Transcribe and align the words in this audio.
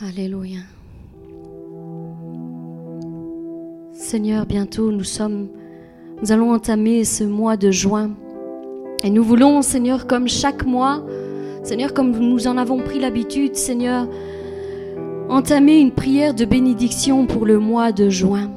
Alléluia. 0.00 0.60
Seigneur, 3.92 4.46
bientôt 4.46 4.92
nous 4.92 5.02
sommes, 5.02 5.48
nous 6.22 6.30
allons 6.30 6.52
entamer 6.52 7.02
ce 7.02 7.24
mois 7.24 7.56
de 7.56 7.72
juin. 7.72 8.12
Et 9.02 9.10
nous 9.10 9.24
voulons, 9.24 9.60
Seigneur, 9.60 10.06
comme 10.06 10.28
chaque 10.28 10.64
mois, 10.64 11.04
Seigneur, 11.64 11.94
comme 11.94 12.12
nous 12.12 12.46
en 12.46 12.58
avons 12.58 12.78
pris 12.78 13.00
l'habitude, 13.00 13.56
Seigneur, 13.56 14.06
entamer 15.28 15.80
une 15.80 15.90
prière 15.90 16.32
de 16.32 16.44
bénédiction 16.44 17.26
pour 17.26 17.44
le 17.44 17.58
mois 17.58 17.90
de 17.90 18.08
juin. 18.08 18.52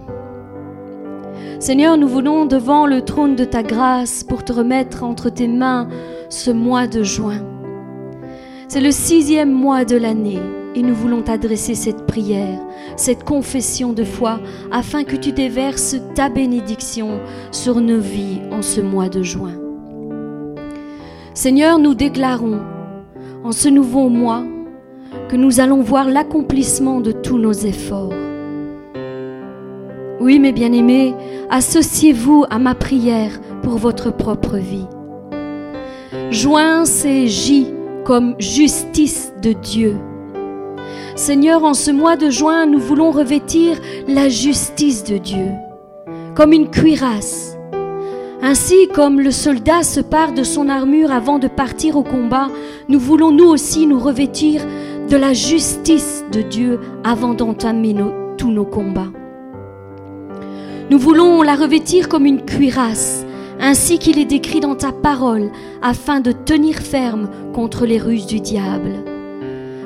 Seigneur, 1.59 1.97
nous 1.97 2.07
voulons 2.07 2.45
devant 2.45 2.85
le 2.85 3.01
trône 3.01 3.35
de 3.35 3.45
ta 3.45 3.63
grâce 3.63 4.23
pour 4.23 4.45
te 4.45 4.53
remettre 4.53 5.03
entre 5.03 5.31
tes 5.31 5.47
mains 5.47 5.89
ce 6.29 6.51
mois 6.51 6.85
de 6.85 7.01
juin. 7.01 7.43
C'est 8.67 8.81
le 8.81 8.91
sixième 8.91 9.51
mois 9.51 9.85
de 9.85 9.97
l'année 9.97 10.39
et 10.75 10.81
nous 10.81 10.95
voulons 10.95 11.21
t'adresser 11.21 11.75
cette 11.75 12.05
prière, 12.05 12.59
cette 12.95 13.23
confession 13.23 13.93
de 13.93 14.03
foi, 14.03 14.39
afin 14.71 15.03
que 15.03 15.15
tu 15.15 15.31
déverses 15.31 15.95
ta 16.15 16.29
bénédiction 16.29 17.19
sur 17.51 17.81
nos 17.81 17.99
vies 17.99 18.41
en 18.51 18.61
ce 18.61 18.81
mois 18.81 19.09
de 19.09 19.23
juin. 19.23 19.53
Seigneur, 21.33 21.79
nous 21.79 21.93
déclarons 21.93 22.59
en 23.43 23.51
ce 23.51 23.69
nouveau 23.69 24.09
mois 24.09 24.43
que 25.29 25.35
nous 25.35 25.59
allons 25.59 25.81
voir 25.81 26.09
l'accomplissement 26.09 27.01
de 27.01 27.11
tous 27.11 27.37
nos 27.37 27.53
efforts. 27.53 28.13
Oui, 30.19 30.39
mes 30.39 30.51
bien-aimés, 30.51 31.15
associez-vous 31.49 32.45
à 32.49 32.59
ma 32.59 32.75
prière 32.75 33.39
pour 33.63 33.77
votre 33.77 34.15
propre 34.15 34.57
vie. 34.57 34.85
Juin, 36.29 36.85
c'est 36.85 37.27
J 37.27 37.67
comme 38.05 38.35
justice 38.39 39.33
de 39.41 39.53
Dieu. 39.53 39.97
Seigneur, 41.21 41.63
en 41.63 41.75
ce 41.75 41.91
mois 41.91 42.15
de 42.15 42.31
juin, 42.31 42.65
nous 42.65 42.79
voulons 42.79 43.11
revêtir 43.11 43.77
la 44.07 44.27
justice 44.27 45.03
de 45.03 45.19
Dieu, 45.19 45.51
comme 46.33 46.51
une 46.51 46.71
cuirasse. 46.71 47.55
Ainsi 48.41 48.87
comme 48.87 49.21
le 49.21 49.29
soldat 49.29 49.83
se 49.83 49.99
part 49.99 50.33
de 50.33 50.41
son 50.41 50.67
armure 50.67 51.11
avant 51.11 51.37
de 51.37 51.47
partir 51.47 51.95
au 51.95 52.01
combat, 52.01 52.47
nous 52.89 52.97
voulons 52.97 53.31
nous 53.31 53.45
aussi 53.45 53.85
nous 53.85 53.99
revêtir 53.99 54.65
de 55.11 55.15
la 55.15 55.31
justice 55.33 56.25
de 56.31 56.41
Dieu 56.41 56.79
avant 57.03 57.35
d'entamer 57.35 57.95
tous 58.39 58.49
nos 58.49 58.65
combats. 58.65 59.11
Nous 60.89 60.97
voulons 60.97 61.43
la 61.43 61.53
revêtir 61.53 62.09
comme 62.09 62.25
une 62.25 62.43
cuirasse, 62.43 63.27
ainsi 63.59 63.99
qu'il 63.99 64.17
est 64.17 64.25
décrit 64.25 64.59
dans 64.59 64.75
ta 64.75 64.91
parole, 64.91 65.51
afin 65.83 66.19
de 66.19 66.31
tenir 66.31 66.77
ferme 66.77 67.29
contre 67.53 67.85
les 67.85 67.99
ruses 67.99 68.25
du 68.25 68.39
diable. 68.39 69.10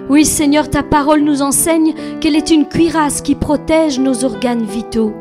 Oui 0.09 0.23
Seigneur, 0.23 0.69
ta 0.69 0.83
parole 0.83 1.21
nous 1.21 1.41
enseigne 1.41 1.93
qu'elle 2.19 2.35
est 2.35 2.51
une 2.51 2.67
cuirasse 2.67 3.21
qui 3.21 3.33
protège 3.33 3.99
nos 3.99 4.23
organes 4.23 4.65
vitaux. 4.65 5.13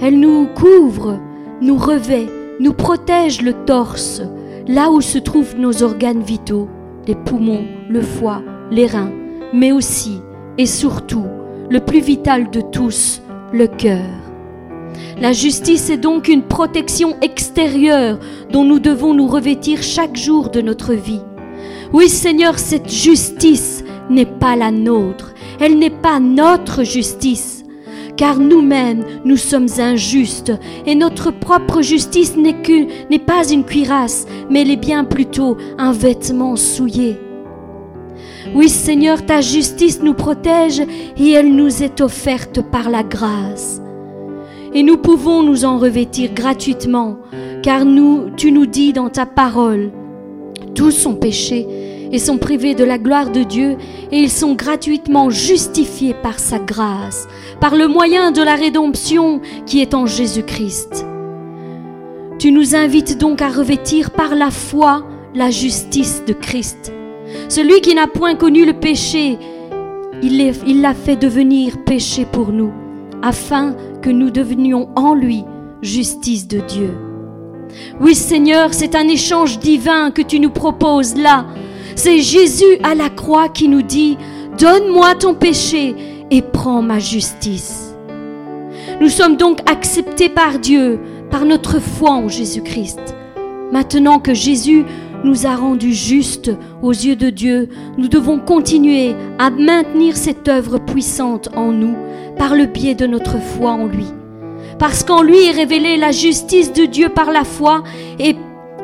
Elle 0.00 0.20
nous 0.20 0.46
couvre, 0.46 1.18
nous 1.60 1.76
revêt, 1.76 2.26
nous 2.60 2.72
protège 2.72 3.42
le 3.42 3.52
torse, 3.52 4.22
là 4.68 4.90
où 4.90 5.00
se 5.00 5.18
trouvent 5.18 5.56
nos 5.58 5.82
organes 5.82 6.22
vitaux, 6.22 6.68
les 7.06 7.16
poumons, 7.16 7.64
le 7.88 8.00
foie, 8.00 8.42
les 8.70 8.86
reins, 8.86 9.12
mais 9.52 9.72
aussi 9.72 10.20
et 10.56 10.66
surtout, 10.66 11.26
le 11.68 11.80
plus 11.80 12.00
vital 12.00 12.50
de 12.50 12.60
tous, 12.60 13.22
le 13.52 13.66
cœur. 13.66 14.06
La 15.20 15.32
justice 15.32 15.90
est 15.90 15.96
donc 15.96 16.28
une 16.28 16.42
protection 16.42 17.16
extérieure 17.20 18.18
dont 18.50 18.64
nous 18.64 18.78
devons 18.78 19.14
nous 19.14 19.26
revêtir 19.26 19.82
chaque 19.82 20.16
jour 20.16 20.50
de 20.50 20.60
notre 20.60 20.94
vie. 20.94 21.22
Oui 21.94 22.08
Seigneur, 22.08 22.58
cette 22.58 22.90
justice 22.90 23.84
n'est 24.10 24.26
pas 24.26 24.56
la 24.56 24.72
nôtre, 24.72 25.32
elle 25.60 25.78
n'est 25.78 25.90
pas 25.90 26.18
notre 26.18 26.82
justice, 26.82 27.64
car 28.16 28.40
nous-mêmes 28.40 29.04
nous 29.24 29.36
sommes 29.36 29.68
injustes 29.78 30.50
et 30.86 30.96
notre 30.96 31.30
propre 31.30 31.82
justice 31.82 32.36
n'est 32.36 33.18
pas 33.20 33.48
une 33.48 33.64
cuirasse, 33.64 34.26
mais 34.50 34.62
elle 34.62 34.72
est 34.72 34.76
bien 34.76 35.04
plutôt 35.04 35.56
un 35.78 35.92
vêtement 35.92 36.56
souillé. 36.56 37.16
Oui 38.56 38.68
Seigneur, 38.68 39.24
ta 39.24 39.40
justice 39.40 40.02
nous 40.02 40.14
protège 40.14 40.82
et 41.16 41.30
elle 41.30 41.54
nous 41.54 41.84
est 41.84 42.00
offerte 42.00 42.60
par 42.60 42.90
la 42.90 43.04
grâce. 43.04 43.80
Et 44.72 44.82
nous 44.82 44.96
pouvons 44.96 45.44
nous 45.44 45.64
en 45.64 45.78
revêtir 45.78 46.34
gratuitement, 46.34 47.18
car 47.62 47.82
tu 48.36 48.50
nous 48.50 48.66
dis 48.66 48.92
dans 48.92 49.10
ta 49.10 49.26
parole, 49.26 49.92
tous 50.74 50.90
sont 50.90 51.14
péchés 51.14 51.66
et 52.12 52.18
sont 52.18 52.38
privés 52.38 52.74
de 52.74 52.84
la 52.84 52.98
gloire 52.98 53.30
de 53.30 53.42
Dieu, 53.42 53.76
et 54.12 54.18
ils 54.18 54.30
sont 54.30 54.54
gratuitement 54.54 55.30
justifiés 55.30 56.14
par 56.14 56.38
sa 56.38 56.58
grâce, 56.58 57.26
par 57.60 57.74
le 57.74 57.88
moyen 57.88 58.30
de 58.30 58.42
la 58.42 58.54
rédemption 58.54 59.40
qui 59.66 59.80
est 59.80 59.94
en 59.94 60.06
Jésus-Christ. 60.06 61.04
Tu 62.38 62.52
nous 62.52 62.74
invites 62.74 63.18
donc 63.18 63.42
à 63.42 63.48
revêtir 63.48 64.10
par 64.10 64.34
la 64.34 64.50
foi 64.50 65.04
la 65.34 65.50
justice 65.50 66.22
de 66.26 66.32
Christ. 66.32 66.92
Celui 67.48 67.80
qui 67.80 67.94
n'a 67.94 68.06
point 68.06 68.36
connu 68.36 68.64
le 68.64 68.74
péché, 68.74 69.38
il 70.22 70.80
l'a 70.80 70.94
fait 70.94 71.16
devenir 71.16 71.82
péché 71.84 72.26
pour 72.30 72.52
nous, 72.52 72.72
afin 73.22 73.74
que 74.02 74.10
nous 74.10 74.30
devenions 74.30 74.88
en 74.94 75.14
lui 75.14 75.44
justice 75.82 76.46
de 76.46 76.60
Dieu. 76.60 76.90
Oui 78.00 78.14
Seigneur, 78.14 78.74
c'est 78.74 78.94
un 78.94 79.08
échange 79.08 79.58
divin 79.58 80.10
que 80.10 80.22
tu 80.22 80.40
nous 80.40 80.50
proposes 80.50 81.16
là. 81.16 81.46
C'est 81.96 82.20
Jésus 82.20 82.78
à 82.82 82.94
la 82.94 83.08
croix 83.08 83.48
qui 83.48 83.68
nous 83.68 83.82
dit, 83.82 84.16
Donne-moi 84.58 85.14
ton 85.14 85.34
péché 85.34 85.94
et 86.30 86.42
prends 86.42 86.82
ma 86.82 86.98
justice. 86.98 87.94
Nous 89.00 89.08
sommes 89.08 89.36
donc 89.36 89.58
acceptés 89.70 90.28
par 90.28 90.58
Dieu, 90.58 91.00
par 91.30 91.44
notre 91.44 91.80
foi 91.80 92.10
en 92.10 92.28
Jésus-Christ. 92.28 93.14
Maintenant 93.72 94.20
que 94.20 94.34
Jésus 94.34 94.84
nous 95.24 95.46
a 95.46 95.56
rendus 95.56 95.94
justes 95.94 96.52
aux 96.82 96.92
yeux 96.92 97.16
de 97.16 97.30
Dieu, 97.30 97.68
nous 97.98 98.08
devons 98.08 98.38
continuer 98.38 99.16
à 99.38 99.50
maintenir 99.50 100.16
cette 100.16 100.48
œuvre 100.48 100.78
puissante 100.78 101.48
en 101.56 101.72
nous 101.72 101.96
par 102.38 102.54
le 102.54 102.66
biais 102.66 102.94
de 102.94 103.06
notre 103.06 103.38
foi 103.38 103.72
en 103.72 103.86
lui 103.86 104.06
parce 104.78 105.04
qu'en 105.04 105.22
lui 105.22 105.46
est 105.46 105.52
révélée 105.52 105.96
la 105.96 106.12
justice 106.12 106.72
de 106.72 106.84
Dieu 106.84 107.08
par 107.08 107.30
la 107.30 107.44
foi 107.44 107.82
et 108.18 108.36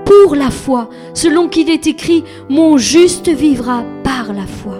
pour 0.04 0.34
la 0.34 0.50
foi, 0.50 0.88
selon 1.14 1.48
qu'il 1.48 1.70
est 1.70 1.86
écrit, 1.86 2.24
mon 2.48 2.78
juste 2.78 3.28
vivra 3.28 3.84
par 4.02 4.32
la 4.32 4.46
foi. 4.46 4.78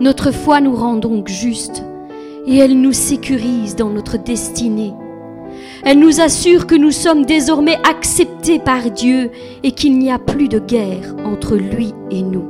Notre 0.00 0.32
foi 0.32 0.60
nous 0.60 0.74
rend 0.74 0.96
donc 0.96 1.28
justes 1.28 1.84
et 2.46 2.56
elle 2.56 2.80
nous 2.80 2.94
sécurise 2.94 3.76
dans 3.76 3.90
notre 3.90 4.16
destinée. 4.16 4.94
Elle 5.84 5.98
nous 5.98 6.20
assure 6.20 6.66
que 6.66 6.74
nous 6.74 6.90
sommes 6.90 7.24
désormais 7.24 7.78
acceptés 7.88 8.58
par 8.58 8.90
Dieu 8.90 9.30
et 9.62 9.72
qu'il 9.72 9.98
n'y 9.98 10.10
a 10.10 10.18
plus 10.18 10.48
de 10.48 10.58
guerre 10.58 11.14
entre 11.24 11.56
lui 11.56 11.92
et 12.10 12.22
nous. 12.22 12.48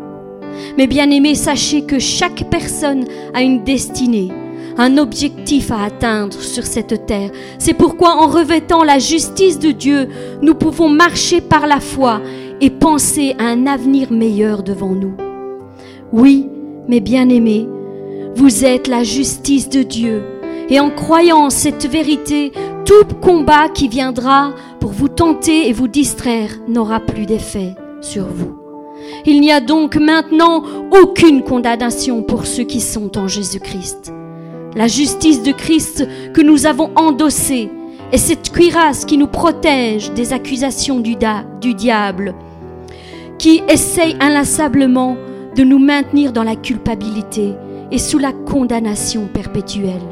Mais 0.76 0.86
bien 0.86 1.10
aimés, 1.10 1.34
sachez 1.34 1.82
que 1.82 1.98
chaque 1.98 2.48
personne 2.50 3.04
a 3.34 3.42
une 3.42 3.62
destinée 3.64 4.30
un 4.78 4.98
objectif 4.98 5.70
à 5.70 5.84
atteindre 5.84 6.40
sur 6.40 6.64
cette 6.64 7.06
terre. 7.06 7.30
C'est 7.58 7.74
pourquoi 7.74 8.16
en 8.16 8.28
revêtant 8.28 8.84
la 8.84 8.98
justice 8.98 9.58
de 9.58 9.70
Dieu, 9.70 10.08
nous 10.42 10.54
pouvons 10.54 10.88
marcher 10.88 11.40
par 11.40 11.66
la 11.66 11.80
foi 11.80 12.20
et 12.60 12.70
penser 12.70 13.34
à 13.38 13.44
un 13.44 13.66
avenir 13.66 14.12
meilleur 14.12 14.62
devant 14.62 14.94
nous. 14.94 15.14
Oui, 16.12 16.48
mes 16.88 17.00
bien-aimés, 17.00 17.68
vous 18.34 18.64
êtes 18.64 18.88
la 18.88 19.04
justice 19.04 19.68
de 19.68 19.82
Dieu. 19.82 20.22
Et 20.68 20.78
en 20.78 20.90
croyant 20.90 21.50
cette 21.50 21.86
vérité, 21.86 22.52
tout 22.84 23.14
combat 23.20 23.68
qui 23.68 23.88
viendra 23.88 24.54
pour 24.80 24.92
vous 24.92 25.08
tenter 25.08 25.68
et 25.68 25.72
vous 25.72 25.88
distraire 25.88 26.50
n'aura 26.68 27.00
plus 27.00 27.26
d'effet 27.26 27.74
sur 28.00 28.24
vous. 28.24 28.56
Il 29.26 29.40
n'y 29.40 29.50
a 29.50 29.60
donc 29.60 29.96
maintenant 29.96 30.62
aucune 30.90 31.42
condamnation 31.42 32.22
pour 32.22 32.46
ceux 32.46 32.64
qui 32.64 32.80
sont 32.80 33.18
en 33.18 33.28
Jésus-Christ 33.28 34.12
la 34.76 34.86
justice 34.86 35.42
de 35.42 35.52
Christ 35.52 36.06
que 36.32 36.40
nous 36.40 36.66
avons 36.66 36.90
endossée 36.96 37.70
est 38.12 38.18
cette 38.18 38.50
cuirasse 38.50 39.04
qui 39.04 39.18
nous 39.18 39.26
protège 39.26 40.12
des 40.12 40.32
accusations 40.32 41.00
du, 41.00 41.16
du 41.60 41.74
diable, 41.74 42.34
qui 43.38 43.62
essaye 43.68 44.16
inlassablement 44.20 45.16
de 45.56 45.64
nous 45.64 45.78
maintenir 45.78 46.32
dans 46.32 46.42
la 46.42 46.56
culpabilité 46.56 47.54
et 47.90 47.98
sous 47.98 48.18
la 48.18 48.32
condamnation 48.32 49.28
perpétuelle. 49.32 50.02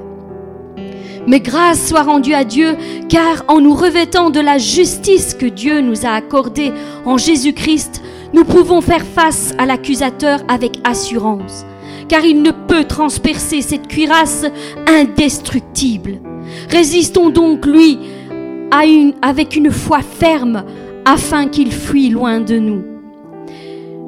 Mais 1.26 1.40
grâce 1.40 1.88
soit 1.88 2.02
rendue 2.02 2.34
à 2.34 2.44
Dieu, 2.44 2.76
car 3.08 3.44
en 3.49 3.60
nous 3.60 3.75
revêtant 3.75 4.31
de 4.31 4.40
la 4.40 4.58
justice 4.58 5.34
que 5.34 5.46
Dieu 5.46 5.81
nous 5.81 6.06
a 6.06 6.10
accordée 6.10 6.72
en 7.05 7.19
Jésus-Christ, 7.19 8.02
nous 8.32 8.44
pouvons 8.44 8.81
faire 8.81 9.05
face 9.05 9.55
à 9.58 9.66
l'accusateur 9.66 10.40
avec 10.49 10.78
assurance 10.84 11.64
car 12.08 12.25
il 12.25 12.43
ne 12.43 12.50
peut 12.50 12.84
transpercer 12.84 13.62
cette 13.62 13.88
cuirasse 13.88 14.46
indestructible. 14.87 16.19
Résistons 16.70 17.31
donc 17.31 17.66
lui 17.66 17.99
avec 19.22 19.56
une 19.56 19.70
foi 19.70 20.00
ferme 20.00 20.64
afin 21.05 21.49
qu'il 21.49 21.72
fuit 21.72 22.10
loin 22.10 22.40
de 22.40 22.58
nous. 22.58 22.82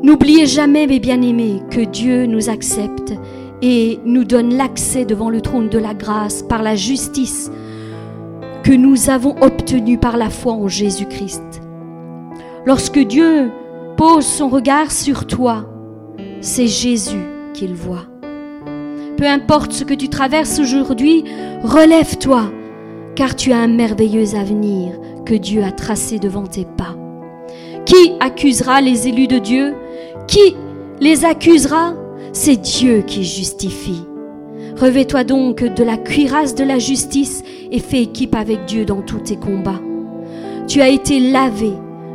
N'oubliez 0.02 0.46
jamais, 0.46 0.86
mes 0.86 0.98
bien-aimés, 0.98 1.62
que 1.70 1.80
Dieu 1.80 2.26
nous 2.26 2.48
accepte 2.48 3.12
et 3.62 3.98
nous 4.04 4.24
donne 4.24 4.54
l'accès 4.54 5.04
devant 5.04 5.28
le 5.28 5.40
trône 5.40 5.68
de 5.68 5.78
la 5.78 5.94
grâce 5.94 6.42
par 6.42 6.62
la 6.62 6.74
justice 6.74 7.50
que 8.64 8.72
nous 8.72 9.10
avons 9.10 9.36
obtenue 9.42 9.98
par 9.98 10.16
la 10.16 10.30
foi 10.30 10.54
en 10.54 10.68
Jésus-Christ. 10.68 11.62
Lorsque 12.66 12.98
Dieu 12.98 13.50
pose 13.96 14.26
son 14.26 14.48
regard 14.48 14.90
sur 14.90 15.26
toi, 15.26 15.66
c'est 16.40 16.66
Jésus 16.66 17.39
voit. 17.68 18.06
Peu 19.16 19.26
importe 19.26 19.72
ce 19.72 19.84
que 19.84 19.94
tu 19.94 20.08
traverses 20.08 20.58
aujourd'hui, 20.58 21.24
relève-toi, 21.62 22.50
car 23.14 23.36
tu 23.36 23.52
as 23.52 23.58
un 23.58 23.68
merveilleux 23.68 24.34
avenir 24.34 24.94
que 25.26 25.34
Dieu 25.34 25.62
a 25.62 25.72
tracé 25.72 26.18
devant 26.18 26.46
tes 26.46 26.64
pas. 26.64 26.96
Qui 27.84 28.12
accusera 28.20 28.80
les 28.80 29.08
élus 29.08 29.26
de 29.26 29.38
Dieu? 29.38 29.74
Qui 30.26 30.56
les 31.00 31.24
accusera? 31.24 31.94
C'est 32.32 32.56
Dieu 32.56 33.02
qui 33.06 33.24
justifie. 33.24 34.04
Revais-toi 34.76 35.24
donc 35.24 35.62
de 35.62 35.84
la 35.84 35.96
cuirasse 35.96 36.54
de 36.54 36.64
la 36.64 36.78
justice 36.78 37.42
et 37.70 37.80
fais 37.80 38.02
équipe 38.02 38.34
avec 38.34 38.64
Dieu 38.64 38.84
dans 38.84 39.02
tous 39.02 39.18
tes 39.18 39.36
combats. 39.36 39.80
Tu 40.66 40.80
as 40.80 40.88
été 40.88 41.18
lavé, 41.18 41.72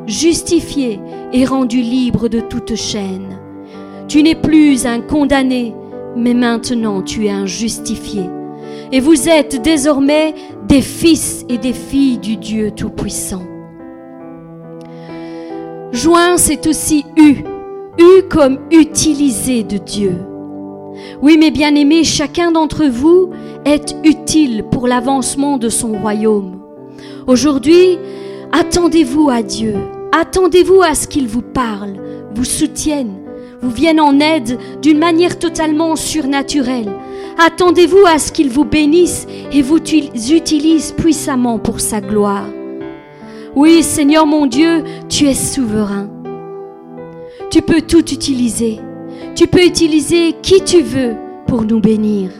justifié 0.08 1.00
et 1.34 1.46
rendu 1.46 1.82
libre 1.82 2.30
de 2.30 2.40
toute 2.40 2.76
chaîne. 2.76 3.38
Tu 4.08 4.22
n'es 4.22 4.36
plus 4.36 4.86
un 4.86 5.02
condamné, 5.02 5.74
mais 6.16 6.34
maintenant 6.34 7.02
tu 7.02 7.26
es 7.26 7.32
un 7.32 7.46
justifié. 7.46 8.30
Et 8.92 9.00
vous 9.00 9.28
êtes 9.28 9.62
désormais 9.62 10.36
des 10.68 10.82
fils 10.82 11.46
et 11.50 11.58
des 11.58 11.74
filles 11.74 12.20
du 12.20 12.38
Dieu 12.38 12.72
Tout-Puissant. 12.72 13.44
Joint, 15.92 16.38
c'est 16.38 16.68
aussi 16.68 17.06
U. 17.18 17.38
U 17.98 18.22
comme 18.30 18.60
utilisé 18.72 19.64
de 19.64 19.78
Dieu. 19.78 20.16
Oui, 21.22 21.38
mes 21.38 21.52
bien-aimés, 21.52 22.04
chacun 22.04 22.52
d'entre 22.52 22.86
vous 22.86 23.30
est 23.66 23.96
utile 24.04 24.64
pour 24.72 24.88
l'avancement 24.88 25.58
de 25.58 25.70
son 25.70 25.94
royaume. 25.94 26.60
Aujourd'hui, 27.28 27.98
attendez-vous 28.52 29.30
à 29.30 29.42
Dieu. 29.42 29.76
Attendez-vous 30.12 30.82
à 30.82 30.94
ce 30.96 31.08
qu'il 31.08 31.28
vous 31.28 31.42
parle, 31.42 31.96
vous 32.34 32.46
soutienne, 32.46 33.25
vous 33.66 34.00
en 34.00 34.20
aide 34.20 34.58
d'une 34.82 35.00
manière 35.00 35.40
totalement 35.40 35.96
surnaturelle. 35.96 36.92
Attendez-vous 37.38 38.06
à 38.06 38.18
ce 38.18 38.32
qu'il 38.32 38.50
vous 38.50 38.66
bénisse 38.66 39.28
et 39.52 39.62
vous 39.62 39.78
utilise 39.78 40.94
puissamment 40.94 41.60
pour 41.60 41.80
sa 41.80 42.02
gloire. 42.02 42.48
Oui, 43.56 43.84
Seigneur 43.84 44.26
mon 44.26 44.46
Dieu, 44.46 44.84
tu 45.10 45.26
es 45.26 45.34
souverain. 45.34 46.10
Tu 47.50 47.62
peux 47.62 47.82
tout 47.82 48.14
utiliser. 48.14 48.80
Tu 49.36 49.48
peux 49.48 49.66
utiliser 49.66 50.34
qui 50.42 50.62
tu 50.64 50.82
veux 50.82 51.16
pour 51.48 51.64
nous 51.64 51.80
bénir. 51.80 52.32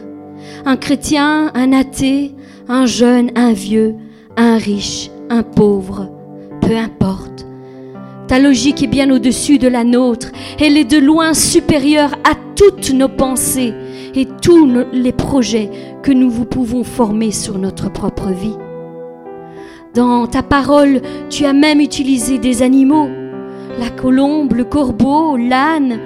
Un 0.64 0.76
chrétien, 0.76 1.50
un 1.54 1.72
athée, 1.72 2.32
un 2.68 2.86
jeune, 2.86 3.30
un 3.34 3.52
vieux, 3.52 3.94
un 4.36 4.56
riche, 4.56 5.10
un 5.30 5.42
pauvre, 5.42 6.10
peu 6.60 6.76
importe. 6.76 7.46
Ta 8.28 8.40
logique 8.40 8.82
est 8.82 8.88
bien 8.88 9.10
au-dessus 9.10 9.58
de 9.58 9.68
la 9.68 9.84
nôtre. 9.84 10.32
Elle 10.60 10.76
est 10.76 10.84
de 10.84 10.98
loin 10.98 11.32
supérieure 11.32 12.16
à 12.24 12.34
toutes 12.56 12.92
nos 12.92 13.08
pensées 13.08 13.72
et 14.14 14.26
tous 14.42 14.68
les 14.92 15.12
projets 15.12 15.70
que 16.02 16.10
nous 16.10 16.30
vous 16.30 16.44
pouvons 16.44 16.82
former 16.82 17.30
sur 17.30 17.58
notre 17.58 17.90
propre 17.90 18.30
vie. 18.30 18.56
Dans 19.94 20.26
ta 20.26 20.42
parole, 20.42 21.00
tu 21.30 21.44
as 21.44 21.52
même 21.52 21.80
utilisé 21.80 22.38
des 22.38 22.62
animaux. 22.62 23.08
La 23.78 23.90
colombe, 23.90 24.54
le 24.54 24.64
corbeau, 24.64 25.36
l'âne. 25.36 26.00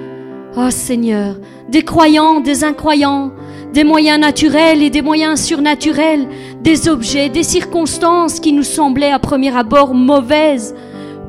Oh 0.55 0.69
Seigneur, 0.69 1.37
des 1.69 1.81
croyants, 1.81 2.39
des 2.41 2.63
incroyants, 2.63 3.31
des 3.73 3.83
moyens 3.83 4.19
naturels 4.19 4.83
et 4.83 4.89
des 4.89 5.01
moyens 5.01 5.41
surnaturels, 5.41 6.27
des 6.61 6.87
objets, 6.87 7.29
des 7.29 7.43
circonstances 7.43 8.39
qui 8.39 8.53
nous 8.53 8.63
semblaient 8.63 9.11
à 9.11 9.19
premier 9.19 9.55
abord 9.55 9.93
mauvaises 9.95 10.75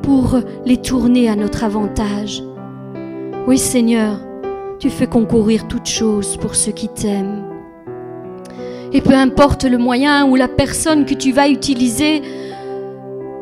pour 0.03 0.37
les 0.65 0.77
tourner 0.77 1.29
à 1.29 1.35
notre 1.35 1.63
avantage. 1.63 2.43
Oui 3.47 3.57
Seigneur, 3.57 4.19
tu 4.77 4.89
fais 4.89 5.07
concourir 5.07 5.67
toutes 5.67 5.87
choses 5.87 6.37
pour 6.37 6.55
ceux 6.55 6.73
qui 6.73 6.89
t'aiment. 6.89 7.43
Et 8.91 9.01
peu 9.01 9.13
importe 9.13 9.63
le 9.63 9.77
moyen 9.77 10.27
ou 10.27 10.35
la 10.35 10.47
personne 10.47 11.05
que 11.05 11.15
tu 11.15 11.31
vas 11.31 11.49
utiliser, 11.49 12.21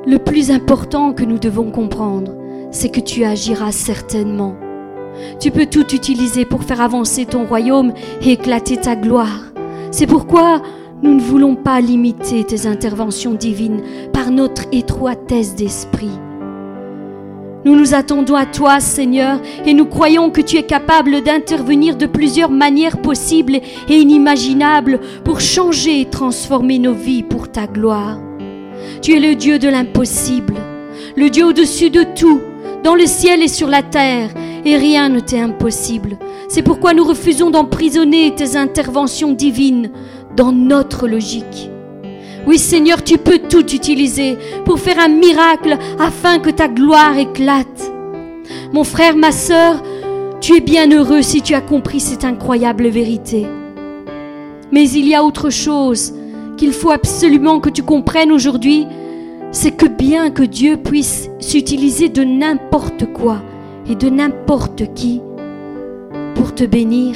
le 0.07 0.17
plus 0.17 0.49
important 0.49 1.13
que 1.13 1.25
nous 1.25 1.39
devons 1.39 1.71
comprendre, 1.71 2.33
c'est 2.71 2.89
que 2.89 3.01
tu 3.01 3.25
agiras 3.25 3.71
certainement. 3.71 4.55
Tu 5.39 5.51
peux 5.51 5.65
tout 5.65 5.93
utiliser 5.93 6.45
pour 6.45 6.63
faire 6.63 6.79
avancer 6.79 7.25
ton 7.25 7.45
royaume 7.45 7.91
et 8.21 8.31
éclater 8.31 8.77
ta 8.77 8.95
gloire. 8.95 9.51
C'est 9.91 10.07
pourquoi 10.07 10.61
nous 11.01 11.15
ne 11.15 11.21
voulons 11.21 11.55
pas 11.55 11.81
limiter 11.81 12.43
tes 12.43 12.67
interventions 12.67 13.33
divines 13.33 13.81
par 14.13 14.31
notre 14.31 14.63
étroitesse 14.71 15.55
d'esprit. 15.55 16.17
Nous 17.63 17.75
nous 17.75 17.93
attendons 17.93 18.35
à 18.35 18.47
toi, 18.47 18.79
Seigneur, 18.79 19.39
et 19.65 19.75
nous 19.75 19.85
croyons 19.85 20.31
que 20.31 20.41
tu 20.41 20.57
es 20.57 20.63
capable 20.63 21.21
d'intervenir 21.21 21.95
de 21.95 22.07
plusieurs 22.07 22.49
manières 22.49 23.01
possibles 23.01 23.59
et 23.87 23.97
inimaginables 23.97 24.99
pour 25.23 25.41
changer 25.41 26.01
et 26.01 26.05
transformer 26.05 26.79
nos 26.79 26.93
vies 26.93 27.21
pour 27.21 27.51
ta 27.51 27.67
gloire. 27.67 28.17
Tu 29.03 29.13
es 29.13 29.19
le 29.19 29.35
Dieu 29.35 29.59
de 29.59 29.69
l'impossible, 29.69 30.55
le 31.15 31.29
Dieu 31.29 31.45
au-dessus 31.45 31.91
de 31.91 32.03
tout, 32.15 32.41
dans 32.83 32.95
le 32.95 33.05
ciel 33.05 33.43
et 33.43 33.47
sur 33.47 33.67
la 33.67 33.83
terre, 33.83 34.31
et 34.65 34.75
rien 34.75 35.09
ne 35.09 35.19
t'est 35.19 35.39
impossible. 35.39 36.17
C'est 36.49 36.63
pourquoi 36.63 36.95
nous 36.95 37.03
refusons 37.03 37.51
d'emprisonner 37.51 38.33
tes 38.33 38.57
interventions 38.57 39.33
divines 39.33 39.91
dans 40.35 40.51
notre 40.51 41.07
logique. 41.07 41.69
Oui 42.47 42.57
Seigneur, 42.57 43.03
tu 43.03 43.17
peux 43.17 43.39
tout 43.39 43.73
utiliser 43.73 44.38
pour 44.65 44.79
faire 44.79 44.99
un 44.99 45.09
miracle 45.09 45.77
afin 45.99 46.39
que 46.39 46.49
ta 46.49 46.67
gloire 46.67 47.17
éclate. 47.17 47.91
Mon 48.73 48.83
frère, 48.83 49.15
ma 49.15 49.31
sœur, 49.31 49.81
tu 50.39 50.55
es 50.55 50.61
bien 50.61 50.89
heureux 50.91 51.21
si 51.21 51.41
tu 51.41 51.53
as 51.53 51.61
compris 51.61 51.99
cette 51.99 52.25
incroyable 52.25 52.88
vérité. 52.88 53.45
Mais 54.71 54.89
il 54.89 55.07
y 55.07 55.13
a 55.13 55.23
autre 55.23 55.49
chose 55.49 56.13
qu'il 56.57 56.73
faut 56.73 56.91
absolument 56.91 57.59
que 57.59 57.69
tu 57.69 57.83
comprennes 57.83 58.31
aujourd'hui, 58.31 58.87
c'est 59.51 59.71
que 59.71 59.85
bien 59.85 60.31
que 60.31 60.44
Dieu 60.44 60.77
puisse 60.77 61.29
s'utiliser 61.39 62.09
de 62.09 62.23
n'importe 62.23 63.05
quoi 63.13 63.41
et 63.89 63.95
de 63.95 64.09
n'importe 64.09 64.94
qui 64.94 65.21
pour 66.35 66.56
te 66.56 66.63
bénir, 66.63 67.16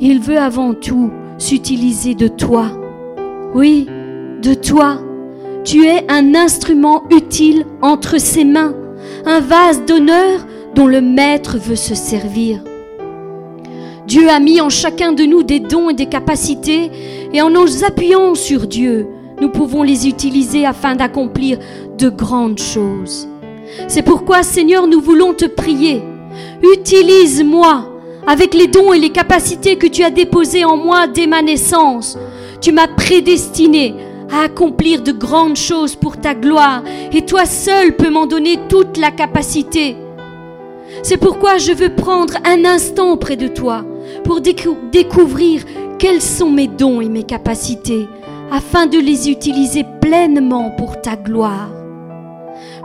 il 0.00 0.20
veut 0.20 0.38
avant 0.38 0.74
tout 0.74 1.10
s'utiliser 1.38 2.14
de 2.14 2.28
toi. 2.28 2.66
Oui, 3.54 3.86
de 4.40 4.54
toi. 4.54 4.98
Tu 5.64 5.84
es 5.84 6.04
un 6.08 6.34
instrument 6.34 7.04
utile 7.10 7.64
entre 7.82 8.18
ses 8.20 8.44
mains, 8.44 8.74
un 9.24 9.40
vase 9.40 9.84
d'honneur 9.84 10.46
dont 10.74 10.86
le 10.86 11.00
Maître 11.00 11.58
veut 11.58 11.76
se 11.76 11.94
servir. 11.94 12.62
Dieu 14.06 14.28
a 14.30 14.38
mis 14.38 14.60
en 14.60 14.68
chacun 14.68 15.12
de 15.12 15.24
nous 15.24 15.42
des 15.42 15.58
dons 15.58 15.90
et 15.90 15.94
des 15.94 16.06
capacités, 16.06 16.90
et 17.32 17.42
en 17.42 17.50
nous 17.50 17.84
appuyant 17.84 18.36
sur 18.36 18.68
Dieu, 18.68 19.08
nous 19.40 19.48
pouvons 19.48 19.82
les 19.82 20.06
utiliser 20.06 20.64
afin 20.64 20.94
d'accomplir 20.94 21.58
de 21.98 22.08
grandes 22.08 22.60
choses. 22.60 23.28
C'est 23.88 24.02
pourquoi, 24.02 24.42
Seigneur, 24.42 24.86
nous 24.86 25.00
voulons 25.00 25.34
te 25.34 25.46
prier. 25.46 26.02
Utilise-moi 26.62 27.92
avec 28.26 28.54
les 28.54 28.68
dons 28.68 28.92
et 28.92 28.98
les 28.98 29.10
capacités 29.10 29.76
que 29.76 29.86
tu 29.86 30.04
as 30.04 30.10
déposés 30.10 30.64
en 30.64 30.76
moi 30.76 31.06
dès 31.06 31.26
ma 31.26 31.42
naissance. 31.42 32.16
Tu 32.60 32.72
m'as 32.72 32.88
prédestiné 32.88 33.94
à 34.30 34.44
accomplir 34.44 35.02
de 35.02 35.12
grandes 35.12 35.56
choses 35.56 35.96
pour 35.96 36.18
ta 36.18 36.34
gloire, 36.34 36.82
et 37.12 37.24
toi 37.24 37.46
seul 37.46 37.96
peux 37.96 38.10
m'en 38.10 38.26
donner 38.26 38.58
toute 38.68 38.96
la 38.96 39.10
capacité. 39.10 39.96
C'est 41.02 41.16
pourquoi 41.16 41.58
je 41.58 41.72
veux 41.72 41.94
prendre 41.94 42.34
un 42.44 42.64
instant 42.64 43.12
auprès 43.12 43.36
de 43.36 43.48
toi 43.48 43.84
pour 44.24 44.40
découvrir 44.40 45.62
quels 45.98 46.22
sont 46.22 46.50
mes 46.50 46.68
dons 46.68 47.00
et 47.00 47.08
mes 47.08 47.24
capacités, 47.24 48.06
afin 48.50 48.86
de 48.86 48.98
les 48.98 49.30
utiliser 49.30 49.84
pleinement 50.00 50.70
pour 50.70 51.00
ta 51.00 51.16
gloire. 51.16 51.70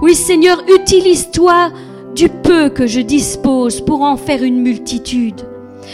Oui 0.02 0.16
Seigneur, 0.16 0.64
utilise-toi 0.68 1.72
du 2.16 2.30
peu 2.30 2.70
que 2.70 2.88
je 2.88 3.00
dispose 3.00 3.82
pour 3.82 4.02
en 4.02 4.18
faire 4.18 4.44
une 4.44 4.62
multitude. 4.62 5.42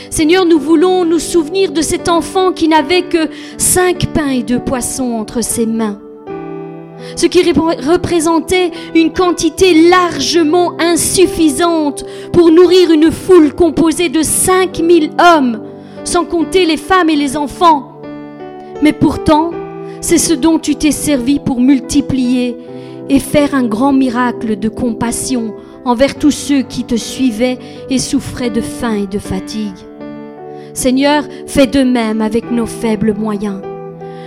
Seigneur, 0.10 0.46
nous 0.46 0.60
voulons 0.60 1.06
nous 1.06 1.20
souvenir 1.20 1.72
de 1.72 1.82
cet 1.82 2.10
enfant 2.10 2.52
qui 2.52 2.68
n'avait 2.68 3.04
que 3.04 3.30
cinq 3.58 4.08
pains 4.14 4.30
et 4.30 4.44
deux 4.44 4.60
poissons 4.60 5.14
entre 5.14 5.44
ses 5.44 5.66
mains. 5.66 6.00
Ce 7.16 7.26
qui 7.26 7.44
représentait 7.52 8.72
une 8.96 9.14
quantité 9.14 9.90
largement 9.90 10.74
insuffisante 10.80 12.06
pour 12.34 12.52
nourrir 12.52 12.92
une 12.92 13.12
foule 13.12 13.54
composée 13.54 14.10
de 14.10 14.24
cinq 14.24 14.80
mille 14.80 15.12
hommes, 15.20 15.62
sans 16.04 16.26
compter 16.26 16.66
les 16.66 16.78
femmes 16.78 17.10
et 17.10 17.16
les 17.16 17.38
enfants. 17.38 18.02
Mais 18.82 18.94
pourtant, 18.94 19.52
c'est 20.02 20.18
ce 20.18 20.34
dont 20.34 20.60
tu 20.60 20.76
t'es 20.76 20.92
servi 20.92 21.40
pour 21.40 21.60
multiplier 21.60 22.58
et 23.10 23.20
faire 23.20 23.56
un 23.56 23.64
grand 23.64 23.94
miracle 23.94 24.58
de 24.58 24.70
compassion 24.70 25.54
envers 25.88 26.16
tous 26.16 26.32
ceux 26.32 26.64
qui 26.64 26.84
te 26.84 26.96
suivaient 26.96 27.58
et 27.90 27.98
souffraient 27.98 28.50
de 28.50 28.60
faim 28.60 28.96
et 28.96 29.08
de 29.08 29.20
fatigue. 29.20 29.78
Seigneur, 30.74 31.24
fais 31.48 31.66
de 31.66 31.82
même 31.82 32.22
avec 32.22 32.52
nos 32.52 32.66
faibles 32.66 33.14
moyens. 33.14 33.62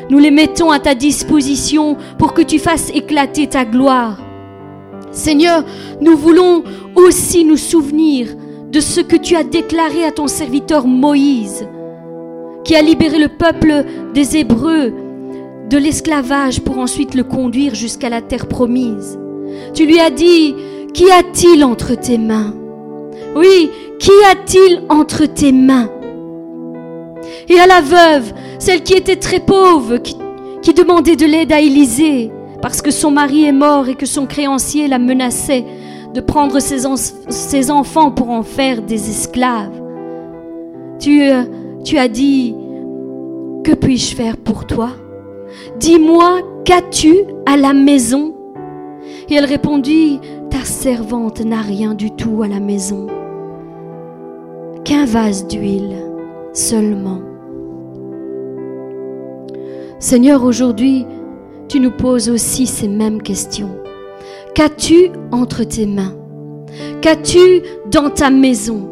Nous 0.08 0.18
les 0.18 0.30
mettons 0.30 0.70
à 0.70 0.78
ta 0.78 0.94
disposition 0.94 1.98
pour 2.18 2.32
que 2.32 2.40
tu 2.40 2.58
fasses 2.58 2.90
éclater 2.94 3.46
ta 3.46 3.66
gloire. 3.66 4.18
Seigneur, 5.12 5.62
nous 6.00 6.16
voulons 6.16 6.64
aussi 6.96 7.44
nous 7.44 7.58
souvenir 7.58 8.28
de 8.70 8.80
ce 8.80 9.02
que 9.02 9.16
tu 9.16 9.36
as 9.36 9.44
déclaré 9.44 10.02
à 10.02 10.12
ton 10.12 10.28
serviteur 10.28 10.86
Moïse, 10.86 11.68
qui 12.64 12.74
a 12.74 12.80
libéré 12.80 13.18
le 13.18 13.28
peuple 13.28 13.84
des 14.14 14.38
Hébreux 14.38 14.94
de 15.68 15.76
l'esclavage 15.76 16.60
pour 16.62 16.78
ensuite 16.78 17.14
le 17.14 17.22
conduire 17.22 17.74
jusqu'à 17.74 18.08
la 18.08 18.22
terre 18.22 18.46
promise. 18.46 19.18
Tu 19.74 19.84
lui 19.84 20.00
as 20.00 20.10
dit, 20.10 20.54
Qu'y 20.92 21.10
a-t-il 21.10 21.64
entre 21.64 21.94
tes 21.94 22.18
mains? 22.18 22.54
Oui, 23.36 23.70
qu'y 23.98 24.10
a-t-il 24.30 24.82
entre 24.88 25.26
tes 25.26 25.52
mains? 25.52 25.88
Et 27.48 27.58
à 27.58 27.66
la 27.66 27.80
veuve, 27.80 28.32
celle 28.58 28.82
qui 28.82 28.94
était 28.94 29.16
très 29.16 29.40
pauvre, 29.40 29.98
qui, 29.98 30.16
demandait 30.74 31.16
de 31.16 31.26
l'aide 31.26 31.52
à 31.52 31.60
Élisée, 31.60 32.30
parce 32.62 32.80
que 32.80 32.90
son 32.90 33.10
mari 33.10 33.44
est 33.44 33.52
mort 33.52 33.88
et 33.88 33.94
que 33.94 34.06
son 34.06 34.26
créancier 34.26 34.88
la 34.88 34.98
menaçait 34.98 35.64
de 36.14 36.20
prendre 36.20 36.60
ses, 36.60 37.70
enfants 37.70 38.10
pour 38.10 38.30
en 38.30 38.42
faire 38.42 38.82
des 38.82 39.10
esclaves. 39.10 39.80
Euh, 41.06 41.44
tu 41.84 41.98
as 41.98 42.08
dit, 42.08 42.54
que 43.64 43.72
puis-je 43.72 44.14
faire 44.14 44.36
pour 44.36 44.66
toi? 44.66 44.90
Dis-moi, 45.78 46.40
qu'as-tu 46.64 47.16
à 47.46 47.56
la 47.56 47.72
maison? 47.72 48.34
Et 49.28 49.34
elle 49.34 49.44
répondit, 49.44 50.20
ta 50.50 50.64
servante 50.64 51.44
n'a 51.44 51.60
rien 51.60 51.94
du 51.94 52.10
tout 52.10 52.42
à 52.42 52.48
la 52.48 52.60
maison, 52.60 53.06
qu'un 54.84 55.04
vase 55.04 55.46
d'huile 55.46 55.96
seulement. 56.52 57.20
Seigneur, 60.00 60.42
aujourd'hui, 60.42 61.06
tu 61.68 61.78
nous 61.78 61.92
poses 61.92 62.28
aussi 62.28 62.66
ces 62.66 62.88
mêmes 62.88 63.22
questions. 63.22 63.70
Qu'as-tu 64.54 65.10
entre 65.30 65.62
tes 65.62 65.86
mains? 65.86 66.14
Qu'as-tu 67.00 67.62
dans 67.90 68.10
ta 68.10 68.30
maison? 68.30 68.88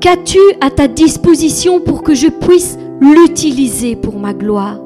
Qu'as-tu 0.00 0.38
à 0.60 0.70
ta 0.70 0.86
disposition 0.88 1.80
pour 1.80 2.02
que 2.02 2.14
je 2.14 2.28
puisse 2.28 2.78
l'utiliser 3.00 3.96
pour 3.96 4.18
ma 4.18 4.34
gloire? 4.34 4.80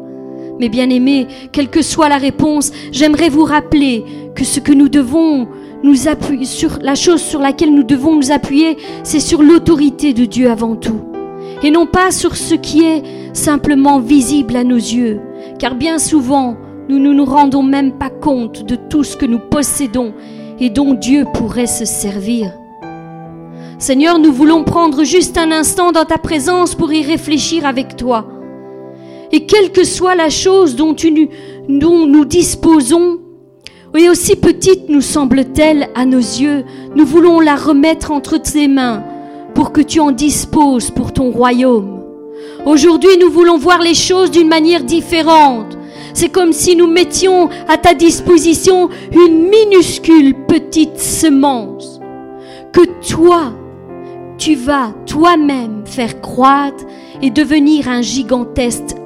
Mes 0.58 0.70
bien-aimés, 0.70 1.26
quelle 1.52 1.68
que 1.68 1.82
soit 1.82 2.08
la 2.08 2.16
réponse, 2.16 2.72
j'aimerais 2.90 3.28
vous 3.28 3.44
rappeler 3.44 4.04
que 4.34 4.44
ce 4.44 4.60
que 4.60 4.72
nous 4.72 4.88
devons 4.88 5.48
nous 5.82 6.08
appuyer 6.08 6.44
sur 6.44 6.78
la 6.80 6.94
chose 6.94 7.20
sur 7.20 7.40
laquelle 7.40 7.74
nous 7.74 7.84
devons 7.84 8.16
nous 8.16 8.32
appuyer, 8.32 8.76
c'est 9.02 9.20
sur 9.20 9.42
l'autorité 9.42 10.12
de 10.12 10.24
Dieu 10.24 10.50
avant 10.50 10.76
tout 10.76 11.00
et 11.62 11.70
non 11.70 11.86
pas 11.86 12.10
sur 12.10 12.36
ce 12.36 12.54
qui 12.54 12.84
est 12.84 13.02
simplement 13.32 14.00
visible 14.00 14.56
à 14.56 14.64
nos 14.64 14.76
yeux, 14.76 15.20
car 15.58 15.74
bien 15.74 15.98
souvent 15.98 16.56
nous 16.88 16.98
ne 16.98 17.12
nous 17.12 17.24
rendons 17.24 17.62
même 17.62 17.92
pas 17.92 18.10
compte 18.10 18.64
de 18.64 18.76
tout 18.76 19.02
ce 19.02 19.16
que 19.16 19.26
nous 19.26 19.38
possédons 19.38 20.14
et 20.60 20.70
dont 20.70 20.94
Dieu 20.94 21.24
pourrait 21.34 21.66
se 21.66 21.84
servir. 21.84 22.52
Seigneur, 23.78 24.18
nous 24.18 24.32
voulons 24.32 24.64
prendre 24.64 25.04
juste 25.04 25.36
un 25.36 25.50
instant 25.50 25.92
dans 25.92 26.04
ta 26.04 26.18
présence 26.18 26.74
pour 26.74 26.92
y 26.92 27.02
réfléchir 27.02 27.66
avec 27.66 27.96
toi. 27.96 28.26
Et 29.32 29.44
quelle 29.44 29.72
que 29.72 29.84
soit 29.84 30.14
la 30.14 30.30
chose 30.30 30.76
dont, 30.76 30.94
dont 31.68 32.06
nous 32.06 32.24
disposons, 32.24 33.18
et 33.96 34.08
aussi 34.08 34.36
petite 34.36 34.88
nous 34.88 35.00
semble-t-elle 35.00 35.88
à 35.94 36.04
nos 36.04 36.18
yeux, 36.18 36.64
nous 36.94 37.06
voulons 37.06 37.40
la 37.40 37.56
remettre 37.56 38.10
entre 38.10 38.38
tes 38.38 38.68
mains 38.68 39.02
pour 39.54 39.72
que 39.72 39.80
tu 39.80 40.00
en 40.00 40.12
disposes 40.12 40.90
pour 40.90 41.12
ton 41.12 41.30
royaume. 41.30 42.02
Aujourd'hui, 42.66 43.16
nous 43.20 43.30
voulons 43.30 43.58
voir 43.58 43.80
les 43.80 43.94
choses 43.94 44.30
d'une 44.30 44.48
manière 44.48 44.84
différente. 44.84 45.78
C'est 46.14 46.28
comme 46.28 46.52
si 46.52 46.76
nous 46.76 46.88
mettions 46.88 47.48
à 47.68 47.78
ta 47.78 47.94
disposition 47.94 48.90
une 49.12 49.48
minuscule 49.48 50.34
petite 50.46 50.98
semence 50.98 52.00
que 52.72 52.82
toi, 53.08 53.52
tu 54.36 54.54
vas 54.54 54.92
toi-même 55.06 55.82
faire 55.86 56.20
croître 56.20 56.84
et 57.22 57.30
devenir 57.30 57.88
un 57.88 58.02
gigantesque 58.02 58.96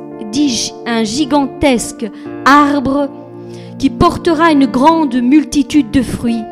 arbre 2.45 3.09
qui 3.81 3.89
portera 3.89 4.53
une 4.53 4.67
grande 4.67 5.15
multitude 5.23 5.91
de 5.91 6.03
fruits 6.03 6.45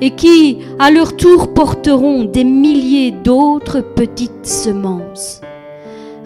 et 0.00 0.12
qui, 0.12 0.58
à 0.78 0.92
leur 0.92 1.16
tour, 1.16 1.52
porteront 1.52 2.24
des 2.24 2.44
milliers 2.44 3.10
d'autres 3.10 3.80
petites 3.80 4.46
semences. 4.46 5.40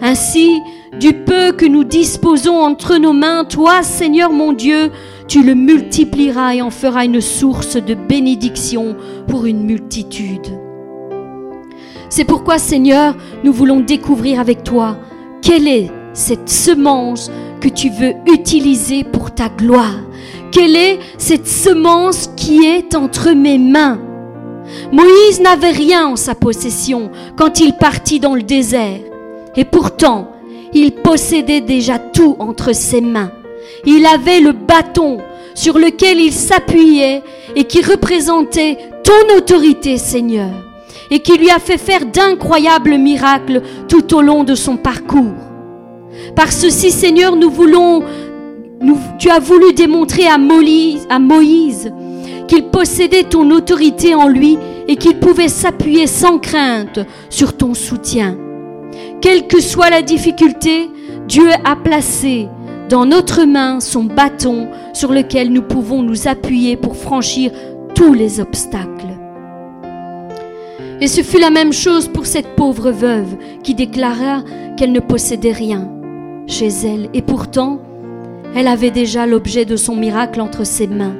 Ainsi, 0.01 0.61
du 0.99 1.13
peu 1.13 1.51
que 1.51 1.65
nous 1.65 1.83
disposons 1.83 2.61
entre 2.61 2.97
nos 2.97 3.11
mains, 3.11 3.43
toi, 3.43 3.81
Seigneur 3.81 4.31
mon 4.31 4.53
Dieu, 4.53 4.91
tu 5.27 5.41
le 5.41 5.55
multiplieras 5.55 6.53
et 6.53 6.61
en 6.61 6.69
feras 6.69 7.05
une 7.05 7.21
source 7.21 7.77
de 7.77 7.95
bénédiction 7.95 8.95
pour 9.27 9.47
une 9.47 9.63
multitude. 9.63 10.47
C'est 12.09 12.23
pourquoi, 12.23 12.59
Seigneur, 12.59 13.15
nous 13.43 13.51
voulons 13.51 13.79
découvrir 13.79 14.39
avec 14.39 14.63
toi 14.63 14.99
quelle 15.41 15.67
est 15.67 15.89
cette 16.13 16.49
semence 16.49 17.31
que 17.59 17.67
tu 17.67 17.89
veux 17.89 18.13
utiliser 18.31 19.03
pour 19.03 19.33
ta 19.33 19.49
gloire. 19.49 19.97
Quelle 20.55 20.77
est 20.77 20.99
cette 21.17 21.49
semence 21.49 22.29
qui 22.37 22.63
est 22.63 22.95
entre 22.95 23.31
mes 23.31 23.57
mains 23.57 23.99
Moïse 24.89 25.41
n'avait 25.41 25.71
rien 25.71 26.07
en 26.07 26.15
sa 26.15 26.33
possession 26.33 27.11
quand 27.35 27.59
il 27.59 27.73
partit 27.73 28.21
dans 28.21 28.35
le 28.35 28.41
désert. 28.41 29.01
Et 29.57 29.65
pourtant, 29.65 30.31
il 30.71 30.93
possédait 30.93 31.59
déjà 31.59 31.99
tout 31.99 32.37
entre 32.39 32.73
ses 32.73 33.01
mains. 33.01 33.33
Il 33.85 34.05
avait 34.05 34.39
le 34.39 34.53
bâton 34.53 35.17
sur 35.55 35.77
lequel 35.77 36.21
il 36.21 36.31
s'appuyait 36.31 37.21
et 37.57 37.65
qui 37.65 37.81
représentait 37.81 38.77
ton 39.03 39.35
autorité, 39.37 39.97
Seigneur, 39.97 40.53
et 41.11 41.19
qui 41.19 41.37
lui 41.37 41.49
a 41.49 41.59
fait 41.59 41.77
faire 41.77 42.05
d'incroyables 42.05 42.97
miracles 42.97 43.61
tout 43.89 44.15
au 44.15 44.21
long 44.21 44.45
de 44.45 44.55
son 44.55 44.77
parcours. 44.77 45.35
Par 46.33 46.51
ceci, 46.51 46.91
Seigneur, 46.91 47.35
nous 47.35 47.49
voulons, 47.49 48.03
tu 49.17 49.29
as 49.29 49.39
voulu 49.39 49.73
démontrer 49.73 50.27
à 50.27 50.37
Moïse, 50.37 51.91
qu'il 52.47 52.65
possédait 52.65 53.23
ton 53.23 53.49
autorité 53.51 54.15
en 54.15 54.27
lui 54.27 54.57
et 54.87 54.95
qu'il 54.95 55.17
pouvait 55.17 55.49
s'appuyer 55.49 56.07
sans 56.07 56.37
crainte 56.37 56.99
sur 57.29 57.57
ton 57.57 57.73
soutien. 57.73 58.37
Quelle 59.21 59.47
que 59.47 59.59
soit 59.59 59.89
la 59.89 60.01
difficulté, 60.01 60.89
Dieu 61.27 61.49
a 61.63 61.75
placé 61.75 62.47
dans 62.89 63.05
notre 63.05 63.45
main 63.45 63.79
son 63.79 64.03
bâton 64.03 64.67
sur 64.93 65.11
lequel 65.11 65.51
nous 65.51 65.63
pouvons 65.63 66.03
nous 66.03 66.27
appuyer 66.27 66.77
pour 66.77 66.95
franchir 66.95 67.51
tous 67.95 68.13
les 68.13 68.39
obstacles. 68.39 69.17
Et 71.01 71.07
ce 71.07 71.21
fut 71.21 71.39
la 71.39 71.49
même 71.49 71.73
chose 71.73 72.07
pour 72.07 72.25
cette 72.25 72.55
pauvre 72.55 72.91
veuve 72.91 73.35
qui 73.63 73.73
déclara 73.73 74.43
qu'elle 74.77 74.91
ne 74.91 74.99
possédait 74.99 75.51
rien 75.51 75.89
chez 76.47 76.67
elle 76.67 77.09
et 77.13 77.21
pourtant 77.21 77.79
elle 78.55 78.67
avait 78.67 78.91
déjà 78.91 79.27
l'objet 79.27 79.65
de 79.65 79.75
son 79.75 79.95
miracle 79.95 80.39
entre 80.39 80.65
ses 80.65 80.87
mains. 80.87 81.15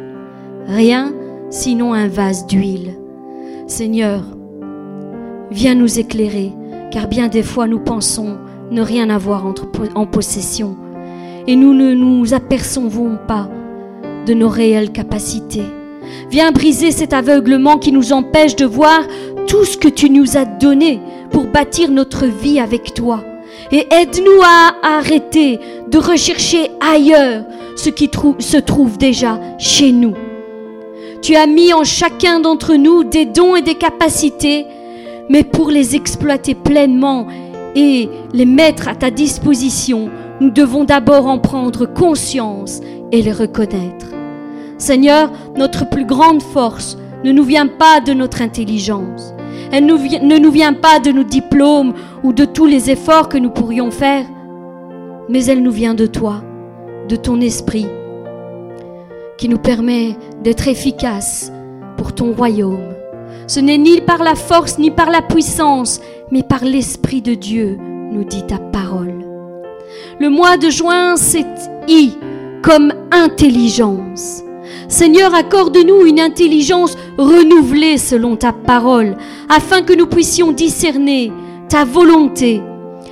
Rien 0.68 1.14
sinon 1.50 1.94
un 1.94 2.08
vase 2.08 2.48
d'huile. 2.48 2.96
Seigneur, 3.68 4.24
viens 5.52 5.76
nous 5.76 6.00
éclairer 6.00 6.54
car 6.92 7.08
bien 7.08 7.28
des 7.28 7.44
fois 7.44 7.68
nous 7.68 7.80
pensons 7.80 8.38
ne 8.72 8.82
rien 8.82 9.10
avoir 9.10 9.46
en 9.96 10.06
possession, 10.06 10.78
et 11.46 11.56
nous 11.56 11.74
ne 11.74 11.94
nous 11.94 12.34
apercevons 12.34 13.18
pas 13.28 13.50
de 14.26 14.34
nos 14.34 14.50
réelles 14.50 14.92
capacités. 14.92 15.66
Viens 16.32 16.52
briser 16.52 16.92
cet 16.92 17.14
aveuglement 17.14 17.78
qui 17.78 17.92
nous 17.92 18.14
empêche 18.14 18.56
de 18.56 18.66
voir 18.66 19.02
tout 19.46 19.66
ce 19.66 19.78
que 19.78 19.90
tu 19.90 20.10
nous 20.10 20.38
as 20.38 20.46
donné 20.46 21.00
pour 21.32 21.46
bâtir 21.48 21.92
notre 21.92 22.26
vie 22.26 22.60
avec 22.60 22.94
toi. 22.94 23.24
Et 23.72 23.88
aide-nous 23.92 24.42
à 24.44 24.98
arrêter 24.98 25.60
de 25.90 25.98
rechercher 25.98 26.70
ailleurs 26.80 27.44
ce 27.76 27.90
qui 27.90 28.10
se 28.40 28.58
trouve 28.58 28.98
déjà 28.98 29.40
chez 29.58 29.92
nous. 29.92 30.14
Tu 31.22 31.36
as 31.36 31.48
mis 31.48 31.74
en 31.74 31.84
chacun 31.84 32.40
d'entre 32.40 32.76
nous 32.76 33.04
des 33.04 33.26
dons 33.26 33.56
et 33.56 33.62
des 33.62 33.76
capacités 33.76 34.66
mais 35.30 35.44
pour 35.44 35.70
les 35.70 35.96
exploiter 35.96 36.54
pleinement 36.54 37.28
et 37.76 38.10
les 38.34 38.46
mettre 38.46 38.88
à 38.88 38.96
ta 38.96 39.12
disposition, 39.12 40.10
nous 40.40 40.50
devons 40.50 40.84
d'abord 40.84 41.28
en 41.28 41.40
prendre 41.40 41.86
conscience 41.86 42.82
et 43.12 43.22
les 43.22 43.32
reconnaître. 43.32 44.08
Seigneur, 44.78 45.32
notre 45.56 45.90
plus 45.90 46.06
grande 46.06 46.44
force 46.44 46.98
ne 47.24 47.32
nous 47.32 47.44
vient 47.44 47.68
pas 47.68 48.02
de 48.02 48.14
notre 48.14 48.42
intelligence. 48.42 49.34
Elle 49.72 49.86
ne 49.86 50.38
nous 50.38 50.52
vient 50.52 50.74
pas 50.74 51.00
de 51.00 51.12
nos 51.12 51.24
diplômes 51.24 51.94
ou 52.26 52.34
de 52.34 52.44
tous 52.44 52.66
les 52.66 52.90
efforts 52.90 53.30
que 53.30 53.38
nous 53.38 53.52
pourrions 53.52 53.92
faire, 53.92 54.26
mais 55.30 55.46
elle 55.46 55.62
nous 55.62 55.72
vient 55.72 55.94
de 55.94 56.08
toi, 56.08 56.42
de 57.08 57.16
ton 57.16 57.40
esprit, 57.40 57.86
qui 59.38 59.48
nous 59.48 59.60
permet 59.60 60.18
d'être 60.42 60.68
efficaces 60.68 61.52
pour 61.98 62.16
ton 62.16 62.34
royaume 62.34 62.96
Ce 63.46 63.60
n'est 63.60 63.78
ni 63.78 64.02
par 64.02 64.24
la 64.24 64.34
force 64.34 64.80
ni 64.80 64.90
par 64.90 65.12
la 65.12 65.22
puissance, 65.22 66.02
mais 66.32 66.42
par 66.42 66.66
l'Esprit 66.66 67.22
de 67.22 67.36
Dieu, 67.36 67.78
nous 68.12 68.24
dit 68.24 68.44
ta 68.48 68.58
parole. 68.58 69.24
Le 70.20 70.30
mois 70.30 70.58
de 70.58 70.72
juin, 70.72 71.18
c'est 71.18 71.46
I 71.88 72.18
comme 72.64 72.92
intelligence. 73.12 74.42
Seigneur, 74.88 75.36
accorde-nous 75.36 76.08
une 76.08 76.20
intelligence 76.20 76.98
renouvelée 77.20 78.00
selon 78.00 78.36
ta 78.36 78.52
parole, 78.52 79.16
afin 79.48 79.84
que 79.84 79.94
nous 79.94 80.08
puissions 80.08 80.52
discerner 80.52 81.32
ta 81.70 81.86
volonté. 81.86 82.62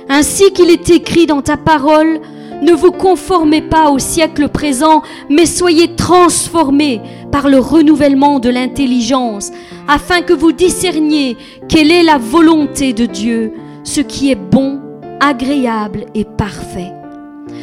Ainsi 0.08 0.52
qu'il 0.52 0.70
est 0.70 0.90
écrit 0.90 1.26
dans 1.26 1.42
ta 1.42 1.56
parole, 1.56 2.20
ne 2.62 2.72
vous 2.72 2.92
conformez 2.92 3.62
pas 3.62 3.90
au 3.90 3.98
siècle 3.98 4.48
présent, 4.48 5.02
mais 5.28 5.46
soyez 5.46 5.96
transformés 5.96 7.00
par 7.30 7.48
le 7.48 7.58
renouvellement 7.58 8.38
de 8.38 8.48
l'intelligence, 8.48 9.50
afin 9.88 10.22
que 10.22 10.32
vous 10.32 10.52
discerniez 10.52 11.36
quelle 11.68 11.90
est 11.90 12.02
la 12.02 12.18
volonté 12.18 12.92
de 12.92 13.06
Dieu, 13.06 13.52
ce 13.82 14.00
qui 14.00 14.30
est 14.30 14.36
bon, 14.36 14.80
agréable 15.20 16.06
et 16.14 16.24
parfait. 16.24 16.92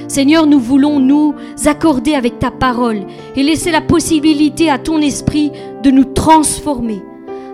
Seigneur, 0.07 0.45
nous 0.45 0.59
voulons 0.59 0.99
nous 0.99 1.33
accorder 1.65 2.15
avec 2.15 2.37
ta 2.37 2.51
parole 2.51 3.01
et 3.35 3.43
laisser 3.43 3.71
la 3.71 3.81
possibilité 3.81 4.69
à 4.69 4.77
ton 4.77 4.99
esprit 4.99 5.51
de 5.83 5.89
nous 5.89 6.05
transformer, 6.05 7.01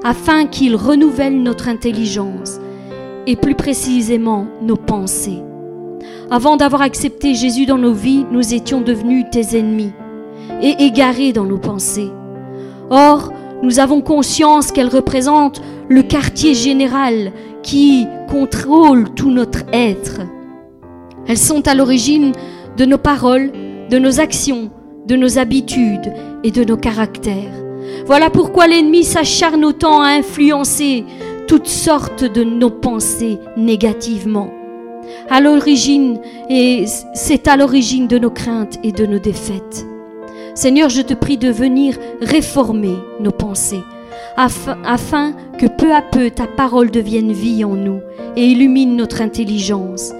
afin 0.04 0.48
qu'il 0.48 0.76
renouvelle 0.76 1.42
notre 1.42 1.68
intelligence 1.68 2.60
et 3.28 3.36
plus 3.36 3.54
précisément 3.54 4.48
nos 4.62 4.78
pensées. 4.78 5.44
Avant 6.32 6.58
d'avoir 6.58 6.82
accepté 6.82 7.36
Jésus 7.36 7.66
dans 7.66 7.78
nos 7.78 7.94
vies, 7.94 8.26
nous 8.32 8.54
étions 8.54 8.82
devenus 8.82 9.26
tes 9.32 9.58
ennemis 9.58 9.92
et 10.62 10.84
égarés 10.84 11.34
dans 11.34 11.46
nos 11.46 11.58
pensées. 11.58 12.10
Or, 12.90 13.32
nous 13.62 13.80
avons 13.80 14.02
conscience 14.02 14.72
qu'elles 14.72 14.88
représentent 14.88 15.62
le 15.90 16.04
quartier 16.04 16.54
général 16.54 17.32
qui 17.64 18.08
contrôle 18.30 19.10
tout 19.14 19.32
notre 19.32 19.64
être. 19.74 20.22
Elles 21.28 21.38
sont 21.38 21.68
à 21.68 21.76
l'origine 21.76 22.32
de 22.78 22.86
nos 22.86 22.98
paroles, 22.98 23.52
de 23.90 24.00
nos 24.00 24.20
actions, 24.20 24.70
de 25.06 25.16
nos 25.16 25.38
habitudes 25.38 26.14
et 26.44 26.52
de 26.52 26.64
nos 26.64 26.78
caractères. 26.78 27.54
Voilà 28.06 28.30
pourquoi 28.30 28.68
l'ennemi 28.68 29.04
s'acharne 29.04 29.66
autant 29.66 30.02
à 30.02 30.10
influencer 30.10 31.04
toutes 31.48 31.68
sortes 31.68 32.24
de 32.24 32.44
nos 32.44 32.70
pensées 32.70 33.40
négativement 33.56 34.52
à 35.30 35.40
l'origine 35.40 36.20
et 36.50 36.86
c'est 37.14 37.48
à 37.48 37.56
l'origine 37.56 38.08
de 38.08 38.18
nos 38.18 38.30
craintes 38.30 38.78
et 38.84 38.92
de 38.92 39.06
nos 39.06 39.20
défaites. 39.20 39.86
Seigneur, 40.54 40.90
je 40.90 41.02
te 41.02 41.14
prie 41.14 41.38
de 41.38 41.50
venir 41.50 41.98
réformer 42.22 42.96
nos 43.20 43.32
pensées 43.32 43.84
afin, 44.36 44.78
afin 44.84 45.34
que 45.58 45.68
peu 45.68 45.94
à 45.94 46.02
peu 46.02 46.30
ta 46.30 46.48
parole 46.48 46.92
devienne 46.92 47.32
vie 47.32 47.64
en 47.64 47.76
nous 47.76 48.02
et 48.36 48.46
illumine 48.46 48.96
notre 48.96 49.22
intelligence. 49.22 50.12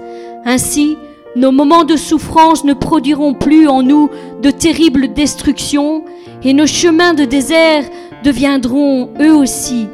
Ainsi, 0.44 0.96
nos 1.36 1.52
moments 1.52 1.84
de 1.84 1.96
souffrance 1.96 2.64
ne 2.64 2.72
produiront 2.72 3.34
plus 3.34 3.68
en 3.68 3.82
nous 3.82 4.10
de 4.42 4.50
terribles 4.50 5.12
destructions 5.12 6.04
et 6.42 6.54
nos 6.54 6.66
chemins 6.66 7.14
de 7.14 7.24
désert 7.24 7.84
deviendront 8.24 9.10
eux 9.20 9.34
aussi 9.34 9.86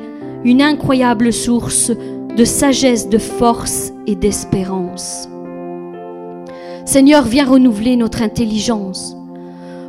une 0.45 0.63
incroyable 0.63 1.33
source 1.33 1.91
de 2.37 2.45
sagesse, 2.45 3.09
de 3.09 3.19
force 3.19 3.93
et 4.07 4.15
d'espérance. 4.15 5.29
Seigneur, 6.85 7.25
viens 7.25 7.47
renouveler 7.47 7.97
notre 7.97 8.23
intelligence. 8.23 9.17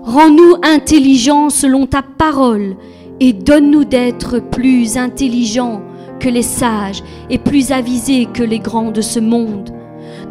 Rends-nous 0.03 0.55
intelligents 0.63 1.49
selon 1.49 1.87
ta 1.87 2.01
parole 2.01 2.77
et 3.19 3.33
donne-nous 3.33 3.85
d'être 3.85 4.39
plus 4.39 4.97
intelligents 4.97 5.81
que 6.19 6.29
les 6.29 6.41
sages 6.41 7.03
et 7.29 7.37
plus 7.37 7.71
avisés 7.71 8.27
que 8.31 8.43
les 8.43 8.59
grands 8.59 8.91
de 8.91 9.01
ce 9.01 9.19
monde. 9.19 9.71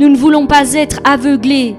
Nous 0.00 0.08
ne 0.08 0.16
voulons 0.16 0.46
pas 0.46 0.72
être 0.72 1.00
aveuglés 1.04 1.76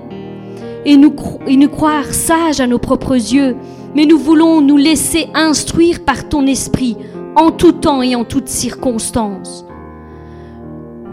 et 0.86 0.97
nous, 0.97 1.69
croire 1.69 2.13
sages 2.13 2.60
à 2.60 2.67
nos 2.67 2.77
propres 2.77 3.15
yeux, 3.15 3.55
mais 3.95 4.05
nous 4.05 4.19
voulons 4.19 4.62
nous 4.62 4.77
laisser 4.77 5.27
instruire 5.34 6.01
par 6.01 6.29
ton 6.29 6.45
esprit 6.45 6.95
en 7.36 7.52
tout 7.52 7.74
temps 7.74 8.02
et 8.02 8.15
en 8.15 8.24
toutes 8.24 8.48
circonstances. 8.48 9.65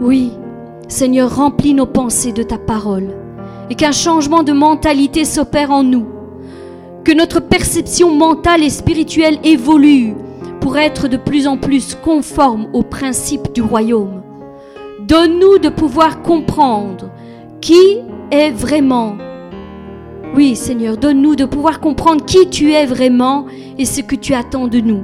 Oui, 0.01 0.31
Seigneur, 0.87 1.35
remplis 1.35 1.73
nos 1.73 1.85
pensées 1.85 2.31
de 2.31 2.43
ta 2.43 2.57
parole 2.57 3.09
et 3.69 3.75
qu'un 3.75 3.91
changement 3.91 4.43
de 4.43 4.51
mentalité 4.51 5.25
s'opère 5.25 5.71
en 5.71 5.83
nous, 5.83 6.05
que 7.03 7.11
notre 7.11 7.39
perception 7.39 8.13
mentale 8.13 8.63
et 8.63 8.69
spirituelle 8.69 9.39
évolue 9.43 10.13
pour 10.61 10.77
être 10.77 11.07
de 11.07 11.17
plus 11.17 11.47
en 11.47 11.57
plus 11.57 11.95
conforme 11.95 12.67
aux 12.73 12.83
principes 12.83 13.53
du 13.53 13.61
royaume. 13.61 14.21
Donne-nous 15.01 15.59
de 15.59 15.69
pouvoir 15.69 16.21
comprendre 16.21 17.09
qui 17.59 17.97
est 18.31 18.51
vraiment. 18.51 19.17
Oui, 20.35 20.55
Seigneur, 20.55 20.97
donne-nous 20.97 21.35
de 21.35 21.45
pouvoir 21.45 21.79
comprendre 21.79 22.25
qui 22.25 22.49
tu 22.49 22.71
es 22.71 22.85
vraiment 22.85 23.45
et 23.77 23.85
ce 23.85 24.01
que 24.01 24.15
tu 24.15 24.33
attends 24.33 24.67
de 24.67 24.79
nous. 24.79 25.03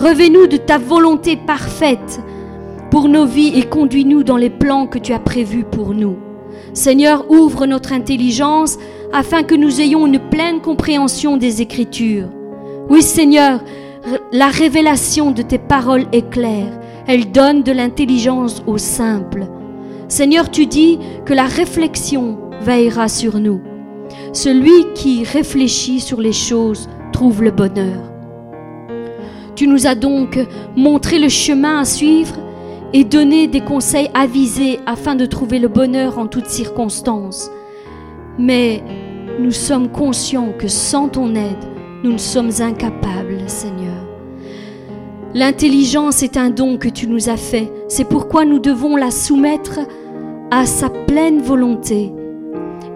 Revais-nous 0.00 0.46
de 0.46 0.56
ta 0.56 0.78
volonté 0.78 1.36
parfaite 1.36 2.20
pour 2.90 3.08
nos 3.08 3.26
vies 3.26 3.58
et 3.58 3.64
conduis-nous 3.64 4.22
dans 4.22 4.36
les 4.36 4.50
plans 4.50 4.86
que 4.86 4.98
tu 4.98 5.12
as 5.12 5.18
prévus 5.18 5.64
pour 5.64 5.92
nous. 5.92 6.16
Seigneur, 6.72 7.28
ouvre 7.30 7.66
notre 7.66 7.92
intelligence 7.92 8.78
afin 9.12 9.42
que 9.42 9.56
nous 9.56 9.80
ayons 9.80 10.06
une 10.06 10.20
pleine 10.20 10.60
compréhension 10.60 11.36
des 11.36 11.62
Écritures. 11.62 12.28
Oui, 12.88 13.02
Seigneur, 13.02 13.60
la 14.32 14.46
révélation 14.46 15.32
de 15.32 15.42
tes 15.42 15.58
paroles 15.58 16.06
est 16.12 16.30
claire. 16.30 16.78
Elle 17.08 17.32
donne 17.32 17.64
de 17.64 17.72
l'intelligence 17.72 18.62
aux 18.66 18.78
simples. 18.78 19.46
Seigneur, 20.06 20.48
tu 20.50 20.66
dis 20.66 21.00
que 21.24 21.34
la 21.34 21.46
réflexion 21.46 22.38
veillera 22.60 23.08
sur 23.08 23.40
nous. 23.40 23.60
Celui 24.32 24.92
qui 24.94 25.24
réfléchit 25.24 26.00
sur 26.00 26.20
les 26.20 26.32
choses 26.32 26.88
trouve 27.12 27.42
le 27.42 27.50
bonheur. 27.50 28.17
Tu 29.58 29.66
nous 29.66 29.88
as 29.88 29.96
donc 29.96 30.38
montré 30.76 31.18
le 31.18 31.28
chemin 31.28 31.80
à 31.80 31.84
suivre 31.84 32.36
et 32.92 33.02
donner 33.02 33.48
des 33.48 33.60
conseils 33.60 34.08
avisés 34.14 34.78
afin 34.86 35.16
de 35.16 35.26
trouver 35.26 35.58
le 35.58 35.66
bonheur 35.66 36.20
en 36.20 36.28
toutes 36.28 36.46
circonstances. 36.46 37.50
Mais 38.38 38.84
nous 39.40 39.50
sommes 39.50 39.88
conscients 39.88 40.52
que 40.56 40.68
sans 40.68 41.08
ton 41.08 41.34
aide, 41.34 41.64
nous 42.04 42.12
ne 42.12 42.18
sommes 42.18 42.52
incapables, 42.60 43.40
Seigneur. 43.48 44.06
L'intelligence 45.34 46.22
est 46.22 46.36
un 46.36 46.50
don 46.50 46.78
que 46.78 46.88
tu 46.88 47.08
nous 47.08 47.28
as 47.28 47.36
fait. 47.36 47.68
C'est 47.88 48.08
pourquoi 48.08 48.44
nous 48.44 48.60
devons 48.60 48.94
la 48.94 49.10
soumettre 49.10 49.80
à 50.52 50.66
sa 50.66 50.88
pleine 50.88 51.40
volonté 51.40 52.12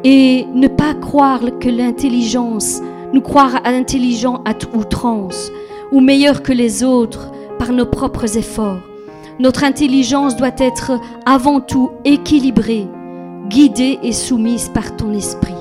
et 0.05 0.47
ne 0.55 0.69
pas 0.69 0.95
croire 0.95 1.59
que 1.59 1.69
l'intelligence, 1.69 2.81
nous 3.13 3.21
croire 3.21 3.63
intelligent 3.65 4.43
à 4.45 4.55
outrance 4.77 5.51
ou 5.93 6.01
meilleur 6.01 6.43
que 6.43 6.53
les 6.53 6.83
autres 6.83 7.31
par 7.59 7.73
nos 7.73 7.87
propres 7.87 8.37
efforts. 8.37 8.81
Notre 9.39 9.63
intelligence 9.63 10.37
doit 10.37 10.55
être 10.59 10.93
avant 11.27 11.61
tout 11.61 11.91
équilibrée, 12.05 12.89
guidée 13.49 13.99
et 14.03 14.13
soumise 14.13 14.71
par 14.71 14.97
ton 14.97 15.13
esprit. 15.13 15.55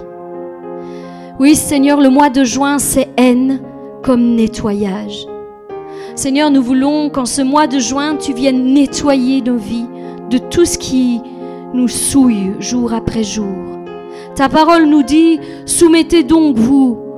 Oui, 1.40 1.56
Seigneur, 1.56 2.00
le 2.00 2.10
mois 2.10 2.30
de 2.30 2.44
juin, 2.44 2.80
c'est 2.80 3.10
haine 3.18 3.62
comme 4.04 4.36
nettoyage. 4.36 5.26
Seigneur, 6.16 6.52
nous 6.52 6.62
voulons 6.62 7.10
qu'en 7.10 7.26
ce 7.26 7.42
mois 7.42 7.68
de 7.68 7.80
juin, 7.80 8.16
tu 8.16 8.34
viennes 8.34 8.74
nettoyer 8.74 9.42
nos 9.42 9.58
vies 9.58 9.88
de 10.30 10.38
tout 10.38 10.66
ce 10.66 10.78
qui 10.78 11.22
nous 11.74 11.88
souille 11.88 12.54
jour 12.60 12.94
après 12.94 13.24
jour. 13.24 13.56
Ta 14.36 14.50
parole 14.50 14.86
nous 14.86 15.04
dit, 15.04 15.40
soumettez 15.66 16.24
donc 16.24 16.58
vous 16.58 17.11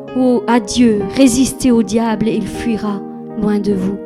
à 0.48 0.60
Dieu, 0.60 1.02
résistez 1.16 1.72
au 1.72 1.82
diable 1.82 2.28
et 2.28 2.36
il 2.36 2.48
fuira 2.48 3.02
loin 3.42 3.60
de 3.60 3.74
vous. 3.74 3.98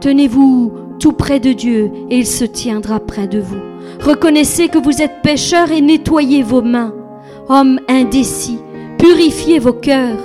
Tenez-vous 0.00 0.72
tout 0.98 1.12
près 1.12 1.38
de 1.38 1.52
Dieu 1.52 1.92
et 2.10 2.18
il 2.18 2.26
se 2.26 2.44
tiendra 2.44 2.98
près 2.98 3.28
de 3.28 3.38
vous. 3.38 3.60
Reconnaissez 4.00 4.68
que 4.68 4.78
vous 4.78 5.00
êtes 5.00 5.22
pécheurs 5.22 5.70
et 5.70 5.80
nettoyez 5.80 6.42
vos 6.42 6.62
mains. 6.62 6.92
Hommes 7.48 7.80
indécis, 7.88 8.58
purifiez 8.98 9.58
vos 9.58 9.72
cœurs. 9.72 10.18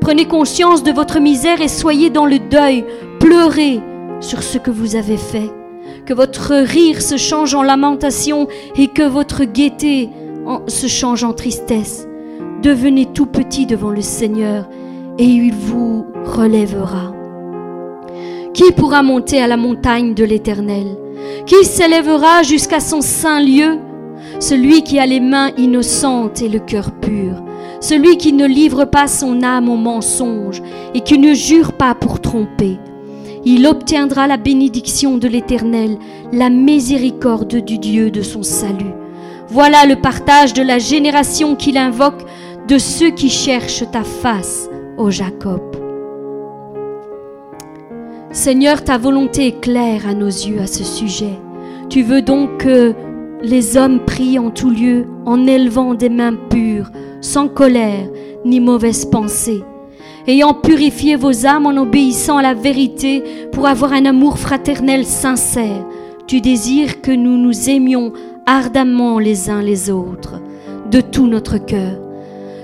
Prenez 0.00 0.26
conscience 0.26 0.82
de 0.82 0.92
votre 0.92 1.20
misère 1.20 1.60
et 1.60 1.68
soyez 1.68 2.10
dans 2.10 2.26
le 2.26 2.38
deuil. 2.38 2.84
Pleurez 3.20 3.80
sur 4.20 4.42
ce 4.42 4.58
que 4.58 4.70
vous 4.70 4.96
avez 4.96 5.16
fait. 5.16 5.50
Que 6.06 6.14
votre 6.14 6.54
rire 6.54 7.02
se 7.02 7.16
change 7.16 7.54
en 7.54 7.62
lamentation 7.62 8.48
et 8.76 8.88
que 8.88 9.02
votre 9.02 9.44
gaieté 9.44 10.10
se 10.66 10.86
change 10.86 11.24
en 11.24 11.32
tristesse. 11.32 12.06
Devenez 12.62 13.06
tout 13.06 13.26
petit 13.26 13.66
devant 13.66 13.90
le 13.90 14.00
Seigneur 14.00 14.68
et 15.18 15.24
il 15.24 15.52
vous 15.52 16.06
relèvera. 16.24 17.12
Qui 18.54 18.72
pourra 18.72 19.02
monter 19.02 19.40
à 19.40 19.46
la 19.46 19.56
montagne 19.56 20.14
de 20.14 20.24
l'Éternel? 20.24 20.96
Qui 21.44 21.64
s'élèvera 21.64 22.42
jusqu'à 22.42 22.80
son 22.80 23.02
saint 23.02 23.40
lieu? 23.40 23.78
Celui 24.40 24.82
qui 24.82 24.98
a 24.98 25.06
les 25.06 25.20
mains 25.20 25.50
innocentes 25.58 26.42
et 26.42 26.48
le 26.48 26.58
cœur 26.58 26.92
pur, 26.92 27.42
celui 27.80 28.16
qui 28.16 28.32
ne 28.32 28.46
livre 28.46 28.84
pas 28.84 29.06
son 29.06 29.42
âme 29.42 29.68
au 29.68 29.76
mensonge 29.76 30.62
et 30.94 31.00
qui 31.00 31.18
ne 31.18 31.34
jure 31.34 31.74
pas 31.74 31.94
pour 31.94 32.20
tromper. 32.20 32.78
il 33.46 33.64
obtiendra 33.64 34.26
la 34.26 34.38
bénédiction 34.38 35.18
de 35.18 35.28
l'Éternel, 35.28 35.98
la 36.32 36.50
miséricorde 36.50 37.64
du 37.64 37.78
Dieu 37.78 38.10
de 38.10 38.20
son 38.22 38.42
salut. 38.42 38.92
Voilà 39.48 39.86
le 39.86 39.94
partage 39.94 40.52
de 40.52 40.62
la 40.62 40.80
génération 40.80 41.54
qu'il 41.54 41.78
invoque 41.78 42.26
de 42.68 42.78
ceux 42.78 43.10
qui 43.10 43.28
cherchent 43.28 43.84
ta 43.92 44.02
face, 44.02 44.68
ô 44.98 45.10
Jacob. 45.10 45.60
Seigneur, 48.32 48.82
ta 48.82 48.98
volonté 48.98 49.46
est 49.46 49.60
claire 49.60 50.08
à 50.08 50.14
nos 50.14 50.26
yeux 50.26 50.60
à 50.60 50.66
ce 50.66 50.82
sujet. 50.82 51.38
Tu 51.88 52.02
veux 52.02 52.22
donc 52.22 52.58
que 52.58 52.92
les 53.42 53.76
hommes 53.76 54.00
prient 54.04 54.40
en 54.40 54.50
tout 54.50 54.70
lieu 54.70 55.06
en 55.24 55.46
élevant 55.46 55.94
des 55.94 56.08
mains 56.08 56.34
pures, 56.50 56.90
sans 57.20 57.46
colère 57.46 58.08
ni 58.44 58.58
mauvaise 58.58 59.04
pensée, 59.04 59.62
ayant 60.26 60.54
purifié 60.54 61.14
vos 61.14 61.46
âmes 61.46 61.66
en 61.66 61.76
obéissant 61.76 62.38
à 62.38 62.42
la 62.42 62.54
vérité 62.54 63.22
pour 63.52 63.66
avoir 63.66 63.92
un 63.92 64.06
amour 64.06 64.38
fraternel 64.38 65.04
sincère. 65.04 65.86
Tu 66.26 66.40
désires 66.40 67.00
que 67.00 67.12
nous 67.12 67.36
nous 67.36 67.70
aimions 67.70 68.12
ardemment 68.44 69.20
les 69.20 69.50
uns 69.50 69.62
les 69.62 69.88
autres, 69.88 70.40
de 70.90 71.00
tout 71.00 71.28
notre 71.28 71.58
cœur. 71.58 72.05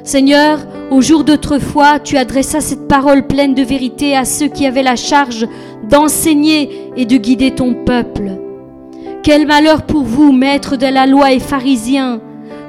Seigneur, 0.05 0.59
au 0.91 1.01
jour 1.01 1.23
d'autrefois, 1.23 2.01
tu 2.01 2.17
adressas 2.17 2.61
cette 2.61 2.88
parole 2.88 3.27
pleine 3.29 3.55
de 3.55 3.62
vérité 3.62 4.17
à 4.17 4.25
ceux 4.25 4.49
qui 4.49 4.67
avaient 4.67 4.83
la 4.83 4.97
charge 4.97 5.47
d'enseigner 5.88 6.91
et 6.97 7.07
de 7.07 7.17
guider 7.17 7.53
ton 7.53 7.75
peuple. 7.75 8.33
Quel 9.23 9.47
malheur 9.47 9.83
pour 9.83 10.03
vous, 10.03 10.33
maîtres 10.33 10.77
de 10.77 10.87
la 10.87 11.07
loi 11.07 11.33
et 11.33 11.38
pharisiens, 11.38 12.21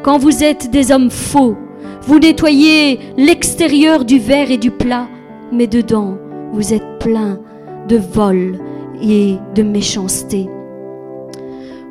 quand 0.03 0.19
vous 0.19 0.43
êtes 0.43 0.69
des 0.69 0.91
hommes 0.91 1.09
faux. 1.09 1.55
Vous 2.03 2.19
nettoyez 2.19 2.99
l'extérieur 3.17 4.05
du 4.05 4.19
verre 4.19 4.51
et 4.51 4.57
du 4.57 4.69
plat, 4.69 5.07
mais 5.51 5.67
dedans, 5.67 6.17
vous 6.51 6.73
êtes 6.73 6.99
plein 6.99 7.39
de 7.87 7.97
vol 7.97 8.59
et 9.01 9.37
de 9.55 9.63
méchanceté. 9.63 10.49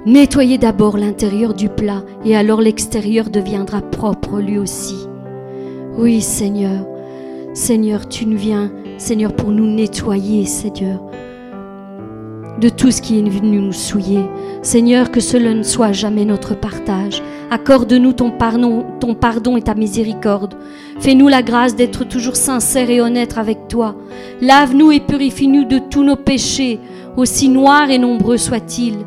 Nettoyez 0.07 0.59
d'abord 0.59 0.99
l'intérieur 0.99 1.55
du 1.55 1.69
plat, 1.69 2.03
et 2.25 2.37
alors 2.37 2.61
l'extérieur 2.61 3.31
deviendra 3.31 3.81
propre 3.81 4.41
lui 4.41 4.59
aussi. 4.59 5.09
Oui, 5.97 6.21
Seigneur, 6.21 6.87
Seigneur, 7.55 8.09
tu 8.09 8.27
nous 8.27 8.39
viens, 8.39 8.71
Seigneur, 8.99 9.35
pour 9.35 9.51
nous 9.51 9.67
nettoyer, 9.67 10.47
Seigneur 10.47 11.01
de 12.63 12.69
tout 12.69 12.93
ce 12.93 13.03
qui 13.03 13.19
est 13.19 13.29
venu 13.29 13.61
nous 13.61 13.73
souiller. 13.73 14.25
Seigneur, 14.63 15.11
que 15.11 15.21
cela 15.21 15.53
ne 15.53 15.65
soit 15.65 15.91
jamais 15.91 16.25
notre 16.25 16.55
partage. 16.55 17.21
Accorde-nous 17.51 18.13
ton 18.13 18.31
pardon, 18.31 19.57
et 19.57 19.63
ta 19.63 19.75
miséricorde. 19.75 20.55
Fais-nous 21.01 21.27
la 21.27 21.43
grâce 21.43 21.75
d'être 21.75 22.05
toujours 22.05 22.37
sincères 22.37 22.89
et 22.89 23.01
honnêtes 23.01 23.37
avec 23.37 23.67
toi. 23.69 23.97
Lave-nous 24.41 24.93
et 24.93 25.01
purifie-nous 25.01 25.65
de 25.65 25.79
tous 25.79 26.05
nos 26.05 26.15
péchés, 26.15 26.79
aussi 27.17 27.49
noirs 27.49 27.91
et 27.91 27.99
nombreux 27.99 28.39
soient-ils. 28.39 28.99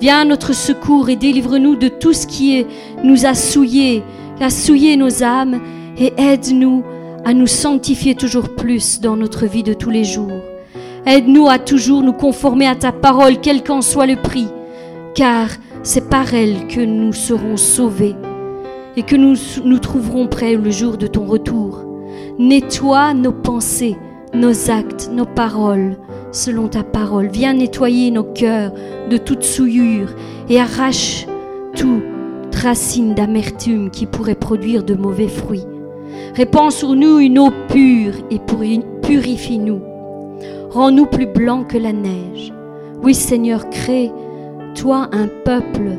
Viens 0.00 0.20
à 0.20 0.24
notre 0.24 0.54
secours 0.54 1.08
et 1.08 1.16
délivre-nous 1.16 1.74
de 1.74 1.88
tout 1.88 2.12
ce 2.12 2.26
qui 2.28 2.64
nous 3.02 3.26
a 3.26 3.34
souillés, 3.34 4.04
a 4.40 4.48
souillé 4.48 4.96
nos 4.96 5.24
âmes, 5.24 5.60
et 5.98 6.12
aide-nous 6.16 6.82
à 7.24 7.34
nous 7.34 7.46
sanctifier 7.46 8.14
toujours 8.14 8.54
plus 8.54 9.00
dans 9.00 9.16
notre 9.16 9.46
vie 9.46 9.62
de 9.62 9.74
tous 9.74 9.90
les 9.90 10.04
jours. 10.04 10.40
Aide-nous 11.06 11.48
à 11.48 11.58
toujours 11.58 12.02
nous 12.02 12.12
conformer 12.12 12.66
à 12.66 12.74
ta 12.74 12.92
parole, 12.92 13.38
quel 13.40 13.62
qu'en 13.62 13.82
soit 13.82 14.06
le 14.06 14.16
prix, 14.16 14.48
car 15.14 15.48
c'est 15.82 16.08
par 16.08 16.32
elle 16.34 16.66
que 16.68 16.80
nous 16.80 17.12
serons 17.12 17.56
sauvés 17.56 18.14
et 18.96 19.02
que 19.02 19.16
nous 19.16 19.34
nous 19.64 19.78
trouverons 19.78 20.28
prêts 20.28 20.54
le 20.54 20.70
jour 20.70 20.96
de 20.96 21.06
ton 21.06 21.24
retour. 21.24 21.84
Nettoie 22.38 23.14
nos 23.14 23.32
pensées, 23.32 23.96
nos 24.34 24.70
actes, 24.70 25.10
nos 25.12 25.26
paroles, 25.26 25.96
selon 26.30 26.68
ta 26.68 26.82
parole. 26.82 27.28
Viens 27.28 27.54
nettoyer 27.54 28.10
nos 28.10 28.24
cœurs 28.24 28.72
de 29.10 29.16
toute 29.16 29.42
souillure 29.42 30.14
et 30.48 30.60
arrache 30.60 31.26
toute 31.74 32.54
racine 32.54 33.14
d'amertume 33.14 33.90
qui 33.90 34.06
pourrait 34.06 34.34
produire 34.34 34.84
de 34.84 34.94
mauvais 34.94 35.28
fruits. 35.28 35.64
Répands 36.34 36.70
sur 36.70 36.94
nous 36.94 37.18
une 37.18 37.38
eau 37.38 37.50
pure 37.68 38.14
et 38.30 38.38
purifie-nous 39.02 39.80
Rends-nous 40.70 41.06
plus 41.06 41.26
blancs 41.26 41.68
que 41.68 41.78
la 41.78 41.92
neige. 41.92 42.52
Oui 43.02 43.14
Seigneur, 43.14 43.68
crée 43.70 44.10
toi 44.74 45.08
un 45.12 45.28
peuple 45.44 45.98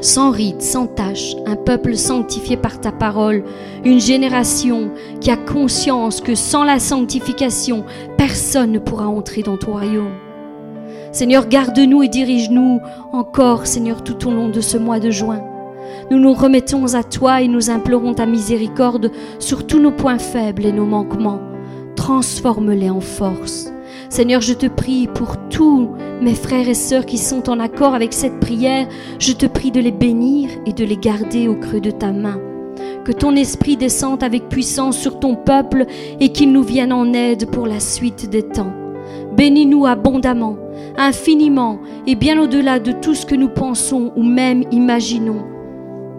sans 0.00 0.30
rite, 0.30 0.62
sans 0.62 0.86
tache, 0.86 1.36
un 1.46 1.56
peuple 1.56 1.94
sanctifié 1.96 2.56
par 2.56 2.80
ta 2.80 2.92
parole, 2.92 3.44
une 3.84 4.00
génération 4.00 4.90
qui 5.20 5.30
a 5.30 5.36
conscience 5.36 6.20
que 6.20 6.34
sans 6.34 6.64
la 6.64 6.78
sanctification, 6.78 7.84
personne 8.16 8.72
ne 8.72 8.78
pourra 8.78 9.08
entrer 9.08 9.42
dans 9.42 9.58
ton 9.58 9.72
royaume. 9.72 10.14
Seigneur, 11.12 11.48
garde-nous 11.48 12.02
et 12.02 12.08
dirige-nous 12.08 12.80
encore, 13.12 13.66
Seigneur, 13.66 14.02
tout 14.02 14.28
au 14.28 14.30
long 14.30 14.48
de 14.48 14.60
ce 14.60 14.78
mois 14.78 15.00
de 15.00 15.10
juin. 15.10 15.42
Nous 16.10 16.18
nous 16.18 16.34
remettons 16.34 16.94
à 16.94 17.04
toi 17.04 17.40
et 17.40 17.46
nous 17.46 17.70
implorons 17.70 18.14
ta 18.14 18.26
miséricorde 18.26 19.12
sur 19.38 19.64
tous 19.64 19.78
nos 19.78 19.92
points 19.92 20.18
faibles 20.18 20.66
et 20.66 20.72
nos 20.72 20.84
manquements. 20.84 21.38
Transforme-les 21.94 22.90
en 22.90 23.00
force. 23.00 23.72
Seigneur, 24.08 24.40
je 24.40 24.54
te 24.54 24.66
prie 24.66 25.06
pour 25.06 25.36
tous 25.50 25.90
mes 26.20 26.34
frères 26.34 26.68
et 26.68 26.74
sœurs 26.74 27.06
qui 27.06 27.16
sont 27.16 27.48
en 27.48 27.60
accord 27.60 27.94
avec 27.94 28.12
cette 28.12 28.40
prière. 28.40 28.88
Je 29.20 29.32
te 29.32 29.46
prie 29.46 29.70
de 29.70 29.78
les 29.78 29.92
bénir 29.92 30.50
et 30.66 30.72
de 30.72 30.84
les 30.84 30.96
garder 30.96 31.46
au 31.46 31.54
creux 31.54 31.80
de 31.80 31.92
ta 31.92 32.10
main. 32.10 32.40
Que 33.04 33.12
ton 33.12 33.36
esprit 33.36 33.76
descende 33.76 34.24
avec 34.24 34.48
puissance 34.48 34.98
sur 34.98 35.20
ton 35.20 35.36
peuple 35.36 35.86
et 36.18 36.30
qu'il 36.30 36.50
nous 36.50 36.64
vienne 36.64 36.92
en 36.92 37.12
aide 37.12 37.48
pour 37.52 37.68
la 37.68 37.78
suite 37.78 38.28
des 38.28 38.42
temps. 38.42 38.72
Bénis-nous 39.36 39.86
abondamment, 39.86 40.56
infiniment 40.98 41.78
et 42.08 42.16
bien 42.16 42.40
au-delà 42.40 42.80
de 42.80 42.90
tout 42.90 43.14
ce 43.14 43.26
que 43.26 43.36
nous 43.36 43.48
pensons 43.48 44.12
ou 44.16 44.24
même 44.24 44.64
imaginons. 44.72 45.59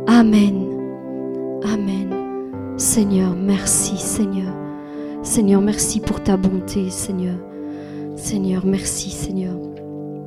Amen. 0.07 0.67
Amen. 1.63 2.73
Seigneur, 2.77 3.35
merci 3.35 3.97
Seigneur. 3.97 4.53
Seigneur, 5.23 5.61
merci 5.61 5.99
pour 5.99 6.23
ta 6.23 6.37
bonté, 6.37 6.89
Seigneur. 6.89 7.37
Seigneur, 8.15 8.65
merci 8.65 9.11
Seigneur. 9.11 9.55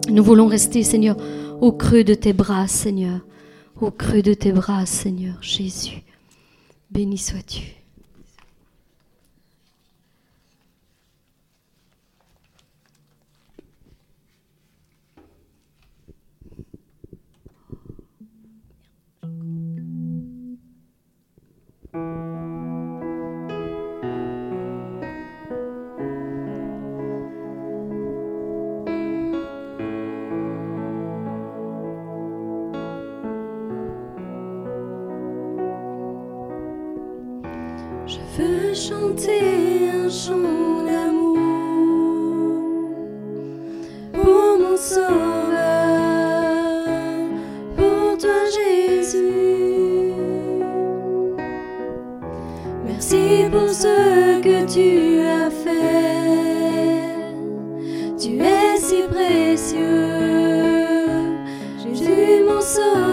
Nous 0.09 0.23
voulons 0.23 0.47
rester, 0.47 0.83
Seigneur, 0.83 1.17
au 1.61 1.73
creux 1.73 2.05
de 2.05 2.15
tes 2.15 2.33
bras, 2.33 2.67
Seigneur. 2.67 3.21
Au 3.81 3.91
creux 3.91 4.23
de 4.23 4.35
tes 4.35 4.53
bras, 4.53 4.87
Seigneur 4.87 5.37
Jésus. 5.43 6.03
Béni 6.91 7.19
sois-tu. 7.19 7.84
Chanter 38.75 39.89
un 39.95 40.09
chant 40.09 40.83
d'amour 40.85 41.39
pour 44.13 44.59
mon 44.59 44.77
sauveur, 44.77 45.13
pour 47.77 48.19
toi 48.19 48.41
Jésus. 48.53 50.13
Merci 52.85 53.45
pour 53.53 53.71
ce 53.71 54.41
que 54.41 54.65
tu 54.67 55.21
as 55.21 55.51
fait, 55.51 56.35
tu 58.19 58.41
es 58.41 58.77
si 58.77 59.03
précieux, 59.09 59.85
Jésus 61.79 62.43
mon 62.45 62.61
sauveur. 62.61 63.04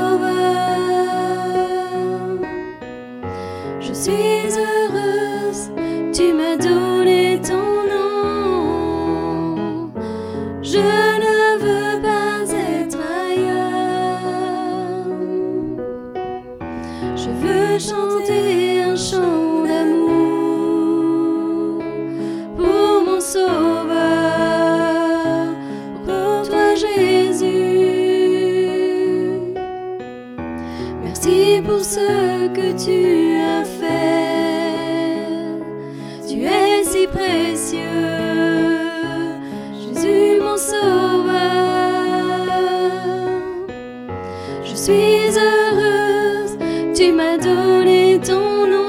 M'as 47.22 47.38
donné 47.38 48.20
ton 48.20 48.66
nom. 48.68 48.81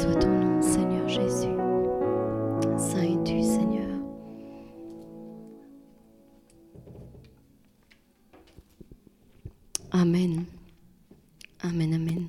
Soit 0.00 0.14
ton 0.16 0.28
nom, 0.28 0.60
Seigneur 0.60 1.08
Jésus. 1.08 1.56
Saint 2.76 3.02
es-tu, 3.02 3.42
Seigneur? 3.42 3.88
Amen. 9.92 10.44
Amen, 11.62 11.94
amen. 11.94 12.28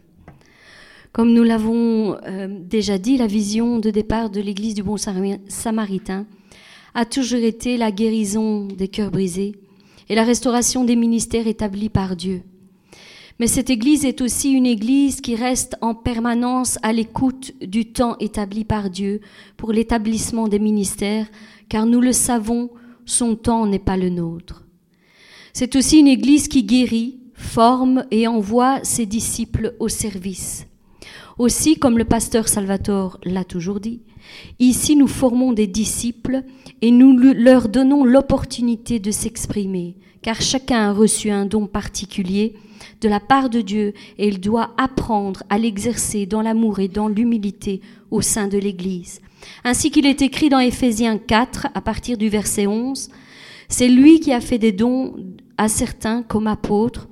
Comme 1.12 1.34
nous 1.34 1.44
l'avons 1.44 2.16
euh, 2.26 2.48
déjà 2.48 2.98
dit, 2.98 3.18
la 3.18 3.28
vision 3.28 3.80
de 3.80 3.90
départ 3.90 4.30
de 4.30 4.40
l'Église 4.40 4.76
du 4.76 4.84
Bon 4.84 4.98
Samari- 4.98 5.40
Samaritain 5.48 6.26
a 6.94 7.06
toujours 7.06 7.40
été 7.40 7.78
la 7.78 7.92
guérison 7.92 8.66
des 8.66 8.88
cœurs 8.88 9.12
brisés 9.12 9.56
et 10.10 10.16
la 10.16 10.24
restauration 10.24 10.84
des 10.86 10.96
ministères 10.96 11.48
établis 11.48 11.90
par 11.90 12.16
Dieu. 12.16 12.44
Mais 13.40 13.48
cette 13.48 13.70
Église 13.70 14.04
est 14.04 14.22
aussi 14.22 14.52
une 14.52 14.66
Église 14.66 15.22
qui 15.22 15.36
reste 15.36 15.76
en 15.82 15.94
permanence 15.94 16.80
à 16.82 16.92
l'écoute 16.92 17.54
du 17.62 17.86
temps 17.92 18.18
établi 18.20 18.64
par 18.66 18.90
Dieu 18.90 19.22
pour 19.58 19.72
l'établissement 19.72 20.48
des 20.48 20.58
ministères, 20.60 21.28
car 21.70 21.86
nous 21.86 22.02
le 22.02 22.14
savons, 22.14 22.72
son 23.06 23.36
temps 23.36 23.68
n'est 23.68 23.78
pas 23.78 23.96
le 23.98 24.10
nôtre. 24.10 24.66
C'est 25.54 25.76
aussi 25.76 26.00
une 26.00 26.08
Église 26.08 26.48
qui 26.48 26.64
guérit, 26.64 27.20
forme 27.34 28.06
et 28.10 28.28
envoie 28.28 28.80
ses 28.84 29.06
disciples 29.06 29.76
au 29.80 29.88
service. 29.88 30.66
Aussi, 31.38 31.78
comme 31.78 32.00
le 32.00 32.06
pasteur 32.06 32.48
Salvatore 32.48 33.20
l'a 33.24 33.44
toujours 33.44 33.80
dit, 33.80 34.02
ici 34.58 34.96
nous 34.96 35.08
formons 35.08 35.54
des 35.54 35.68
disciples 35.68 36.44
et 36.82 36.90
nous 36.90 37.16
le- 37.16 37.34
leur 37.34 37.70
donnons 37.70 38.04
l'opportunité 38.04 38.98
de 38.98 39.12
s'exprimer, 39.12 39.96
car 40.24 40.42
chacun 40.42 40.90
a 40.90 40.94
reçu 40.94 41.30
un 41.30 41.46
don 41.46 41.68
particulier 41.68 42.56
de 43.02 43.10
la 43.10 43.20
part 43.20 43.50
de 43.50 43.62
Dieu 43.62 43.94
et 44.18 44.28
il 44.28 44.40
doit 44.40 44.72
apprendre 44.78 45.44
à 45.50 45.58
l'exercer 45.58 46.26
dans 46.26 46.42
l'amour 46.42 46.80
et 46.80 46.88
dans 46.88 47.08
l'humilité 47.08 47.82
au 48.12 48.22
sein 48.22 48.48
de 48.48 48.58
l'Église. 48.58 49.22
Ainsi 49.64 49.92
qu'il 49.92 50.06
est 50.06 50.22
écrit 50.22 50.50
dans 50.50 50.60
Éphésiens 50.60 51.18
4 51.18 51.68
à 51.74 51.82
partir 51.82 52.18
du 52.18 52.30
verset 52.30 52.68
11, 52.68 53.10
c'est 53.70 53.90
lui 53.90 54.20
qui 54.20 54.34
a 54.34 54.42
fait 54.42 54.58
des 54.58 54.72
dons 54.72 55.16
à 55.58 55.68
certains 55.68 56.24
comme 56.24 56.48
apôtres, 56.48 57.08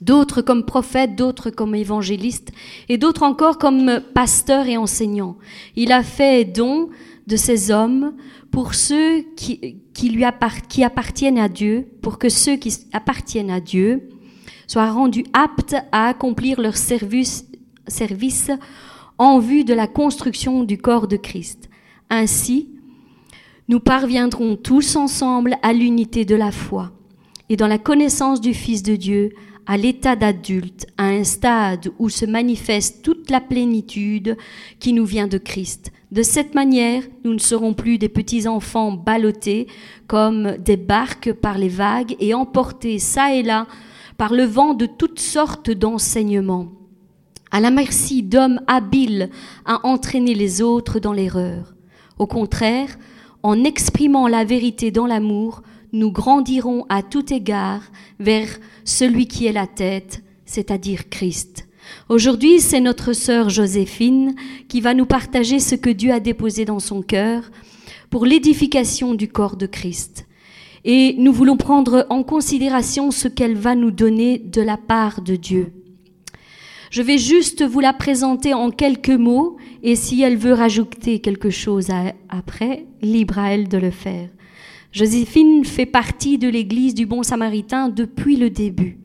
d'autres 0.00 0.42
comme 0.42 0.64
prophètes, 0.64 1.16
d'autres 1.16 1.50
comme 1.50 1.74
évangélistes, 1.74 2.52
et 2.88 2.98
d'autres 2.98 3.22
encore 3.22 3.58
comme 3.58 4.00
pasteurs 4.14 4.66
et 4.66 4.76
enseignants. 4.76 5.36
Il 5.76 5.92
a 5.92 6.02
fait 6.02 6.44
don 6.44 6.90
de 7.26 7.36
ces 7.36 7.70
hommes 7.70 8.14
pour 8.50 8.74
ceux 8.74 9.22
qui, 9.36 9.78
qui 9.94 10.10
lui 10.10 10.24
qui 10.68 10.84
appartiennent 10.84 11.38
à 11.38 11.48
Dieu, 11.48 11.86
pour 12.02 12.18
que 12.18 12.28
ceux 12.28 12.56
qui 12.56 12.74
appartiennent 12.92 13.50
à 13.50 13.60
Dieu 13.60 14.08
soient 14.72 14.90
rendus 14.90 15.26
aptes 15.34 15.76
à 15.92 16.08
accomplir 16.08 16.58
leur 16.58 16.78
service, 16.78 17.44
en 19.18 19.38
vue 19.38 19.64
de 19.64 19.74
la 19.74 19.86
construction 19.86 20.64
du 20.64 20.78
corps 20.78 21.08
de 21.08 21.18
Christ. 21.18 21.68
Ainsi, 22.08 22.70
nous 23.68 23.80
parviendrons 23.80 24.56
tous 24.56 24.96
ensemble 24.96 25.58
à 25.62 25.74
l'unité 25.74 26.24
de 26.24 26.34
la 26.34 26.50
foi 26.50 26.90
et 27.50 27.56
dans 27.56 27.66
la 27.66 27.76
connaissance 27.76 28.40
du 28.40 28.54
Fils 28.54 28.82
de 28.82 28.96
Dieu, 28.96 29.34
à 29.66 29.76
l'état 29.76 30.16
d'adulte, 30.16 30.86
à 30.96 31.04
un 31.04 31.22
stade 31.22 31.92
où 31.98 32.08
se 32.08 32.24
manifeste 32.24 33.02
toute 33.02 33.30
la 33.30 33.42
plénitude 33.42 34.38
qui 34.80 34.94
nous 34.94 35.04
vient 35.04 35.28
de 35.28 35.36
Christ. 35.36 35.92
De 36.12 36.22
cette 36.22 36.54
manière, 36.54 37.02
nous 37.24 37.34
ne 37.34 37.38
serons 37.38 37.74
plus 37.74 37.98
des 37.98 38.08
petits 38.08 38.48
enfants 38.48 38.92
ballottés 38.92 39.66
comme 40.06 40.56
des 40.56 40.78
barques 40.78 41.34
par 41.34 41.58
les 41.58 41.68
vagues 41.68 42.16
et 42.20 42.32
emportés 42.32 42.98
çà 42.98 43.34
et 43.34 43.42
là 43.42 43.66
par 44.22 44.34
le 44.34 44.44
vent 44.44 44.72
de 44.72 44.86
toutes 44.86 45.18
sortes 45.18 45.72
d'enseignements, 45.72 46.68
à 47.50 47.58
la 47.58 47.72
merci 47.72 48.22
d'hommes 48.22 48.60
habiles 48.68 49.30
à 49.64 49.84
entraîner 49.84 50.32
les 50.32 50.62
autres 50.62 51.00
dans 51.00 51.12
l'erreur. 51.12 51.74
Au 52.20 52.28
contraire, 52.28 52.96
en 53.42 53.64
exprimant 53.64 54.28
la 54.28 54.44
vérité 54.44 54.92
dans 54.92 55.06
l'amour, 55.06 55.62
nous 55.92 56.12
grandirons 56.12 56.86
à 56.88 57.02
tout 57.02 57.34
égard 57.34 57.82
vers 58.20 58.46
celui 58.84 59.26
qui 59.26 59.46
est 59.46 59.52
la 59.52 59.66
tête, 59.66 60.22
c'est-à-dire 60.46 61.08
Christ. 61.08 61.66
Aujourd'hui, 62.08 62.60
c'est 62.60 62.78
notre 62.78 63.14
sœur 63.14 63.50
Joséphine 63.50 64.36
qui 64.68 64.80
va 64.80 64.94
nous 64.94 65.06
partager 65.06 65.58
ce 65.58 65.74
que 65.74 65.90
Dieu 65.90 66.12
a 66.12 66.20
déposé 66.20 66.64
dans 66.64 66.78
son 66.78 67.02
cœur 67.02 67.50
pour 68.08 68.24
l'édification 68.24 69.14
du 69.14 69.26
corps 69.26 69.56
de 69.56 69.66
Christ. 69.66 70.28
Et 70.84 71.14
nous 71.18 71.32
voulons 71.32 71.56
prendre 71.56 72.06
en 72.10 72.22
considération 72.22 73.10
ce 73.10 73.28
qu'elle 73.28 73.56
va 73.56 73.74
nous 73.74 73.90
donner 73.90 74.38
de 74.38 74.62
la 74.62 74.76
part 74.76 75.22
de 75.22 75.36
Dieu. 75.36 75.72
Je 76.90 77.02
vais 77.02 77.18
juste 77.18 77.62
vous 77.62 77.80
la 77.80 77.92
présenter 77.92 78.52
en 78.52 78.70
quelques 78.70 79.08
mots 79.08 79.56
et 79.82 79.96
si 79.96 80.20
elle 80.22 80.36
veut 80.36 80.52
rajouter 80.52 81.20
quelque 81.20 81.50
chose 81.50 81.88
après, 82.28 82.84
libre 83.00 83.38
à 83.38 83.54
elle 83.54 83.68
de 83.68 83.78
le 83.78 83.90
faire. 83.90 84.28
Joséphine 84.92 85.64
fait 85.64 85.86
partie 85.86 86.36
de 86.36 86.48
l'Église 86.48 86.94
du 86.94 87.06
Bon 87.06 87.22
Samaritain 87.22 87.88
depuis 87.88 88.36
le 88.36 88.50
début. 88.50 88.98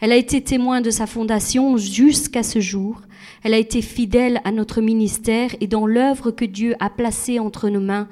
Elle 0.00 0.12
a 0.12 0.16
été 0.16 0.40
témoin 0.40 0.80
de 0.80 0.88
sa 0.88 1.06
fondation 1.06 1.76
jusqu'à 1.76 2.42
ce 2.42 2.58
jour. 2.58 3.02
Elle 3.42 3.52
a 3.52 3.58
été 3.58 3.82
fidèle 3.82 4.40
à 4.44 4.50
notre 4.50 4.80
ministère 4.80 5.50
et 5.60 5.66
dans 5.66 5.86
l'œuvre 5.86 6.30
que 6.30 6.46
Dieu 6.46 6.74
a 6.80 6.88
placée 6.88 7.38
entre 7.38 7.68
nos 7.68 7.80
mains 7.80 8.08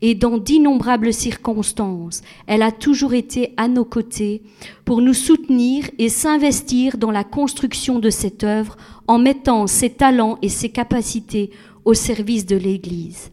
et 0.00 0.14
dans 0.14 0.38
d'innombrables 0.38 1.12
circonstances, 1.12 2.22
elle 2.46 2.62
a 2.62 2.70
toujours 2.70 3.14
été 3.14 3.54
à 3.56 3.68
nos 3.68 3.84
côtés 3.84 4.42
pour 4.84 5.02
nous 5.02 5.14
soutenir 5.14 5.90
et 5.98 6.08
s'investir 6.08 6.98
dans 6.98 7.10
la 7.10 7.24
construction 7.24 7.98
de 7.98 8.10
cette 8.10 8.44
œuvre 8.44 8.76
en 9.06 9.18
mettant 9.18 9.66
ses 9.66 9.90
talents 9.90 10.38
et 10.42 10.48
ses 10.48 10.68
capacités 10.68 11.50
au 11.84 11.94
service 11.94 12.46
de 12.46 12.56
l'Église. 12.56 13.30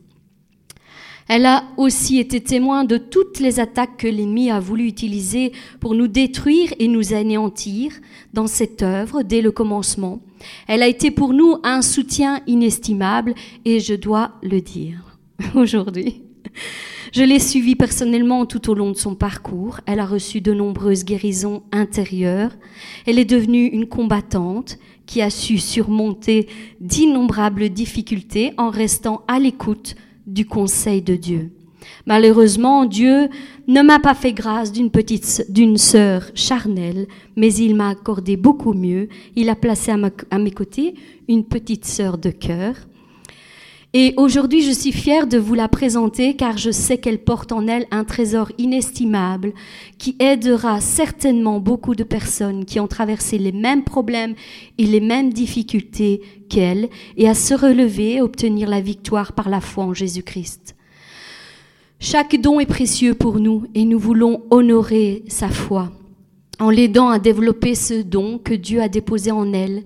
Elle 1.28 1.48
a 1.48 1.64
aussi 1.78 2.20
été 2.20 2.40
témoin 2.40 2.84
de 2.84 2.98
toutes 2.98 3.40
les 3.40 3.60
attaques 3.60 3.98
que 3.98 4.08
l'ennemi 4.08 4.52
a 4.52 4.60
voulu 4.60 4.86
utiliser 4.86 5.54
pour 5.80 5.96
nous 5.96 6.08
détruire 6.08 6.72
et 6.78 6.88
nous 6.88 7.14
anéantir 7.14 7.94
dans 8.34 8.46
cette 8.46 8.84
œuvre 8.84 9.24
dès 9.24 9.42
le 9.42 9.52
commencement. 9.52 10.22
Elle 10.68 10.84
a 10.84 10.88
été 10.88 11.10
pour 11.10 11.34
nous 11.34 11.58
un 11.64 11.82
soutien 11.82 12.42
inestimable 12.46 13.34
et 13.66 13.80
je 13.80 13.96
dois 13.96 14.34
le 14.44 14.62
dire 14.62 15.18
aujourd'hui. 15.56 16.25
Je 17.12 17.24
l'ai 17.24 17.40
suivie 17.40 17.76
personnellement 17.76 18.46
tout 18.46 18.70
au 18.70 18.74
long 18.74 18.92
de 18.92 18.98
son 18.98 19.16
parcours. 19.16 19.80
Elle 19.86 20.00
a 20.00 20.06
reçu 20.06 20.42
de 20.42 20.54
nombreuses 20.54 21.06
guérisons 21.06 21.64
intérieures. 21.72 22.52
Elle 23.06 23.20
est 23.20 23.26
devenue 23.26 23.68
une 23.68 23.88
combattante 23.88 24.78
qui 25.06 25.22
a 25.22 25.30
su 25.30 25.58
surmonter 25.58 26.48
d'innombrables 26.82 27.70
difficultés 27.70 28.54
en 28.58 28.70
restant 28.70 29.24
à 29.28 29.40
l'écoute 29.40 29.96
du 30.28 30.46
conseil 30.46 31.02
de 31.02 31.16
Dieu. 31.16 31.52
Malheureusement, 32.06 32.86
Dieu 32.86 33.30
ne 33.68 33.82
m'a 33.82 34.00
pas 34.00 34.16
fait 34.16 34.34
grâce 34.34 34.72
d'une 34.72 34.90
petite, 34.90 35.46
d'une 35.50 35.78
sœur 35.78 36.32
charnelle, 36.34 37.08
mais 37.36 37.54
il 37.54 37.76
m'a 37.76 37.90
accordé 37.90 38.38
beaucoup 38.38 38.74
mieux. 38.74 39.08
Il 39.36 39.50
a 39.50 39.56
placé 39.56 39.92
à, 39.92 39.98
à 40.32 40.40
mes 40.40 40.52
côtés 40.52 40.96
une 41.28 41.46
petite 41.46 41.86
sœur 41.86 42.18
de 42.18 42.32
cœur 42.32 42.76
et 43.98 44.14
aujourd'hui, 44.18 44.62
je 44.62 44.72
suis 44.72 44.92
fière 44.92 45.26
de 45.26 45.38
vous 45.38 45.54
la 45.54 45.70
présenter 45.70 46.36
car 46.36 46.58
je 46.58 46.70
sais 46.70 46.98
qu'elle 46.98 47.24
porte 47.24 47.54
en 47.54 47.66
elle 47.66 47.86
un 47.92 48.04
trésor 48.04 48.52
inestimable 48.58 49.54
qui 49.98 50.18
aidera 50.20 50.82
certainement 50.82 51.62
beaucoup 51.62 51.96
de 51.96 52.04
personnes 52.04 52.66
qui 52.66 52.82
ont 52.82 52.90
traversé 52.90 53.38
les 53.38 53.54
mêmes 53.54 53.86
problèmes 53.86 54.36
et 54.78 54.84
les 54.84 55.00
mêmes 55.00 55.32
difficultés 55.32 56.22
qu'elle 56.50 56.90
et 57.16 57.30
à 57.30 57.34
se 57.34 57.54
relever 57.54 58.16
et 58.16 58.22
obtenir 58.22 58.70
la 58.70 58.82
victoire 58.82 59.32
par 59.32 59.48
la 59.48 59.62
foi 59.62 59.86
en 59.86 59.94
Jésus-Christ. 59.94 60.76
Chaque 61.98 62.36
don 62.42 62.60
est 62.60 62.66
précieux 62.66 63.14
pour 63.14 63.40
nous 63.40 63.64
et 63.76 63.86
nous 63.86 63.98
voulons 63.98 64.44
honorer 64.50 65.24
sa 65.30 65.48
foi 65.48 65.90
en 66.60 66.70
l'aidant 66.70 67.08
à 67.08 67.18
développer 67.18 67.76
ce 67.76 68.02
don 68.02 68.40
que 68.40 68.56
Dieu 68.56 68.82
a 68.82 68.90
déposé 68.90 69.32
en 69.32 69.54
elle 69.54 69.86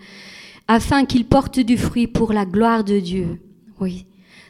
afin 0.67 1.05
qu'il 1.05 1.25
porte 1.25 1.59
du 1.59 1.77
fruit 1.77 2.07
pour 2.07 2.33
la 2.33 2.45
gloire 2.45 2.83
de 2.83 2.99
Dieu. 2.99 3.39
Oui. 3.79 4.05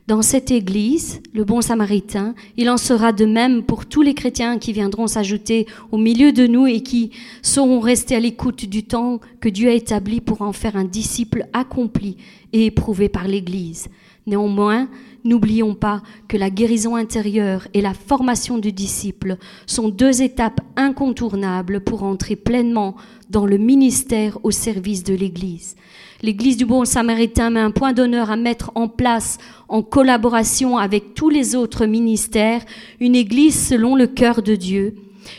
Dans 0.07 0.23
cette 0.23 0.49
Église, 0.49 1.21
le 1.33 1.43
bon 1.43 1.61
samaritain, 1.61 2.33
il 2.57 2.67
en 2.71 2.77
sera 2.77 3.11
de 3.11 3.25
même 3.25 3.61
pour 3.61 3.85
tous 3.85 4.01
les 4.01 4.15
chrétiens 4.15 4.57
qui 4.57 4.73
viendront 4.73 5.05
s'ajouter 5.05 5.67
au 5.91 5.99
milieu 5.99 6.31
de 6.31 6.47
nous 6.47 6.65
et 6.65 6.81
qui 6.81 7.11
sauront 7.43 7.79
rester 7.79 8.15
à 8.15 8.19
l'écoute 8.19 8.65
du 8.65 8.83
temps 8.83 9.19
que 9.39 9.49
Dieu 9.49 9.69
a 9.69 9.73
établi 9.73 10.19
pour 10.19 10.41
en 10.41 10.51
faire 10.51 10.75
un 10.75 10.83
disciple 10.83 11.45
accompli 11.53 12.17
et 12.53 12.65
éprouvé 12.65 13.07
par 13.07 13.27
l'Église. 13.27 13.87
Néanmoins, 14.25 14.89
n'oublions 15.23 15.75
pas 15.75 16.01
que 16.27 16.37
la 16.37 16.49
guérison 16.49 16.95
intérieure 16.95 17.67
et 17.75 17.81
la 17.81 17.93
formation 17.93 18.57
du 18.57 18.71
disciple 18.71 19.37
sont 19.67 19.89
deux 19.89 20.23
étapes 20.23 20.61
incontournables 20.75 21.81
pour 21.81 22.01
entrer 22.01 22.35
pleinement 22.35 22.95
dans 23.29 23.45
le 23.45 23.57
ministère 23.57 24.39
au 24.43 24.49
service 24.49 25.03
de 25.03 25.13
l'Église. 25.13 25.75
L'Église 26.21 26.57
du 26.57 26.65
Bon 26.65 26.83
Samaritain 26.83 27.49
met 27.49 27.61
un 27.61 27.71
point 27.71 27.93
d'honneur 27.93 28.29
à 28.29 28.35
mettre 28.35 28.71
en 28.75 28.89
place, 28.89 29.37
en 29.69 29.81
collaboration 29.81 30.77
avec 30.77 31.13
tous 31.13 31.29
les 31.29 31.55
autres 31.55 31.85
ministères, 31.85 32.65
une 32.99 33.15
Église 33.15 33.57
selon 33.57 33.95
le 33.95 34.05
cœur 34.05 34.41
de 34.41 34.55
Dieu, 34.55 34.95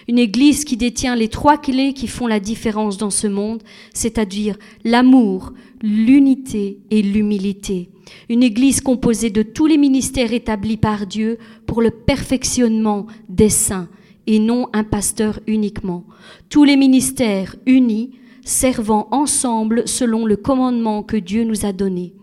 une 0.09 0.19
Église 0.19 0.65
qui 0.65 0.79
détient 0.79 1.17
les 1.17 1.29
trois 1.29 1.59
clés 1.59 1.93
qui 1.93 2.07
font 2.07 2.27
la 2.27 2.41
différence 2.41 2.97
dans 2.97 3.11
ce 3.11 3.27
monde, 3.27 3.63
c'est-à-dire 3.93 4.57
l'amour, 4.83 5.53
l'unité 5.83 6.79
et 6.91 7.03
l'humilité. 7.03 7.91
Une 8.31 8.43
Église 8.43 8.81
composée 8.81 9.31
de 9.31 9.43
tous 9.43 9.67
les 9.67 9.77
ministères 9.77 10.33
établis 10.33 10.79
par 10.79 11.07
Dieu 11.07 11.37
pour 11.67 11.83
le 11.83 11.91
perfectionnement 11.91 13.07
des 13.29 13.51
saints 13.51 13.89
et 14.27 14.39
non 14.39 14.69
un 14.73 14.85
pasteur 14.85 15.41
uniquement. 15.47 16.05
Tous 16.49 16.65
les 16.65 16.77
ministères 16.77 17.57
unis 17.67 18.13
servant 18.45 19.09
ensemble 19.11 19.87
selon 19.87 20.27
le 20.27 20.37
commandement 20.37 21.03
que 21.03 21.17
Dieu 21.17 21.45
nous 21.45 21.65
a 21.65 21.73
donné. 21.73 22.15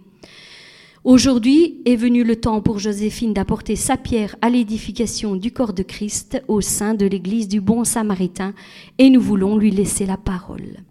Aujourd'hui 1.04 1.82
est 1.86 1.96
venu 1.96 2.26
le 2.26 2.36
temps 2.36 2.62
pour 2.62 2.80
Joséphine 2.80 3.34
d'apporter 3.34 3.78
sa 3.78 3.96
pierre 3.96 4.36
à 4.42 4.50
l'édification 4.50 5.38
du 5.38 5.52
corps 5.52 5.72
de 5.72 5.84
Christ 5.84 6.44
au 6.50 6.60
sein 6.60 6.96
de 6.96 7.06
l'Église 7.06 7.48
du 7.48 7.62
Bon 7.62 7.86
Samaritain 7.86 8.54
et 8.98 9.10
nous 9.10 9.22
voulons 9.22 9.58
lui 9.58 9.72
laisser 9.72 10.06
la 10.06 10.18
parole. 10.18 10.84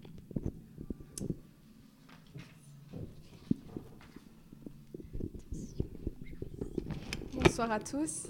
Bonsoir 7.34 7.70
à 7.70 7.80
tous. 7.80 8.28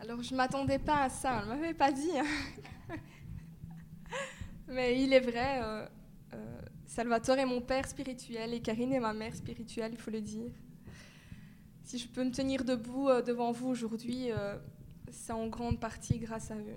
Alors 0.00 0.22
je 0.22 0.32
ne 0.32 0.36
m'attendais 0.38 0.78
pas 0.78 1.02
à 1.02 1.08
ça, 1.10 1.42
on 1.42 1.50
ne 1.50 1.60
m'avait 1.60 1.74
pas 1.74 1.92
dit. 1.92 2.10
Hein. 2.16 2.24
Mais 4.68 5.02
il 5.02 5.12
est 5.12 5.20
vrai, 5.20 5.60
euh, 5.62 5.86
euh, 6.34 6.60
Salvatore 6.86 7.38
est 7.38 7.46
mon 7.46 7.60
père 7.60 7.86
spirituel 7.86 8.54
et 8.54 8.60
Karine 8.60 8.92
est 8.92 9.00
ma 9.00 9.12
mère 9.12 9.34
spirituelle, 9.34 9.92
il 9.92 9.98
faut 9.98 10.10
le 10.10 10.20
dire. 10.20 10.50
Si 11.84 11.98
je 11.98 12.08
peux 12.08 12.24
me 12.24 12.30
tenir 12.30 12.64
debout 12.64 13.08
euh, 13.08 13.22
devant 13.22 13.52
vous 13.52 13.68
aujourd'hui, 13.68 14.30
c'est 15.10 15.32
en 15.32 15.46
grande 15.48 15.78
partie 15.78 16.18
grâce 16.18 16.50
à 16.50 16.56
eux. 16.56 16.76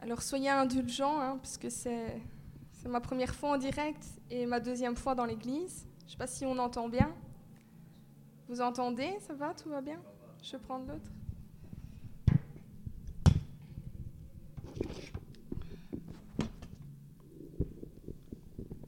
Alors 0.00 0.22
soyez 0.22 0.48
indulgents, 0.48 1.20
hein, 1.20 1.38
puisque 1.42 1.70
c'est 1.70 2.20
ma 2.86 3.00
première 3.00 3.34
fois 3.34 3.50
en 3.50 3.58
direct 3.58 4.04
et 4.30 4.46
ma 4.46 4.60
deuxième 4.60 4.96
fois 4.96 5.14
dans 5.14 5.26
l'église. 5.26 5.86
Je 6.00 6.04
ne 6.06 6.10
sais 6.10 6.16
pas 6.16 6.26
si 6.26 6.46
on 6.46 6.58
entend 6.58 6.88
bien. 6.88 7.14
Vous 8.48 8.60
entendez? 8.60 9.16
Ça 9.20 9.34
va? 9.34 9.54
Tout 9.54 9.68
va 9.68 9.80
bien? 9.80 10.00
Je 10.42 10.56
prendre 10.56 10.86
l'autre. 10.86 11.10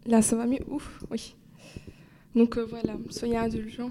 Là, 0.06 0.20
ça 0.20 0.34
va 0.36 0.46
mieux? 0.46 0.64
Ouf, 0.68 1.00
oui. 1.10 1.36
Donc 2.34 2.56
euh, 2.56 2.64
voilà, 2.64 2.94
soyez 3.10 3.36
indulgents. 3.36 3.90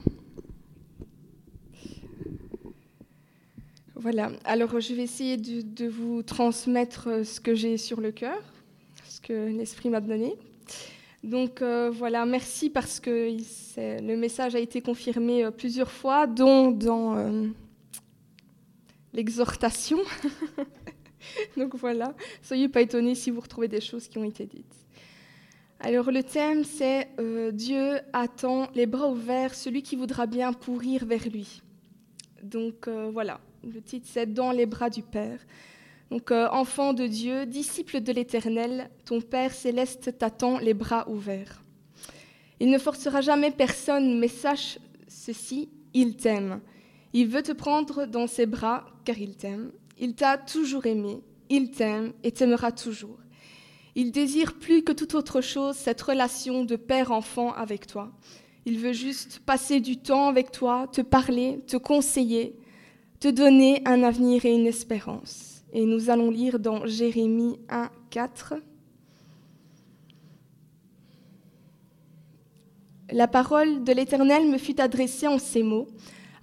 Voilà, 3.96 4.32
alors 4.46 4.80
je 4.80 4.96
vais 4.96 5.04
essayer 5.04 5.38
de, 5.38 5.88
vous 5.88 6.24
transmettre 6.24 7.08
euh, 7.08 7.24
ce 7.24 7.40
que 7.40 7.54
j'ai 7.54 7.78
sur 7.78 8.02
le 8.02 8.12
cœur, 8.12 8.42
ce 9.08 9.22
que 9.22 9.50
l'Esprit 9.50 9.90
m'a 9.90 10.02
donné. 10.02 10.36
Donc 11.24 11.62
euh, 11.62 11.92
voilà, 11.92 12.26
merci 12.26 12.72
parce 12.72 13.00
que 13.00 13.38
le 13.78 14.16
message 14.16 14.56
a 14.56 14.60
été 14.60 14.82
confirmé 14.82 15.50
plusieurs 15.56 15.92
fois, 15.92 16.26
dont 16.26 16.72
dans 16.72 17.16
l'exhortation. 19.14 20.00
Donc 21.58 21.76
voilà, 21.76 22.16
soyez 22.42 22.68
pas 22.68 22.82
étonnés 22.82 23.14
si 23.14 23.30
vous 23.30 23.40
retrouvez 23.40 23.68
des 23.68 23.82
choses 23.82 24.08
qui 24.08 24.18
ont 24.18 24.24
été 24.24 24.48
dites. 24.48 24.82
Alors 25.84 26.12
le 26.12 26.22
thème, 26.22 26.64
c'est 26.64 27.08
euh, 27.20 27.50
Dieu 27.52 28.02
attend 28.14 28.70
les 28.76 28.86
bras 28.86 29.10
ouverts 29.10 29.56
celui 29.56 29.82
qui 29.82 29.96
voudra 29.96 30.28
bien 30.28 30.54
pourrir 30.54 31.06
vers 31.06 31.28
lui. 31.28 31.64
Donc 32.44 32.88
euh, 32.88 33.10
voilà, 33.12 33.42
le 33.64 33.82
titre 33.82 34.08
c'est 34.08 34.32
Dans 34.32 34.52
les 34.52 34.68
bras 34.68 34.92
du 34.92 35.02
Père. 35.02 35.40
Donc 36.12 36.30
euh, 36.30 36.48
enfant 36.52 36.94
de 36.94 37.08
Dieu, 37.08 37.48
disciple 37.48 38.00
de 38.02 38.12
l'Éternel, 38.12 38.92
ton 39.06 39.22
Père 39.22 39.54
céleste 39.54 40.20
t'attend 40.20 40.60
les 40.60 40.76
bras 40.76 41.10
ouverts. 41.10 41.64
Il 42.60 42.70
ne 42.70 42.78
forcera 42.78 43.22
jamais 43.22 43.50
personne, 43.50 44.20
mais 44.20 44.28
sache 44.28 44.78
ceci, 45.08 45.68
il 45.96 46.16
t'aime. 46.16 46.62
Il 47.14 47.28
veut 47.28 47.42
te 47.42 47.54
prendre 47.54 48.06
dans 48.06 48.28
ses 48.28 48.46
bras 48.46 48.86
car 49.04 49.18
il 49.18 49.36
t'aime. 49.36 49.72
Il 49.98 50.14
t'a 50.14 50.38
toujours 50.38 50.86
aimé, 50.86 51.24
il 51.50 51.72
t'aime 51.72 52.14
et 52.24 52.32
t'aimera 52.32 52.72
toujours. 52.72 53.21
Il 53.96 54.12
désire 54.12 54.54
plus 54.54 54.84
que 54.84 54.92
toute 54.92 55.16
autre 55.16 55.42
chose 55.42 55.76
cette 55.76 56.02
relation 56.02 56.64
de 56.64 56.76
père-enfant 56.76 57.54
avec 57.54 57.88
toi. 57.88 58.12
Il 58.66 58.78
veut 58.78 58.94
juste 58.94 59.40
passer 59.46 59.80
du 59.80 59.98
temps 59.98 60.28
avec 60.28 60.52
toi, 60.52 60.88
te 60.92 61.02
parler, 61.02 61.60
te 61.68 61.78
conseiller, 61.78 62.56
te 63.20 63.28
donner 63.28 63.82
un 63.86 64.04
avenir 64.04 64.46
et 64.46 64.54
une 64.54 64.68
espérance. 64.68 65.64
Et 65.74 65.86
nous 65.86 66.10
allons 66.10 66.30
lire 66.30 66.60
dans 66.60 66.86
Jérémie 66.86 67.58
1, 67.70 67.90
4. 68.10 68.56
La 73.12 73.28
parole 73.28 73.84
de 73.84 73.92
l'Éternel 73.92 74.48
me 74.48 74.58
fut 74.58 74.80
adressée 74.80 75.28
en 75.28 75.40
ces 75.40 75.64
mots. 75.64 75.88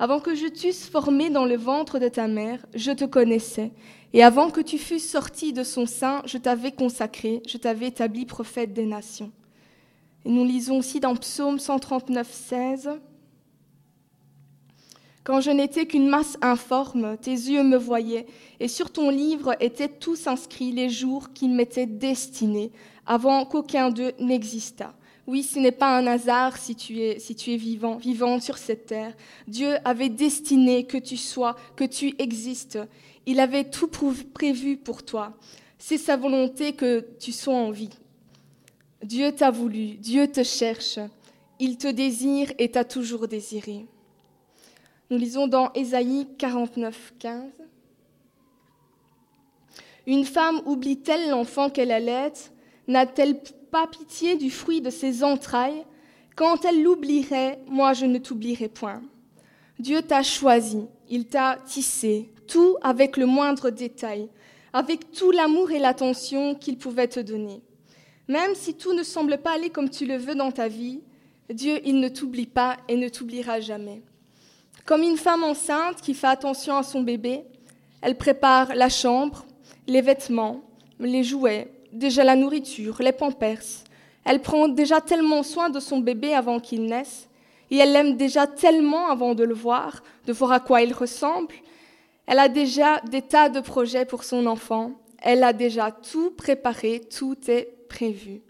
Avant 0.00 0.20
que 0.20 0.36
je 0.36 0.46
t'eusse 0.46 0.86
formé 0.86 1.28
dans 1.28 1.44
le 1.44 1.56
ventre 1.56 1.98
de 1.98 2.08
ta 2.08 2.28
mère, 2.28 2.64
je 2.74 2.92
te 2.92 3.04
connaissais. 3.04 3.72
Et 4.12 4.22
avant 4.22 4.50
que 4.50 4.60
tu 4.60 4.78
fusses 4.78 5.10
sorti 5.10 5.52
de 5.52 5.64
son 5.64 5.86
sein, 5.86 6.22
je 6.24 6.38
t'avais 6.38 6.70
consacré, 6.70 7.42
je 7.48 7.58
t'avais 7.58 7.88
établi 7.88 8.24
prophète 8.24 8.72
des 8.72 8.86
nations. 8.86 9.32
Et 10.24 10.30
nous 10.30 10.44
lisons 10.44 10.78
aussi 10.78 11.00
dans 11.00 11.16
Psaume 11.16 11.58
139, 11.58 12.32
16. 12.32 12.90
Quand 15.24 15.40
je 15.40 15.50
n'étais 15.50 15.86
qu'une 15.86 16.08
masse 16.08 16.38
informe, 16.42 17.18
tes 17.18 17.32
yeux 17.32 17.64
me 17.64 17.76
voyaient, 17.76 18.26
et 18.60 18.68
sur 18.68 18.92
ton 18.92 19.10
livre 19.10 19.56
étaient 19.60 19.88
tous 19.88 20.26
inscrits 20.28 20.72
les 20.72 20.88
jours 20.88 21.32
qui 21.34 21.48
m'étaient 21.48 21.86
destinés, 21.86 22.70
avant 23.04 23.44
qu'aucun 23.44 23.90
d'eux 23.90 24.12
n'existât. 24.20 24.94
Oui, 25.28 25.42
ce 25.42 25.58
n'est 25.58 25.72
pas 25.72 25.98
un 25.98 26.06
hasard 26.06 26.56
si 26.56 26.74
tu 26.74 27.00
es, 27.00 27.18
si 27.18 27.34
tu 27.34 27.52
es 27.52 27.58
vivant, 27.58 27.96
vivant 27.96 28.40
sur 28.40 28.56
cette 28.56 28.86
terre. 28.86 29.14
Dieu 29.46 29.74
avait 29.84 30.08
destiné 30.08 30.84
que 30.84 30.96
tu 30.96 31.18
sois, 31.18 31.54
que 31.76 31.84
tu 31.84 32.14
existes. 32.18 32.78
Il 33.26 33.38
avait 33.38 33.68
tout 33.68 33.90
prévu 34.32 34.78
pour 34.78 35.04
toi. 35.04 35.36
C'est 35.76 35.98
sa 35.98 36.16
volonté 36.16 36.72
que 36.72 37.06
tu 37.20 37.32
sois 37.32 37.52
en 37.52 37.70
vie. 37.70 37.90
Dieu 39.02 39.30
t'a 39.32 39.50
voulu, 39.50 39.96
Dieu 39.96 40.28
te 40.28 40.42
cherche. 40.42 40.98
Il 41.58 41.76
te 41.76 41.88
désire 41.88 42.50
et 42.58 42.70
t'a 42.70 42.84
toujours 42.84 43.28
désiré. 43.28 43.84
Nous 45.10 45.18
lisons 45.18 45.46
dans 45.46 45.70
Ésaïe 45.74 46.26
49, 46.38 47.12
15. 47.18 47.42
Une 50.06 50.24
femme 50.24 50.62
oublie-t-elle 50.64 51.28
l'enfant 51.28 51.68
qu'elle 51.68 51.92
allait 51.92 52.32
N'a-t-elle 52.86 53.42
pas 53.70 53.86
pitié 53.86 54.36
du 54.36 54.50
fruit 54.50 54.80
de 54.80 54.90
ses 54.90 55.24
entrailles 55.24 55.84
Quand 56.36 56.64
elle 56.64 56.82
l'oublierait, 56.82 57.60
moi 57.66 57.92
je 57.92 58.06
ne 58.06 58.18
t'oublierai 58.18 58.68
point. 58.68 59.02
Dieu 59.78 60.02
t'a 60.02 60.22
choisi, 60.22 60.86
il 61.08 61.26
t'a 61.26 61.58
tissé, 61.66 62.30
tout 62.46 62.76
avec 62.82 63.16
le 63.16 63.26
moindre 63.26 63.70
détail, 63.70 64.28
avec 64.72 65.12
tout 65.12 65.30
l'amour 65.30 65.70
et 65.70 65.78
l'attention 65.78 66.54
qu'il 66.54 66.78
pouvait 66.78 67.08
te 67.08 67.20
donner. 67.20 67.62
Même 68.26 68.54
si 68.54 68.74
tout 68.74 68.92
ne 68.92 69.02
semble 69.02 69.38
pas 69.38 69.54
aller 69.54 69.70
comme 69.70 69.88
tu 69.88 70.04
le 70.04 70.16
veux 70.16 70.34
dans 70.34 70.52
ta 70.52 70.68
vie, 70.68 71.00
Dieu, 71.50 71.80
il 71.84 72.00
ne 72.00 72.08
t'oublie 72.08 72.46
pas 72.46 72.76
et 72.88 72.96
ne 72.96 73.08
t'oubliera 73.08 73.60
jamais. 73.60 74.02
Comme 74.84 75.02
une 75.02 75.16
femme 75.16 75.44
enceinte 75.44 76.00
qui 76.00 76.14
fait 76.14 76.26
attention 76.26 76.76
à 76.76 76.82
son 76.82 77.02
bébé, 77.02 77.44
elle 78.02 78.16
prépare 78.16 78.74
la 78.74 78.88
chambre, 78.88 79.46
les 79.86 80.02
vêtements, 80.02 80.62
les 81.00 81.24
jouets, 81.24 81.70
déjà 81.92 82.24
la 82.24 82.36
nourriture, 82.36 82.96
les 83.00 83.12
pampers. 83.12 83.62
Elle 84.24 84.40
prend 84.40 84.68
déjà 84.68 85.00
tellement 85.00 85.42
soin 85.42 85.70
de 85.70 85.80
son 85.80 85.98
bébé 85.98 86.34
avant 86.34 86.60
qu'il 86.60 86.84
naisse, 86.84 87.28
et 87.70 87.76
elle 87.76 87.92
l'aime 87.92 88.16
déjà 88.16 88.46
tellement 88.46 89.08
avant 89.08 89.34
de 89.34 89.44
le 89.44 89.54
voir, 89.54 90.02
de 90.26 90.32
voir 90.32 90.52
à 90.52 90.60
quoi 90.60 90.82
il 90.82 90.92
ressemble, 90.92 91.54
elle 92.30 92.40
a 92.40 92.50
déjà 92.50 93.00
des 93.10 93.22
tas 93.22 93.48
de 93.48 93.60
projets 93.60 94.04
pour 94.04 94.22
son 94.22 94.44
enfant. 94.46 94.92
Elle 95.22 95.42
a 95.42 95.54
déjà 95.54 95.90
tout 95.90 96.30
préparé, 96.30 97.00
tout 97.00 97.38
est 97.48 97.70
prévu. 97.88 98.42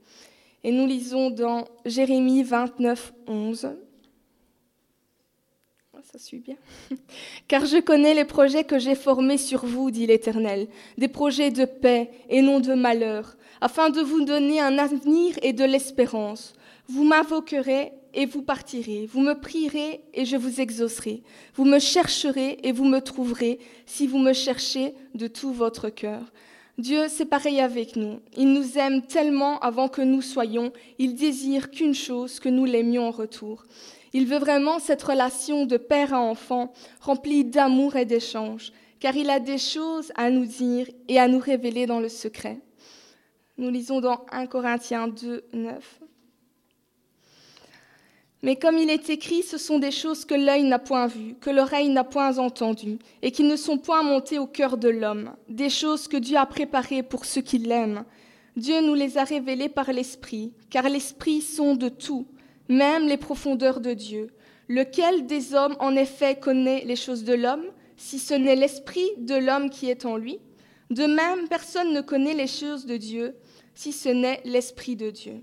Et 0.64 0.72
nous 0.72 0.84
lisons 0.84 1.30
dans 1.30 1.64
Jérémie 1.86 2.42
29, 2.42 3.12
11. 3.28 3.68
Bien. 6.32 6.56
Car 7.48 7.64
je 7.66 7.78
connais 7.78 8.12
les 8.12 8.24
projets 8.24 8.64
que 8.64 8.78
j'ai 8.78 8.96
formés 8.96 9.38
sur 9.38 9.64
vous, 9.64 9.90
dit 9.90 10.06
l'Éternel, 10.06 10.66
des 10.96 11.06
projets 11.06 11.50
de 11.50 11.64
paix 11.64 12.10
et 12.28 12.42
non 12.42 12.58
de 12.58 12.74
malheur, 12.74 13.36
afin 13.60 13.90
de 13.90 14.00
vous 14.00 14.24
donner 14.24 14.60
un 14.60 14.78
avenir 14.78 15.36
et 15.42 15.52
de 15.52 15.64
l'espérance. 15.64 16.54
Vous 16.88 17.04
m'invoquerez 17.04 17.92
et 18.14 18.26
vous 18.26 18.42
partirez. 18.42 19.06
Vous 19.06 19.20
me 19.20 19.34
prierez 19.34 20.00
et 20.12 20.24
je 20.24 20.36
vous 20.36 20.60
exaucerai. 20.60 21.22
Vous 21.54 21.64
me 21.64 21.78
chercherez 21.78 22.58
et 22.64 22.72
vous 22.72 22.84
me 22.84 23.00
trouverez 23.00 23.60
si 23.86 24.06
vous 24.06 24.18
me 24.18 24.32
cherchez 24.32 24.94
de 25.14 25.28
tout 25.28 25.52
votre 25.52 25.88
cœur. 25.88 26.22
Dieu, 26.78 27.06
c'est 27.08 27.26
pareil 27.26 27.60
avec 27.60 27.96
nous. 27.96 28.20
Il 28.36 28.52
nous 28.52 28.78
aime 28.78 29.02
tellement 29.02 29.58
avant 29.60 29.88
que 29.88 30.02
nous 30.02 30.22
soyons. 30.22 30.72
Il 30.98 31.14
désire 31.14 31.70
qu'une 31.70 31.94
chose, 31.94 32.40
que 32.40 32.48
nous 32.48 32.64
l'aimions 32.64 33.08
en 33.08 33.10
retour. 33.10 33.64
Il 34.12 34.26
veut 34.26 34.38
vraiment 34.38 34.78
cette 34.78 35.02
relation 35.02 35.66
de 35.66 35.76
père 35.76 36.14
à 36.14 36.20
enfant, 36.20 36.72
remplie 37.00 37.44
d'amour 37.44 37.96
et 37.96 38.04
d'échange, 38.04 38.72
car 39.00 39.16
il 39.16 39.30
a 39.30 39.40
des 39.40 39.58
choses 39.58 40.12
à 40.16 40.30
nous 40.30 40.46
dire 40.46 40.86
et 41.08 41.18
à 41.18 41.28
nous 41.28 41.38
révéler 41.38 41.86
dans 41.86 42.00
le 42.00 42.08
secret. 42.08 42.60
Nous 43.58 43.70
lisons 43.70 44.00
dans 44.00 44.24
1 44.30 44.46
Corinthiens 44.46 45.08
2, 45.08 45.44
9. 45.52 46.00
Mais 48.42 48.54
comme 48.54 48.78
il 48.78 48.88
est 48.88 49.10
écrit, 49.10 49.42
ce 49.42 49.58
sont 49.58 49.80
des 49.80 49.90
choses 49.90 50.24
que 50.24 50.34
l'œil 50.34 50.62
n'a 50.62 50.78
point 50.78 51.08
vues, 51.08 51.34
que 51.40 51.50
l'oreille 51.50 51.88
n'a 51.88 52.04
point 52.04 52.38
entendues, 52.38 52.98
et 53.20 53.32
qui 53.32 53.42
ne 53.42 53.56
sont 53.56 53.78
point 53.78 54.04
montées 54.04 54.38
au 54.38 54.46
cœur 54.46 54.76
de 54.76 54.88
l'homme, 54.88 55.32
des 55.48 55.70
choses 55.70 56.06
que 56.06 56.16
Dieu 56.16 56.36
a 56.36 56.46
préparées 56.46 57.02
pour 57.02 57.24
ceux 57.24 57.40
qui 57.40 57.58
l'aiment. 57.58 58.04
Dieu 58.56 58.80
nous 58.80 58.94
les 58.94 59.18
a 59.18 59.24
révélées 59.24 59.68
par 59.68 59.92
l'Esprit, 59.92 60.52
car 60.70 60.88
l'Esprit 60.88 61.40
sonde 61.40 61.92
tout, 61.98 62.26
même 62.68 63.06
les 63.06 63.16
profondeurs 63.16 63.80
de 63.80 63.94
Dieu. 63.94 64.28
Lequel 64.68 65.26
des 65.26 65.54
hommes 65.54 65.76
en 65.80 65.96
effet 65.96 66.38
connaît 66.38 66.84
les 66.84 66.96
choses 66.96 67.24
de 67.24 67.34
l'homme, 67.34 67.64
si 67.96 68.18
ce 68.18 68.34
n'est 68.34 68.56
l'Esprit 68.56 69.08
de 69.18 69.34
l'homme 69.34 69.70
qui 69.70 69.90
est 69.90 70.04
en 70.04 70.16
lui? 70.16 70.38
De 70.90 71.04
même, 71.04 71.48
personne 71.48 71.92
ne 71.92 72.00
connaît 72.00 72.34
les 72.34 72.46
choses 72.46 72.86
de 72.86 72.96
Dieu, 72.96 73.34
si 73.74 73.92
ce 73.92 74.08
n'est 74.08 74.40
l'Esprit 74.44 74.96
de 74.96 75.10
Dieu. 75.10 75.42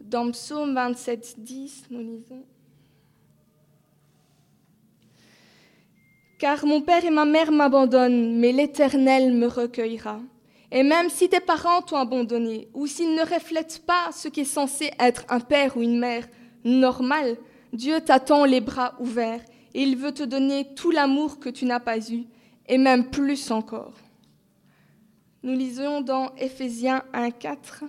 Dans 0.00 0.30
Psaume 0.30 0.74
27, 0.74 1.36
10, 1.38 1.84
nous 1.90 2.00
lisons 2.00 2.44
Car 6.38 6.66
mon 6.66 6.82
père 6.82 7.04
et 7.04 7.10
ma 7.10 7.24
mère 7.24 7.50
m'abandonnent, 7.50 8.38
mais 8.38 8.52
l'Éternel 8.52 9.32
me 9.32 9.46
recueillera. 9.46 10.20
Et 10.72 10.82
même 10.82 11.08
si 11.10 11.28
tes 11.28 11.40
parents 11.40 11.82
t'ont 11.82 11.96
abandonné, 11.96 12.68
ou 12.74 12.86
s'ils 12.86 13.14
ne 13.14 13.22
reflètent 13.22 13.84
pas 13.86 14.10
ce 14.12 14.28
qui 14.28 14.40
est 14.40 14.44
censé 14.44 14.90
être 14.98 15.24
un 15.28 15.40
père 15.40 15.76
ou 15.76 15.82
une 15.82 15.98
mère 15.98 16.26
normal, 16.64 17.36
Dieu 17.72 18.00
t'attend 18.00 18.44
les 18.44 18.60
bras 18.60 18.94
ouverts 18.98 19.44
et 19.74 19.82
il 19.82 19.96
veut 19.96 20.12
te 20.12 20.22
donner 20.22 20.74
tout 20.74 20.90
l'amour 20.90 21.38
que 21.38 21.50
tu 21.50 21.66
n'as 21.66 21.80
pas 21.80 21.98
eu, 22.10 22.24
et 22.66 22.78
même 22.78 23.10
plus 23.10 23.50
encore. 23.50 23.92
Nous 25.42 25.54
lisons 25.54 26.00
dans 26.00 26.34
Éphésiens 26.36 27.04
1, 27.12 27.30
4. 27.30 27.84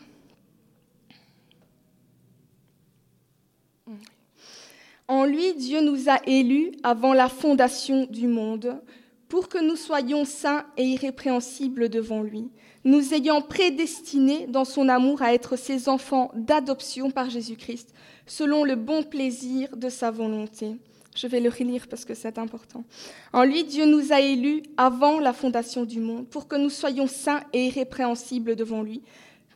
En 5.07 5.23
lui, 5.23 5.53
Dieu 5.53 5.81
nous 5.81 6.09
a 6.09 6.19
élus 6.27 6.73
avant 6.83 7.13
la 7.13 7.29
fondation 7.29 8.05
du 8.05 8.27
monde 8.27 8.81
pour 9.29 9.47
que 9.47 9.57
nous 9.57 9.77
soyons 9.77 10.25
saints 10.25 10.65
et 10.75 10.83
irrépréhensibles 10.83 11.87
devant 11.87 12.21
lui, 12.21 12.49
nous 12.87 13.13
ayant 13.13 13.41
prédestinés 13.41 14.47
dans 14.47 14.63
son 14.63 14.87
amour 14.87 15.21
à 15.21 15.33
être 15.33 15.57
ses 15.57 15.89
enfants 15.89 16.31
d'adoption 16.33 17.11
par 17.11 17.29
Jésus-Christ, 17.29 17.93
selon 18.25 18.63
le 18.63 18.75
bon 18.75 19.03
plaisir 19.03 19.75
de 19.75 19.89
sa 19.89 20.09
volonté. 20.09 20.77
Je 21.13 21.27
vais 21.27 21.41
le 21.41 21.49
relire 21.49 21.89
parce 21.89 22.05
que 22.05 22.13
c'est 22.13 22.37
important. 22.37 22.85
En 23.33 23.43
lui, 23.43 23.65
Dieu 23.65 23.85
nous 23.85 24.13
a 24.13 24.21
élus 24.21 24.63
avant 24.77 25.19
la 25.19 25.33
fondation 25.33 25.83
du 25.83 25.99
monde 25.99 26.27
pour 26.29 26.47
que 26.47 26.55
nous 26.55 26.69
soyons 26.69 27.07
saints 27.07 27.41
et 27.51 27.65
irrépréhensibles 27.65 28.55
devant 28.55 28.83
lui, 28.83 29.01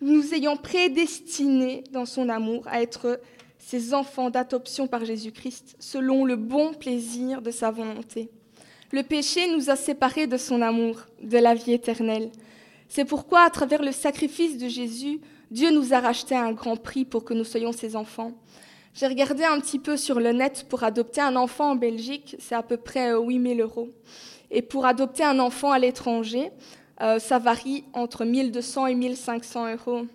nous 0.01 0.33
ayant 0.33 0.57
prédestinés 0.57 1.85
dans 1.91 2.05
son 2.05 2.27
amour 2.27 2.67
à 2.67 2.81
être 2.81 3.17
ses 3.59 3.93
enfants 3.93 4.29
d'adoption 4.29 4.87
par 4.87 5.05
Jésus-Christ, 5.05 5.77
selon 5.79 6.25
le 6.25 6.35
bon 6.35 6.73
plaisir 6.73 7.41
de 7.41 7.51
sa 7.51 7.71
volonté. 7.71 8.29
Le 8.91 9.03
péché 9.03 9.49
nous 9.55 9.69
a 9.69 9.77
séparés 9.77 10.27
de 10.27 10.35
son 10.35 10.61
amour, 10.61 11.05
de 11.23 11.37
la 11.37 11.53
vie 11.53 11.71
éternelle. 11.71 12.29
C'est 12.93 13.05
pourquoi, 13.05 13.43
à 13.43 13.49
travers 13.49 13.81
le 13.81 13.93
sacrifice 13.93 14.57
de 14.57 14.67
Jésus, 14.67 15.21
Dieu 15.49 15.71
nous 15.71 15.93
a 15.93 16.01
racheté 16.01 16.35
un 16.35 16.51
grand 16.51 16.75
prix 16.75 17.05
pour 17.05 17.23
que 17.23 17.33
nous 17.33 17.45
soyons 17.45 17.71
ses 17.71 17.95
enfants. 17.95 18.33
J'ai 18.93 19.07
regardé 19.07 19.45
un 19.45 19.61
petit 19.61 19.79
peu 19.79 19.95
sur 19.95 20.19
le 20.19 20.33
net 20.33 20.65
pour 20.67 20.83
adopter 20.83 21.21
un 21.21 21.37
enfant 21.37 21.71
en 21.71 21.75
Belgique, 21.75 22.35
c'est 22.37 22.53
à 22.53 22.63
peu 22.63 22.75
près 22.75 23.13
8000 23.13 23.61
euros. 23.61 23.87
Et 24.49 24.61
pour 24.61 24.85
adopter 24.85 25.23
un 25.23 25.39
enfant 25.39 25.71
à 25.71 25.79
l'étranger, 25.79 26.51
euh, 27.01 27.17
ça 27.17 27.39
varie 27.39 27.85
entre 27.93 28.25
1200 28.25 28.87
et 28.87 28.95
1500 28.95 29.71
euros 29.71 30.05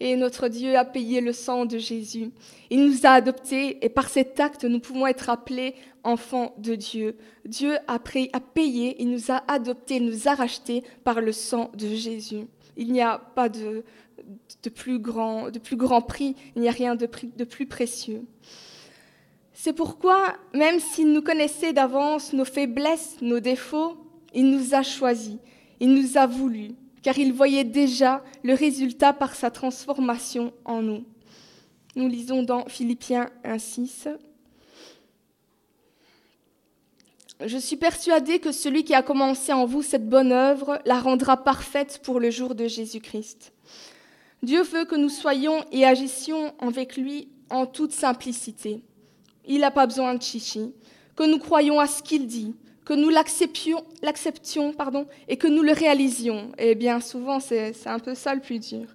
et 0.00 0.16
notre 0.16 0.48
Dieu 0.48 0.76
a 0.76 0.84
payé 0.84 1.20
le 1.20 1.32
sang 1.32 1.64
de 1.64 1.78
Jésus. 1.78 2.30
Il 2.70 2.86
nous 2.86 3.06
a 3.06 3.10
adoptés 3.10 3.84
et 3.84 3.88
par 3.88 4.08
cet 4.08 4.40
acte, 4.40 4.64
nous 4.64 4.80
pouvons 4.80 5.06
être 5.06 5.30
appelés 5.30 5.74
enfants 6.04 6.54
de 6.58 6.74
Dieu. 6.74 7.16
Dieu 7.44 7.76
a, 7.88 7.98
payé, 7.98 8.96
il 9.00 9.10
nous 9.10 9.30
a 9.30 9.42
adoptés, 9.48 9.96
il 9.96 10.06
nous 10.06 10.28
a 10.28 10.34
rachetés 10.34 10.82
par 11.02 11.20
le 11.20 11.32
sang 11.32 11.70
de 11.74 11.88
Jésus. 11.88 12.46
Il 12.76 12.92
n'y 12.92 13.00
a 13.00 13.18
pas 13.18 13.48
de, 13.48 13.84
plus 14.74 14.98
grand, 14.98 15.50
prix, 16.02 16.36
il 16.54 16.62
n'y 16.62 16.68
a 16.68 16.72
rien 16.72 16.94
de, 16.94 17.08
de 17.36 17.44
plus 17.44 17.66
précieux. 17.66 18.22
C'est 19.54 19.72
pourquoi, 19.72 20.36
même 20.52 20.78
s'il 20.78 21.12
nous 21.12 21.22
connaissait 21.22 21.72
d'avance 21.72 22.34
nos 22.34 22.44
faiblesses, 22.44 23.16
nos 23.22 23.40
défauts, 23.40 23.96
il 24.34 24.50
nous 24.50 24.74
a 24.74 24.82
choisis, 24.82 25.38
il 25.80 25.94
nous 25.94 26.18
a 26.18 26.26
voulu, 26.26 26.72
car 27.06 27.20
il 27.20 27.32
voyait 27.32 27.62
déjà 27.62 28.24
le 28.42 28.52
résultat 28.52 29.12
par 29.12 29.36
sa 29.36 29.52
transformation 29.52 30.52
en 30.64 30.82
nous. 30.82 31.04
Nous 31.94 32.08
lisons 32.08 32.42
dans 32.42 32.64
Philippiens 32.64 33.30
1.6. 33.44 34.08
Je 37.46 37.58
suis 37.58 37.76
persuadée 37.76 38.40
que 38.40 38.50
celui 38.50 38.82
qui 38.82 38.92
a 38.92 39.04
commencé 39.04 39.52
en 39.52 39.66
vous 39.66 39.82
cette 39.82 40.08
bonne 40.08 40.32
œuvre 40.32 40.80
la 40.84 40.98
rendra 40.98 41.36
parfaite 41.36 42.00
pour 42.02 42.18
le 42.18 42.32
jour 42.32 42.56
de 42.56 42.66
Jésus-Christ. 42.66 43.52
Dieu 44.42 44.62
veut 44.62 44.84
que 44.84 44.96
nous 44.96 45.08
soyons 45.08 45.64
et 45.70 45.86
agissions 45.86 46.56
avec 46.58 46.96
lui 46.96 47.28
en 47.50 47.66
toute 47.66 47.92
simplicité. 47.92 48.82
Il 49.46 49.60
n'a 49.60 49.70
pas 49.70 49.86
besoin 49.86 50.16
de 50.16 50.22
chichi, 50.24 50.74
que 51.14 51.22
nous 51.22 51.38
croyions 51.38 51.78
à 51.78 51.86
ce 51.86 52.02
qu'il 52.02 52.26
dit, 52.26 52.56
que 52.86 52.94
nous 52.94 53.10
l'acceptions, 53.10 53.84
et 55.28 55.36
que 55.36 55.48
nous 55.48 55.62
le 55.62 55.72
réalisions. 55.72 56.52
Et 56.56 56.76
bien 56.76 57.00
souvent, 57.00 57.40
c'est, 57.40 57.74
un 57.84 57.98
peu 57.98 58.14
ça 58.14 58.32
le 58.32 58.40
plus 58.40 58.60
dur. 58.60 58.86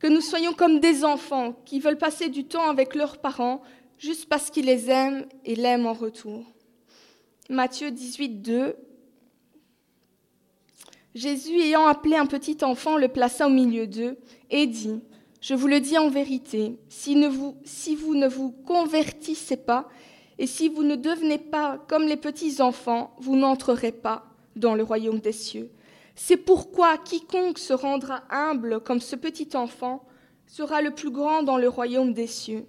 Que 0.00 0.08
nous 0.08 0.20
soyons 0.20 0.52
comme 0.52 0.80
des 0.80 1.04
enfants 1.04 1.54
qui 1.64 1.78
veulent 1.78 1.96
passer 1.96 2.28
du 2.28 2.44
temps 2.44 2.68
avec 2.68 2.96
leurs 2.96 3.18
parents 3.18 3.62
juste 3.96 4.28
parce 4.28 4.50
qu'ils 4.50 4.66
les 4.66 4.90
aiment 4.90 5.24
et 5.44 5.54
l'aiment 5.54 5.86
en 5.86 5.92
retour. 5.92 6.44
Matthieu 7.48 7.92
18, 7.92 8.42
2. 8.42 8.74
Jésus, 11.14 11.60
ayant 11.60 11.86
appelé 11.86 12.16
un 12.16 12.26
petit 12.26 12.58
enfant, 12.62 12.96
le 12.96 13.06
plaça 13.06 13.46
au 13.46 13.50
milieu 13.50 13.86
d'eux 13.86 14.18
et 14.50 14.66
dit 14.66 15.00
Je 15.40 15.54
vous 15.54 15.68
le 15.68 15.78
dis 15.78 15.96
en 15.96 16.08
vérité, 16.08 16.76
si 16.88 17.14
vous 17.14 18.14
ne 18.16 18.26
vous 18.26 18.50
convertissez 18.50 19.58
pas 19.58 19.88
et 20.38 20.46
si 20.46 20.68
vous 20.68 20.82
ne 20.82 20.96
devenez 20.96 21.38
pas 21.38 21.78
comme 21.88 22.06
les 22.06 22.16
petits 22.16 22.60
enfants, 22.60 23.14
vous 23.18 23.36
n'entrerez 23.36 23.92
pas 23.92 24.24
dans 24.56 24.74
le 24.74 24.82
royaume 24.82 25.20
des 25.20 25.32
cieux. 25.32 25.70
C'est 26.14 26.36
pourquoi 26.36 26.98
quiconque 26.98 27.58
se 27.58 27.72
rendra 27.72 28.22
humble 28.30 28.80
comme 28.80 29.00
ce 29.00 29.16
petit 29.16 29.56
enfant 29.56 30.04
sera 30.46 30.82
le 30.82 30.90
plus 30.90 31.10
grand 31.10 31.42
dans 31.42 31.56
le 31.56 31.68
royaume 31.68 32.12
des 32.12 32.26
cieux. 32.26 32.66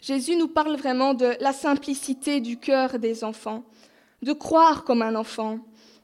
Jésus 0.00 0.36
nous 0.36 0.48
parle 0.48 0.76
vraiment 0.76 1.12
de 1.12 1.32
la 1.40 1.52
simplicité 1.52 2.40
du 2.40 2.58
cœur 2.58 2.98
des 2.98 3.24
enfants, 3.24 3.64
de 4.22 4.32
croire 4.32 4.84
comme 4.84 5.02
un 5.02 5.14
enfant. 5.14 5.58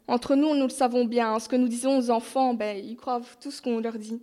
Entre 0.09 0.35
nous, 0.35 0.55
nous 0.55 0.65
le 0.65 0.69
savons 0.69 1.05
bien, 1.05 1.39
ce 1.39 1.49
que 1.49 1.57
nous 1.57 1.69
disons 1.69 1.99
aux 1.99 2.11
enfants, 2.11 2.53
ben, 2.55 2.77
ils 2.77 2.97
croient 2.97 3.23
tout 3.41 3.51
ce 3.51 3.63
qu'on 3.63 3.79
leur 3.79 3.99
dit. 3.99 4.21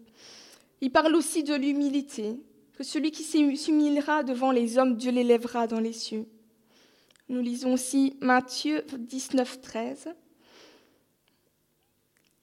Il 0.82 0.92
parle 0.92 1.16
aussi 1.16 1.44
de 1.44 1.56
l'humilité, 1.56 2.40
que 2.78 2.84
celui 2.84 3.12
qui 3.12 3.24
s'humiliera 3.24 4.24
devant 4.24 4.52
les 4.52 4.78
hommes, 4.78 4.96
Dieu 4.96 5.12
l'élèvera 5.12 5.68
dans 5.68 5.80
les 5.80 5.94
cieux. 5.94 6.28
Nous 7.30 7.42
lisons 7.42 7.74
aussi 7.74 8.18
Matthieu 8.22 8.84
19, 8.98 9.62
13. 9.62 10.10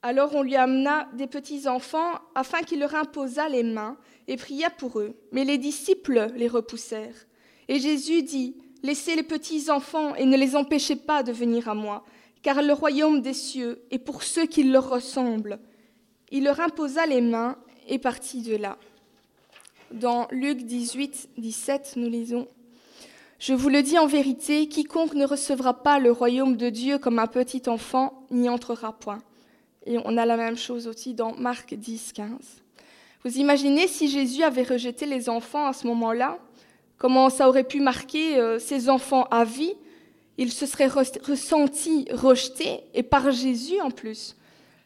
Alors 0.02 0.34
on 0.34 0.42
lui 0.42 0.56
amena 0.56 1.08
des 1.14 1.26
petits 1.26 1.66
enfants 1.68 2.20
afin 2.34 2.62
qu'il 2.62 2.80
leur 2.80 2.94
imposât 2.94 3.48
les 3.48 3.64
mains 3.64 3.96
et 4.28 4.36
pria 4.36 4.70
pour 4.70 5.00
eux. 5.00 5.16
Mais 5.32 5.44
les 5.44 5.58
disciples 5.58 6.32
les 6.36 6.48
repoussèrent. 6.48 7.26
Et 7.68 7.80
Jésus 7.80 8.22
dit 8.22 8.56
Laissez 8.82 9.16
les 9.16 9.24
petits 9.24 9.70
enfants 9.70 10.14
et 10.14 10.24
ne 10.24 10.36
les 10.36 10.54
empêchez 10.54 10.94
pas 10.94 11.24
de 11.24 11.32
venir 11.32 11.68
à 11.68 11.74
moi, 11.74 12.04
car 12.42 12.62
le 12.62 12.72
royaume 12.72 13.20
des 13.20 13.34
cieux 13.34 13.82
est 13.90 13.98
pour 13.98 14.22
ceux 14.22 14.46
qui 14.46 14.62
leur 14.62 14.88
ressemblent. 14.88 15.58
Il 16.30 16.44
leur 16.44 16.60
imposa 16.60 17.04
les 17.06 17.20
mains 17.20 17.58
et 17.88 17.98
partit 17.98 18.42
de 18.42 18.54
là. 18.54 18.78
Dans 19.90 20.28
Luc 20.30 20.62
18, 20.62 21.30
17, 21.38 21.94
nous 21.96 22.08
lisons 22.08 22.46
Je 23.38 23.54
vous 23.54 23.68
le 23.68 23.84
dis 23.84 23.96
en 23.96 24.08
vérité, 24.08 24.66
quiconque 24.66 25.14
ne 25.14 25.24
recevra 25.24 25.84
pas 25.84 26.00
le 26.00 26.10
royaume 26.10 26.56
de 26.56 26.70
Dieu 26.70 26.98
comme 26.98 27.20
un 27.20 27.28
petit 27.28 27.62
enfant 27.68 28.26
n'y 28.32 28.48
entrera 28.48 28.92
point. 28.92 29.20
Et 29.86 29.96
on 30.04 30.16
a 30.16 30.26
la 30.26 30.36
même 30.36 30.56
chose 30.56 30.88
aussi 30.88 31.14
dans 31.14 31.36
Marc 31.36 31.72
10, 31.72 32.14
15. 32.14 32.28
Vous 33.24 33.38
imaginez 33.38 33.86
si 33.86 34.08
Jésus 34.08 34.42
avait 34.42 34.64
rejeté 34.64 35.06
les 35.06 35.28
enfants 35.28 35.66
à 35.66 35.72
ce 35.72 35.86
moment-là, 35.86 36.38
comment 36.96 37.30
ça 37.30 37.48
aurait 37.48 37.62
pu 37.62 37.80
marquer 37.80 38.38
euh, 38.38 38.58
ses 38.58 38.88
enfants 38.88 39.28
à 39.30 39.44
vie? 39.44 39.74
Ils 40.36 40.52
se 40.52 40.66
seraient 40.66 40.88
ressentis 40.88 42.08
rejetés, 42.10 42.80
et 42.92 43.04
par 43.04 43.30
Jésus 43.30 43.80
en 43.80 43.92
plus, 43.92 44.36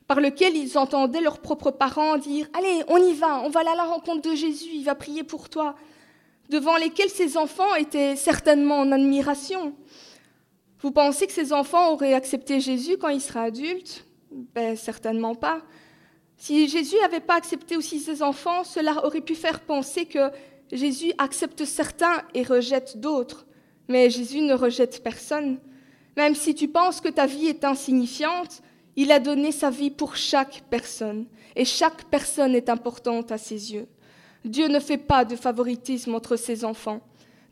par 0.06 0.20
lequel 0.20 0.54
ils 0.56 0.76
entendaient 0.76 1.22
leurs 1.22 1.40
propres 1.40 1.70
parents 1.70 2.18
dire 2.18 2.48
Allez, 2.52 2.82
on 2.88 2.98
y 2.98 3.14
va, 3.14 3.40
on 3.40 3.48
va 3.48 3.60
aller 3.60 3.70
à 3.70 3.76
la 3.76 3.84
rencontre 3.84 4.28
de 4.28 4.36
Jésus, 4.36 4.68
il 4.74 4.84
va 4.84 4.94
prier 4.94 5.24
pour 5.24 5.48
toi, 5.48 5.74
devant 6.52 6.76
lesquels 6.76 7.08
ces 7.08 7.38
enfants 7.38 7.74
étaient 7.76 8.14
certainement 8.14 8.80
en 8.80 8.92
admiration. 8.92 9.74
Vous 10.80 10.90
pensez 10.90 11.26
que 11.26 11.32
ces 11.32 11.54
enfants 11.54 11.92
auraient 11.92 12.12
accepté 12.12 12.60
Jésus 12.60 12.98
quand 12.98 13.08
il 13.08 13.22
sera 13.22 13.44
adulte 13.44 14.04
ben, 14.54 14.76
certainement 14.76 15.34
pas. 15.34 15.62
Si 16.36 16.68
Jésus 16.68 16.96
n'avait 17.00 17.20
pas 17.20 17.36
accepté 17.36 17.76
aussi 17.76 18.00
ses 18.00 18.22
enfants, 18.22 18.64
cela 18.64 19.04
aurait 19.06 19.22
pu 19.22 19.34
faire 19.34 19.60
penser 19.60 20.04
que 20.04 20.30
Jésus 20.70 21.12
accepte 21.18 21.64
certains 21.64 22.22
et 22.34 22.42
rejette 22.42 22.98
d'autres. 22.98 23.46
Mais 23.88 24.10
Jésus 24.10 24.40
ne 24.40 24.54
rejette 24.54 25.02
personne. 25.02 25.58
Même 26.16 26.34
si 26.34 26.54
tu 26.54 26.68
penses 26.68 27.00
que 27.00 27.08
ta 27.08 27.26
vie 27.26 27.46
est 27.46 27.64
insignifiante, 27.64 28.62
il 28.96 29.10
a 29.10 29.20
donné 29.20 29.52
sa 29.52 29.70
vie 29.70 29.90
pour 29.90 30.16
chaque 30.16 30.64
personne. 30.68 31.26
Et 31.56 31.64
chaque 31.64 32.04
personne 32.04 32.54
est 32.54 32.68
importante 32.68 33.32
à 33.32 33.38
ses 33.38 33.72
yeux. 33.72 33.86
Dieu 34.44 34.68
ne 34.68 34.80
fait 34.80 34.98
pas 34.98 35.24
de 35.24 35.36
favoritisme 35.36 36.14
entre 36.14 36.36
ses 36.36 36.64
enfants. 36.64 37.00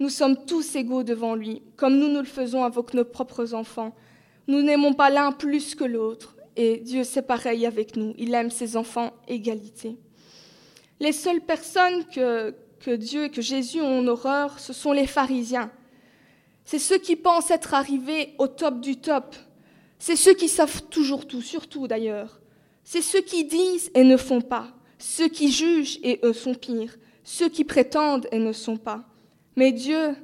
Nous 0.00 0.08
sommes 0.08 0.44
tous 0.46 0.74
égaux 0.76 1.02
devant 1.02 1.34
lui, 1.34 1.62
comme 1.76 1.98
nous 1.98 2.08
nous 2.08 2.20
le 2.20 2.24
faisons 2.24 2.64
avec 2.64 2.94
nos 2.94 3.04
propres 3.04 3.54
enfants. 3.54 3.94
Nous 4.48 4.62
n'aimons 4.62 4.94
pas 4.94 5.10
l'un 5.10 5.30
plus 5.30 5.74
que 5.74 5.84
l'autre. 5.84 6.34
Et 6.56 6.78
Dieu, 6.78 7.04
c'est 7.04 7.22
pareil 7.22 7.66
avec 7.66 7.96
nous. 7.96 8.14
Il 8.18 8.34
aime 8.34 8.50
ses 8.50 8.76
enfants 8.76 9.12
égalité. 9.28 9.96
Les 10.98 11.12
seules 11.12 11.40
personnes 11.40 12.04
que, 12.06 12.54
que 12.80 12.90
Dieu 12.90 13.24
et 13.24 13.30
que 13.30 13.42
Jésus 13.42 13.80
ont 13.80 14.00
en 14.00 14.06
horreur, 14.08 14.58
ce 14.58 14.72
sont 14.72 14.92
les 14.92 15.06
pharisiens. 15.06 15.70
C'est 16.64 16.78
ceux 16.78 16.98
qui 16.98 17.16
pensent 17.16 17.50
être 17.50 17.74
arrivés 17.74 18.34
au 18.38 18.46
top 18.46 18.80
du 18.80 18.96
top. 18.96 19.36
C'est 19.98 20.16
ceux 20.16 20.34
qui 20.34 20.48
savent 20.48 20.82
toujours 20.84 21.26
tout, 21.26 21.42
surtout 21.42 21.86
d'ailleurs. 21.86 22.40
C'est 22.84 23.02
ceux 23.02 23.20
qui 23.20 23.44
disent 23.44 23.90
et 23.94 24.02
ne 24.02 24.16
font 24.16 24.40
pas. 24.40 24.68
Ceux 25.00 25.28
qui 25.28 25.50
jugent 25.50 25.98
et 26.02 26.20
eux 26.22 26.34
sont 26.34 26.54
pires. 26.54 26.94
Ceux 27.24 27.48
qui 27.48 27.64
prétendent 27.64 28.28
et 28.32 28.38
ne 28.38 28.52
sont 28.52 28.76
pas. 28.76 29.04
Mais 29.56 29.72
Dieu 29.72 30.14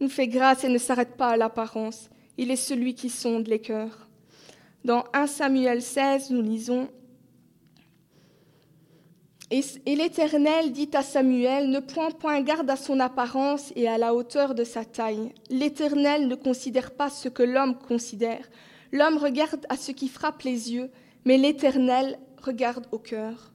nous 0.00 0.08
fait 0.08 0.28
grâce 0.28 0.64
et 0.64 0.68
ne 0.68 0.78
s'arrête 0.78 1.16
pas 1.16 1.28
à 1.28 1.36
l'apparence. 1.36 2.08
Il 2.38 2.50
est 2.50 2.56
celui 2.56 2.94
qui 2.94 3.10
sonde 3.10 3.46
les 3.46 3.60
cœurs. 3.60 4.08
Dans 4.82 5.04
1 5.12 5.26
Samuel 5.26 5.82
16, 5.82 6.30
nous 6.30 6.40
lisons 6.40 6.88
Et, 9.50 9.62
l'Éternel 9.86 10.72
dit 10.72 10.90
à 10.94 11.02
Samuel 11.02 11.68
Ne 11.68 11.80
point 11.80 12.10
point 12.10 12.40
garde 12.40 12.70
à 12.70 12.76
son 12.76 13.00
apparence 13.00 13.72
et 13.76 13.88
à 13.88 13.98
la 13.98 14.14
hauteur 14.14 14.54
de 14.54 14.64
sa 14.64 14.86
taille. 14.86 15.32
L'Éternel 15.50 16.28
ne 16.28 16.34
considère 16.34 16.92
pas 16.92 17.10
ce 17.10 17.28
que 17.28 17.42
l'homme 17.42 17.76
considère. 17.76 18.48
L'homme 18.90 19.18
regarde 19.18 19.66
à 19.68 19.76
ce 19.76 19.92
qui 19.92 20.08
frappe 20.08 20.42
les 20.42 20.72
yeux, 20.72 20.90
mais 21.26 21.36
l'Éternel 21.36 22.18
regarde 22.42 22.86
au 22.90 22.98
cœur. 22.98 23.53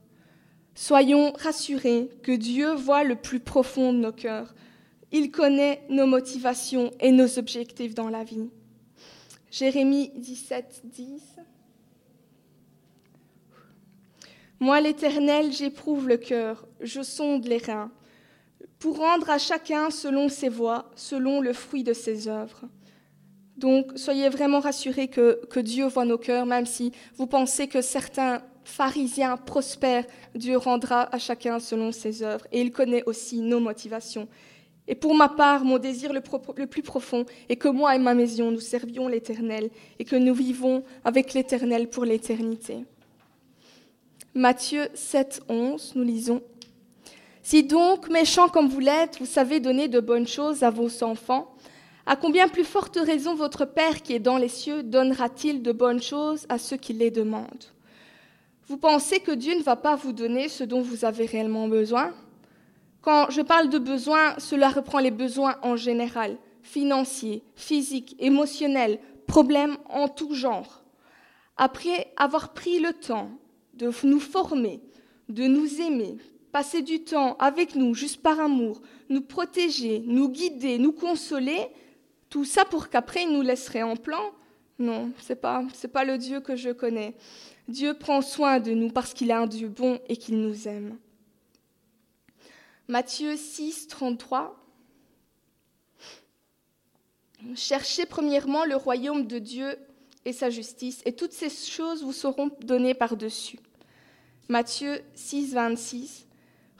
Soyons 0.74 1.32
rassurés 1.32 2.08
que 2.22 2.32
Dieu 2.32 2.72
voit 2.72 3.04
le 3.04 3.16
plus 3.16 3.40
profond 3.40 3.92
de 3.92 3.98
nos 3.98 4.12
cœurs. 4.12 4.54
Il 5.12 5.30
connaît 5.30 5.82
nos 5.88 6.06
motivations 6.06 6.90
et 7.00 7.10
nos 7.10 7.38
objectifs 7.38 7.94
dans 7.94 8.08
la 8.08 8.24
vie. 8.24 8.48
Jérémie 9.50 10.12
17, 10.16 10.82
10. 10.84 11.22
Moi, 14.60 14.80
l'Éternel, 14.80 15.52
j'éprouve 15.52 16.06
le 16.06 16.18
cœur, 16.18 16.66
je 16.80 17.02
sonde 17.02 17.46
les 17.46 17.58
reins, 17.58 17.90
pour 18.78 18.98
rendre 18.98 19.30
à 19.30 19.38
chacun 19.38 19.90
selon 19.90 20.28
ses 20.28 20.48
voies, 20.50 20.90
selon 20.94 21.40
le 21.40 21.52
fruit 21.52 21.82
de 21.82 21.94
ses 21.94 22.28
œuvres. 22.28 22.62
Donc, 23.56 23.92
soyez 23.96 24.28
vraiment 24.28 24.60
rassurés 24.60 25.08
que, 25.08 25.40
que 25.46 25.60
Dieu 25.60 25.86
voit 25.86 26.04
nos 26.04 26.18
cœurs, 26.18 26.46
même 26.46 26.66
si 26.66 26.92
vous 27.16 27.26
pensez 27.26 27.68
que 27.68 27.80
certains 27.80 28.42
pharisiens 28.64 29.36
prospèrent, 29.36 30.04
Dieu 30.34 30.56
rendra 30.56 31.14
à 31.14 31.18
chacun 31.18 31.58
selon 31.58 31.92
ses 31.92 32.22
œuvres, 32.22 32.46
et 32.52 32.60
il 32.60 32.72
connaît 32.72 33.04
aussi 33.04 33.40
nos 33.40 33.60
motivations. 33.60 34.28
Et 34.88 34.94
pour 34.94 35.14
ma 35.14 35.28
part, 35.28 35.64
mon 35.64 35.78
désir 35.78 36.12
le, 36.12 36.20
plus 36.66 36.82
profond 36.82 37.24
est 37.48 37.56
que 37.56 37.68
moi 37.68 37.94
et 37.94 37.98
ma 37.98 38.14
maison, 38.14 38.50
nous 38.50 38.60
servions 38.60 39.06
l'Éternel 39.06 39.70
et 39.98 40.04
que 40.04 40.16
nous 40.16 40.34
vivons 40.34 40.82
avec 41.04 41.32
l'Éternel 41.32 41.88
pour 41.88 42.04
l'éternité. 42.04 42.84
Matthieu 44.34 44.88
7, 44.94 45.42
11, 45.48 45.92
nous 45.94 46.02
lisons. 46.02 46.42
Si 47.42 47.62
donc, 47.62 48.08
méchants 48.10 48.48
comme 48.48 48.68
vous 48.68 48.80
l'êtes, 48.80 49.18
vous 49.20 49.26
savez 49.26 49.60
donner 49.60 49.86
de 49.86 50.00
bonnes 50.00 50.26
choses 50.26 50.62
à 50.62 50.70
vos 50.70 51.04
enfants, 51.04 51.54
à 52.06 52.16
combien 52.16 52.48
plus 52.48 52.64
forte 52.64 52.96
raison 52.96 53.36
votre 53.36 53.64
Père 53.64 54.02
qui 54.02 54.14
est 54.14 54.18
dans 54.18 54.38
les 54.38 54.48
cieux 54.48 54.82
donnera-t-il 54.82 55.62
de 55.62 55.70
bonnes 55.70 56.02
choses 56.02 56.46
à 56.48 56.58
ceux 56.58 56.76
qui 56.76 56.92
les 56.92 57.12
demandent? 57.12 57.66
Vous 58.70 58.76
pensez 58.76 59.18
que 59.18 59.32
Dieu 59.32 59.56
ne 59.56 59.64
va 59.64 59.74
pas 59.74 59.96
vous 59.96 60.12
donner 60.12 60.48
ce 60.48 60.62
dont 60.62 60.80
vous 60.80 61.04
avez 61.04 61.26
réellement 61.26 61.66
besoin? 61.66 62.14
Quand 63.00 63.28
je 63.28 63.42
parle 63.42 63.68
de 63.68 63.80
besoins, 63.80 64.38
cela 64.38 64.68
reprend 64.68 65.00
les 65.00 65.10
besoins 65.10 65.56
en 65.62 65.74
général, 65.74 66.38
financiers, 66.62 67.42
physiques, 67.56 68.14
émotionnels, 68.20 69.00
problèmes 69.26 69.76
en 69.88 70.06
tout 70.06 70.34
genre. 70.34 70.84
Après 71.56 72.12
avoir 72.16 72.52
pris 72.52 72.78
le 72.78 72.92
temps 72.92 73.32
de 73.74 73.90
nous 74.04 74.20
former, 74.20 74.80
de 75.28 75.48
nous 75.48 75.80
aimer, 75.80 76.18
passer 76.52 76.82
du 76.82 77.02
temps 77.02 77.34
avec 77.40 77.74
nous 77.74 77.92
juste 77.92 78.22
par 78.22 78.38
amour, 78.38 78.82
nous 79.08 79.22
protéger, 79.22 80.04
nous 80.06 80.28
guider, 80.28 80.78
nous 80.78 80.92
consoler, 80.92 81.66
tout 82.28 82.44
ça 82.44 82.64
pour 82.64 82.88
qu'après 82.88 83.24
il 83.24 83.32
nous 83.32 83.42
laisserait 83.42 83.82
en 83.82 83.96
plan 83.96 84.30
Non, 84.80 85.12
c'est 85.20 85.36
pas 85.36 85.62
c'est 85.74 85.92
pas 85.92 86.04
le 86.04 86.16
Dieu 86.16 86.40
que 86.40 86.56
je 86.56 86.70
connais. 86.70 87.14
Dieu 87.68 87.92
prend 87.92 88.22
soin 88.22 88.60
de 88.60 88.72
nous 88.72 88.88
parce 88.88 89.12
qu'il 89.12 89.28
est 89.28 89.34
un 89.34 89.46
Dieu 89.46 89.68
bon 89.68 90.00
et 90.08 90.16
qu'il 90.16 90.40
nous 90.40 90.66
aime. 90.66 90.98
Matthieu 92.88 93.36
6, 93.36 93.88
33. 93.88 94.56
Cherchez 97.54 98.06
premièrement 98.06 98.64
le 98.64 98.74
royaume 98.74 99.26
de 99.26 99.38
Dieu 99.38 99.76
et 100.24 100.32
sa 100.32 100.48
justice, 100.48 101.02
et 101.04 101.12
toutes 101.12 101.32
ces 101.32 101.50
choses 101.50 102.02
vous 102.02 102.12
seront 102.12 102.50
données 102.62 102.94
par-dessus. 102.94 103.58
Matthieu 104.48 105.02
6, 105.14 105.52
26. 105.52 106.26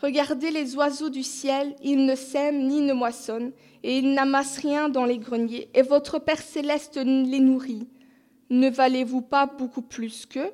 Regardez 0.02 0.50
les 0.50 0.76
oiseaux 0.76 1.10
du 1.10 1.22
ciel, 1.22 1.76
ils 1.82 2.06
ne 2.06 2.14
sèment 2.14 2.66
ni 2.66 2.80
ne 2.80 2.94
moissonnent, 2.94 3.52
et 3.82 3.98
ils 3.98 4.14
n'amassent 4.14 4.58
rien 4.58 4.88
dans 4.88 5.04
les 5.04 5.18
greniers, 5.18 5.68
et 5.74 5.82
votre 5.82 6.18
Père 6.18 6.40
céleste 6.40 6.96
les 6.96 7.40
nourrit. 7.40 7.86
Ne 8.48 8.70
valez-vous 8.70 9.20
pas 9.20 9.44
beaucoup 9.44 9.82
plus 9.82 10.24
qu'eux? 10.24 10.52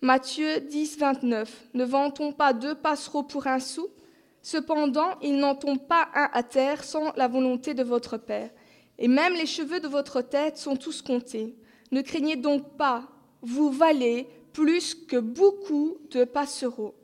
Matthieu 0.00 0.60
10, 0.60 0.98
29. 0.98 1.68
Ne 1.74 1.84
vend-on 1.84 2.32
pas 2.32 2.52
deux 2.52 2.74
passereaux 2.74 3.22
pour 3.22 3.46
un 3.46 3.60
sou? 3.60 3.86
Cependant, 4.42 5.18
il 5.22 5.38
n'en 5.38 5.54
tombe 5.54 5.86
pas 5.86 6.08
un 6.14 6.28
à 6.32 6.42
terre 6.42 6.82
sans 6.82 7.12
la 7.16 7.28
volonté 7.28 7.72
de 7.74 7.82
votre 7.84 8.16
Père. 8.16 8.50
Et 8.98 9.06
même 9.06 9.34
les 9.34 9.46
cheveux 9.46 9.80
de 9.80 9.88
votre 9.88 10.22
tête 10.22 10.56
sont 10.56 10.76
tous 10.76 11.02
comptés. 11.02 11.56
Ne 11.92 12.02
craignez 12.02 12.36
donc 12.36 12.76
pas, 12.76 13.08
vous 13.42 13.70
valez 13.70 14.28
plus 14.52 14.94
que 14.94 15.16
beaucoup 15.18 15.98
de 16.10 16.24
passereaux 16.24 16.94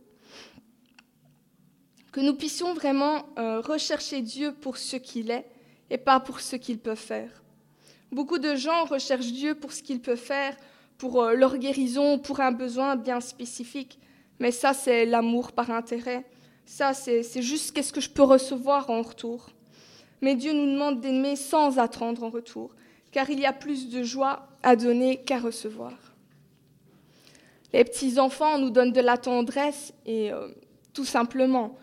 que 2.15 2.21
nous 2.21 2.35
puissions 2.37 2.75
vraiment 2.75 3.27
euh, 3.41 3.61
rechercher 3.61 4.23
Dieu 4.23 4.53
pour 4.53 4.77
ce 4.77 4.95
qu'il 4.95 5.33
est 5.33 5.45
et 5.91 5.99
pas 5.99 6.21
pour 6.21 6.39
ce 6.39 6.55
qu'il 6.55 6.79
peut 6.79 6.95
faire. 6.95 7.43
Beaucoup 8.13 8.39
de 8.39 8.55
gens 8.55 8.85
recherchent 8.85 9.33
Dieu 9.33 9.57
pour 9.57 9.73
ce 9.73 9.83
qu'il 9.83 10.01
peut 10.01 10.15
faire, 10.15 10.57
pour 10.97 11.21
euh, 11.21 11.35
leur 11.35 11.59
guérison, 11.59 12.21
pour 12.21 12.39
un 12.39 12.53
besoin 12.53 12.95
bien 12.95 13.21
spécifique, 13.21 13.99
mais 14.39 14.53
ça 14.53 14.75
c'est 14.75 15.07
l'amour 15.07 15.51
par 15.51 15.73
intérêt. 15.73 16.25
Ça 16.67 16.95
c'est 16.95 17.43
juste 17.43 17.73
qu'est-ce 17.73 17.93
que 17.93 18.01
je 18.01 18.11
peux 18.11 18.23
recevoir 18.23 18.91
en 18.91 19.03
retour. 19.03 19.51
Mais 20.21 20.37
Dieu 20.37 20.53
nous 20.53 20.71
demande 20.71 21.01
d'aimer 21.01 21.35
sans 21.35 21.81
attendre 21.81 22.23
en 22.23 22.31
retour, 22.31 22.77
car 23.11 23.29
il 23.29 23.41
y 23.41 23.45
a 23.45 23.53
plus 23.53 23.89
de 23.89 24.05
joie 24.05 24.47
à 24.63 24.77
donner 24.77 25.17
qu'à 25.17 25.41
recevoir. 25.41 25.95
Les 27.73 27.83
petits-enfants 27.83 28.61
nous 28.61 28.71
donnent 28.71 28.93
de 28.93 29.01
la 29.01 29.19
tendresse 29.19 29.93
et 30.07 30.31
euh, 30.31 30.47
tout 30.93 31.05
simplement, 31.05 31.77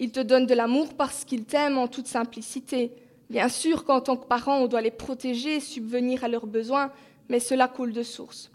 ils 0.00 0.10
te 0.10 0.20
donnent 0.20 0.46
de 0.46 0.54
l'amour 0.54 0.94
parce 0.94 1.24
qu'ils 1.26 1.44
t'aiment 1.44 1.76
en 1.76 1.86
toute 1.86 2.06
simplicité. 2.06 2.90
Bien 3.28 3.50
sûr 3.50 3.84
qu'en 3.84 4.00
tant 4.00 4.16
que 4.16 4.26
parent, 4.26 4.58
on 4.58 4.66
doit 4.66 4.80
les 4.80 4.90
protéger, 4.90 5.60
subvenir 5.60 6.24
à 6.24 6.28
leurs 6.28 6.46
besoins, 6.46 6.90
mais 7.28 7.38
cela 7.38 7.68
coule 7.68 7.92
de 7.92 8.02
source. 8.02 8.50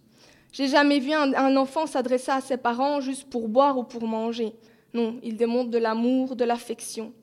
J'ai 0.52 0.68
jamais 0.68 1.00
vu 1.00 1.14
un, 1.14 1.56
enfant 1.56 1.86
s'adresser 1.86 2.32
à 2.32 2.42
ses 2.42 2.58
parents 2.58 3.00
juste 3.00 3.30
pour 3.30 3.48
boire 3.48 3.78
ou 3.78 3.84
pour 3.84 4.08
manger. 4.08 4.54
Non, 4.96 5.20
il 5.22 5.38
démontre 5.38 5.70
de 5.70 5.78
l'amour, 5.78 6.36
de 6.36 6.46
l'affection. 6.46 7.14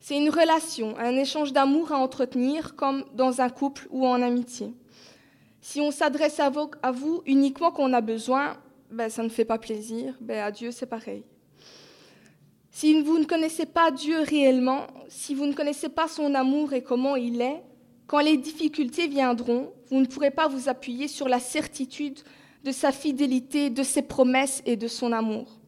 C'est 0.00 0.18
une 0.18 0.30
relation, 0.30 0.98
un 0.98 1.16
échange 1.16 1.54
d'amour 1.54 1.92
à 1.92 1.96
entretenir 1.96 2.76
comme 2.76 3.04
dans 3.14 3.40
un 3.40 3.48
couple 3.48 3.86
ou 3.90 4.06
en 4.06 4.20
amitié. 4.20 4.74
Si 5.62 5.80
on 5.80 5.90
s'adresse 5.90 6.40
à 6.40 6.50
vous, 6.50 7.22
uniquement 7.24 7.70
quand 7.70 7.84
on 7.84 7.92
a 7.94 8.00
besoin, 8.02 8.58
ben, 8.90 9.08
ça 9.08 9.22
ne 9.22 9.28
fait 9.30 9.44
pas 9.46 9.58
plaisir. 9.58 10.14
Ben, 10.20 10.40
à 10.40 10.50
Dieu, 10.50 10.72
c'est 10.72 10.86
pareil. 10.86 11.24
Si 12.70 13.02
vous 13.02 13.18
ne 13.18 13.24
connaissez 13.24 13.66
pas 13.66 13.90
Dieu 13.90 14.20
réellement, 14.20 14.86
si 15.08 15.34
vous 15.34 15.46
ne 15.46 15.52
connaissez 15.52 15.88
pas 15.88 16.06
son 16.06 16.34
amour 16.34 16.72
et 16.72 16.82
comment 16.82 17.16
il 17.16 17.40
est, 17.40 17.62
quand 18.06 18.20
les 18.20 18.36
difficultés 18.36 19.08
viendront, 19.08 19.72
vous 19.90 20.00
ne 20.00 20.06
pourrez 20.06 20.30
pas 20.30 20.48
vous 20.48 20.68
appuyer 20.68 21.08
sur 21.08 21.28
la 21.28 21.40
certitude 21.40 22.20
de 22.64 22.72
sa 22.72 22.92
fidélité, 22.92 23.70
de 23.70 23.82
ses 23.82 24.02
promesses 24.02 24.62
et 24.66 24.76
de 24.76 24.88
son 24.88 25.12
amour. 25.12 25.58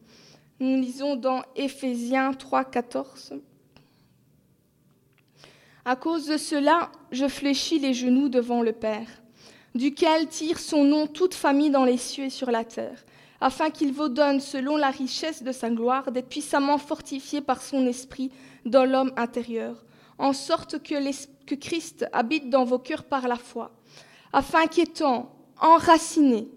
Nous 0.59 0.79
lisons 0.79 1.15
dans 1.15 1.41
Éphésiens 1.55 2.33
3, 2.33 2.65
14. 2.65 3.33
À 5.85 5.95
cause 5.97 6.27
de 6.27 6.37
cela, 6.37 6.89
je 7.11 7.27
fléchis 7.27 7.79
les 7.79 7.93
genoux 7.93 8.29
devant 8.29 8.61
le 8.61 8.71
Père, 8.71 9.07
duquel 9.75 10.27
tire 10.27 10.59
son 10.59 10.85
nom 10.85 11.07
toute 11.07 11.33
famille 11.33 11.69
dans 11.69 11.83
les 11.83 11.97
cieux 11.97 12.25
et 12.25 12.29
sur 12.29 12.49
la 12.49 12.63
terre 12.63 13.03
afin 13.43 13.71
qu'il 13.71 13.91
vous 13.91 14.07
donne, 14.07 14.39
selon 14.39 14.77
la 14.77 14.89
richesse 14.89 15.43
de 15.43 15.51
sa 15.51 15.69
gloire, 15.69 16.13
d'être 16.13 16.29
puissamment 16.29 16.77
fortifié 16.77 17.41
par 17.41 17.61
son 17.61 17.85
esprit 17.85 18.31
dans 18.65 18.85
l'homme 18.85 19.11
intérieur, 19.17 19.83
en 20.17 20.31
sorte 20.31 20.81
que, 20.81 20.95
que 21.45 21.55
Christ 21.55 22.05
habite 22.13 22.49
dans 22.49 22.63
vos 22.63 22.79
cœurs 22.79 23.03
par 23.03 23.27
la 23.27 23.35
foi, 23.35 23.71
afin 24.31 24.65
qu'étant 24.67 25.35
enraciné 25.59 26.47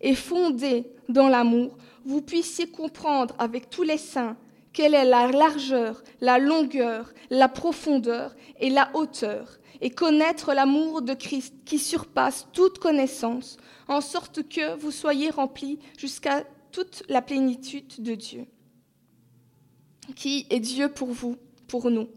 et 0.00 0.14
fondé 0.14 0.86
dans 1.08 1.28
l'amour, 1.28 1.76
vous 2.04 2.22
puissiez 2.22 2.68
comprendre 2.68 3.34
avec 3.40 3.68
tous 3.68 3.82
les 3.82 3.98
saints 3.98 4.36
quelle 4.72 4.94
est 4.94 5.04
la 5.04 5.28
largeur, 5.28 6.02
la 6.20 6.38
longueur, 6.38 7.12
la 7.30 7.48
profondeur 7.48 8.34
et 8.60 8.70
la 8.70 8.90
hauteur, 8.94 9.58
et 9.80 9.90
connaître 9.90 10.54
l'amour 10.54 11.02
de 11.02 11.14
Christ 11.14 11.54
qui 11.64 11.78
surpasse 11.78 12.48
toute 12.52 12.78
connaissance, 12.78 13.56
en 13.86 14.00
sorte 14.00 14.48
que 14.48 14.76
vous 14.76 14.90
soyez 14.90 15.30
remplis 15.30 15.78
jusqu'à 15.96 16.44
toute 16.72 17.02
la 17.08 17.22
plénitude 17.22 18.00
de 18.00 18.14
Dieu. 18.14 18.46
Qui 20.16 20.46
est 20.50 20.60
Dieu 20.60 20.88
pour 20.88 21.08
vous, 21.08 21.36
pour 21.66 21.90
nous? 21.90 22.08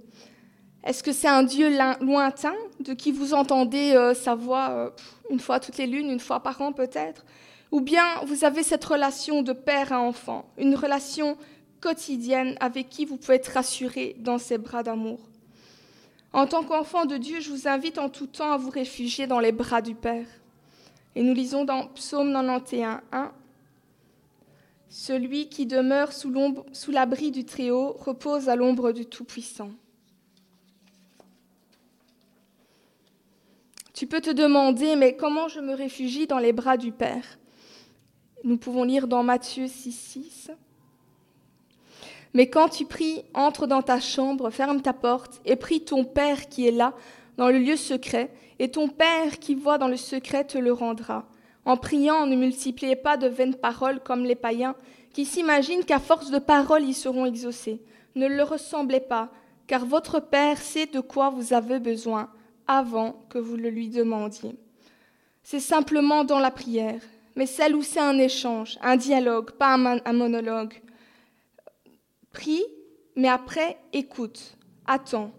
Est-ce 0.84 1.04
que 1.04 1.12
c'est 1.12 1.28
un 1.28 1.44
Dieu 1.44 1.70
lointain 2.02 2.56
de 2.80 2.94
qui 2.94 3.12
vous 3.12 3.34
entendez 3.34 3.94
euh, 3.94 4.16
sa 4.16 4.34
voix 4.34 4.70
euh, 4.72 4.90
une 5.30 5.40
fois 5.40 5.60
toutes 5.60 5.78
les 5.78 5.86
lunes, 5.86 6.10
une 6.10 6.20
fois 6.20 6.42
par 6.42 6.60
an 6.62 6.74
peut-être? 6.74 7.24
Ou 7.72 7.82
bien 7.82 8.04
vous 8.26 8.44
avez 8.44 8.64
cette 8.64 8.84
relation 8.84 9.44
de 9.44 9.54
père 9.54 9.94
à 9.94 10.00
enfant, 10.00 10.46
une 10.58 10.76
relation 10.76 11.38
quotidienne 11.82 12.56
avec 12.60 12.90
qui 12.90 13.06
vous 13.06 13.18
pouvez 13.18 13.36
être 13.36 13.54
rassuré 13.54 14.16
dans 14.20 14.38
ses 14.38 14.58
bras 14.58 14.84
d'amour 14.84 15.20
En 16.32 16.46
tant 16.46 16.64
qu'enfant 16.64 17.06
de 17.06 17.18
Dieu, 17.18 17.42
je 17.42 17.50
vous 17.50 17.68
invite 17.68 17.98
en 17.98 18.10
tout 18.10 18.28
temps 18.28 18.52
à 18.52 18.58
vous 18.58 18.70
réfugier 18.70 19.28
dans 19.28 19.40
les 19.40 19.52
bras 19.52 19.82
du 19.82 19.96
Père. 19.96 20.28
Et 21.16 21.24
nous 21.24 21.34
lisons 21.34 21.66
dans 21.66 21.88
Psaume 21.88 22.32
91, 22.32 23.00
1. 23.12 23.32
Celui 24.90 25.50
qui 25.50 25.66
demeure 25.66 26.12
sous 26.14 26.92
l'abri 26.92 27.32
du 27.32 27.46
Très-Haut 27.46 27.94
repose 27.94 28.48
à 28.48 28.56
l'ombre 28.56 28.92
du 28.92 29.06
Tout-Puissant. 29.06 29.72
Tu 33.94 34.08
peux 34.08 34.22
te 34.22 34.32
demander, 34.32 34.96
mais 34.96 35.16
comment 35.16 35.48
je 35.48 35.60
me 35.60 35.74
réfugie 35.74 36.28
dans 36.28 36.40
les 36.40 36.54
bras 36.54 36.76
du 36.76 36.92
Père? 36.92 37.38
Nous 38.44 38.58
pouvons 38.58 38.84
lire 38.84 39.08
dans 39.08 39.22
Matthieu 39.22 39.68
6, 39.68 39.92
6. 39.92 40.52
Mais 42.34 42.50
quand 42.50 42.70
tu 42.70 42.86
pries, 42.86 43.24
entre 43.34 43.68
dans 43.68 43.82
ta 43.82 44.00
chambre, 44.00 44.50
ferme 44.50 44.82
ta 44.82 44.94
porte 44.94 45.42
et 45.46 45.56
prie 45.56 45.84
ton 45.84 46.06
Père 46.06 46.48
qui 46.50 46.68
est 46.68 46.72
là, 46.72 46.94
dans 47.38 47.50
le 47.50 47.60
lieu 47.60 47.76
secret, 47.76 48.32
et 48.60 48.70
ton 48.70 48.88
Père 48.88 49.40
qui 49.40 49.56
voit 49.56 49.78
dans 49.78 49.88
le 49.88 49.98
secret 49.98 50.44
te 50.44 50.58
le 50.58 50.72
rendra. 50.72 51.26
En 51.66 51.78
priant, 51.78 52.26
ne 52.26 52.36
multipliez 52.36 52.96
pas 52.96 53.18
de 53.18 53.28
vaines 53.28 53.56
paroles 53.56 54.00
comme 54.00 54.24
les 54.24 54.36
païens, 54.36 54.76
qui 55.14 55.26
s'imaginent 55.26 55.84
qu'à 55.84 56.00
force 56.00 56.32
de 56.32 56.40
paroles 56.40 56.84
ils 56.84 56.94
seront 56.94 57.26
exaucés. 57.26 57.82
Ne 58.16 58.28
le 58.28 58.44
ressemblez 58.44 59.00
pas, 59.00 59.30
car 59.68 59.86
votre 59.86 60.20
Père 60.20 60.58
sait 60.58 60.86
de 60.86 61.00
quoi 61.00 61.30
vous 61.30 61.54
avez 61.54 61.80
besoin 61.80 62.30
avant 62.68 63.24
que 63.30 63.38
vous 63.38 63.58
le 63.58 63.70
lui 63.70 63.90
demandiez. 63.90 64.56
C'est 65.44 65.60
simplement 65.60 66.24
dans 66.24 66.40
la 66.40 66.52
prière, 66.52 67.02
mais 67.36 67.46
celle 67.46 67.76
où 67.76 67.82
c'est 67.82 68.00
un 68.00 68.18
échange, 68.18 68.78
un 68.82 68.96
dialogue, 68.96 69.52
pas 69.52 69.74
un, 69.74 70.14
monologue. 70.14 70.74
Prie, 72.34 72.64
mais 73.16 73.28
après, 73.28 73.78
écoute, 73.94 74.58
attends, 74.86 75.32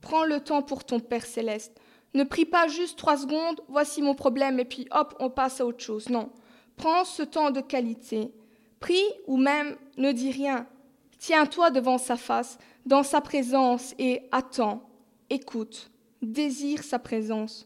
prends 0.00 0.24
le 0.24 0.40
temps 0.40 0.62
pour 0.62 0.84
ton 0.84 1.00
Père 1.00 1.26
céleste. 1.26 1.80
Ne 2.14 2.24
prie 2.24 2.44
pas 2.44 2.68
juste 2.68 2.98
trois 2.98 3.16
secondes, 3.16 3.60
voici 3.68 4.02
mon 4.02 4.14
problème, 4.14 4.60
et 4.60 4.64
puis 4.64 4.86
hop, 4.92 5.16
on 5.18 5.30
passe 5.30 5.60
à 5.60 5.66
autre 5.66 5.82
chose. 5.82 6.08
Non, 6.10 6.30
prends 6.76 7.04
ce 7.04 7.22
temps 7.22 7.50
de 7.50 7.60
qualité. 7.60 8.30
Prie 8.78 9.04
ou 9.26 9.36
même 9.36 9.76
ne 9.96 10.12
dis 10.12 10.30
rien. 10.30 10.66
Tiens-toi 11.18 11.70
devant 11.70 11.98
sa 11.98 12.16
face, 12.16 12.58
dans 12.86 13.02
sa 13.02 13.20
présence, 13.20 13.94
et 13.98 14.22
attends, 14.30 14.88
écoute, 15.30 15.90
désire 16.22 16.82
sa 16.82 16.98
présence. 16.98 17.64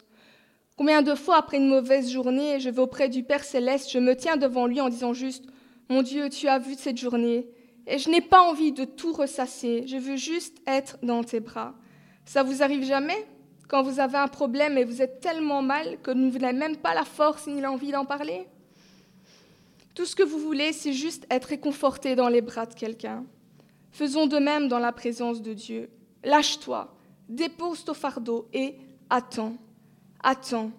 Combien 0.76 1.02
de 1.02 1.16
fois, 1.16 1.38
après 1.38 1.56
une 1.56 1.68
mauvaise 1.68 2.08
journée, 2.08 2.60
je 2.60 2.70
vais 2.70 2.80
auprès 2.80 3.08
du 3.08 3.24
Père 3.24 3.42
céleste, 3.42 3.90
je 3.90 3.98
me 3.98 4.14
tiens 4.14 4.36
devant 4.36 4.66
lui 4.66 4.80
en 4.80 4.88
disant 4.88 5.12
juste 5.12 5.44
Mon 5.88 6.02
Dieu, 6.02 6.28
tu 6.28 6.46
as 6.46 6.60
vu 6.60 6.74
cette 6.74 6.98
journée, 6.98 7.48
et 7.88 7.98
je 7.98 8.10
n'ai 8.10 8.20
pas 8.20 8.42
envie 8.42 8.72
de 8.72 8.84
tout 8.84 9.12
ressasser, 9.12 9.86
je 9.86 9.96
veux 9.96 10.16
juste 10.16 10.58
être 10.66 10.98
dans 11.02 11.24
tes 11.24 11.40
bras. 11.40 11.74
Ça 12.26 12.42
vous 12.42 12.62
arrive 12.62 12.84
jamais? 12.84 13.26
Quand 13.66 13.82
vous 13.82 13.98
avez 13.98 14.18
un 14.18 14.28
problème 14.28 14.76
et 14.76 14.84
vous 14.84 15.00
êtes 15.00 15.20
tellement 15.20 15.62
mal 15.62 15.98
que 16.02 16.10
vous 16.10 16.38
n'avez 16.38 16.56
même 16.56 16.76
pas 16.76 16.94
la 16.94 17.04
force 17.04 17.46
ni 17.46 17.62
l'envie 17.62 17.90
d'en 17.90 18.04
parler? 18.04 18.46
Tout 19.94 20.04
ce 20.04 20.14
que 20.14 20.22
vous 20.22 20.38
voulez, 20.38 20.72
c'est 20.72 20.92
juste 20.92 21.26
être 21.30 21.46
réconforté 21.46 22.14
dans 22.14 22.28
les 22.28 22.42
bras 22.42 22.66
de 22.66 22.74
quelqu'un. 22.74 23.24
Faisons 23.90 24.26
de 24.26 24.38
même 24.38 24.68
dans 24.68 24.78
la 24.78 24.92
présence 24.92 25.40
de 25.40 25.54
Dieu. 25.54 25.90
Lâche-toi, 26.22 26.94
dépose 27.28 27.84
ton 27.84 27.94
fardeau 27.94 28.48
et 28.52 28.76
attends. 29.08 29.54
Attends. 30.22 30.70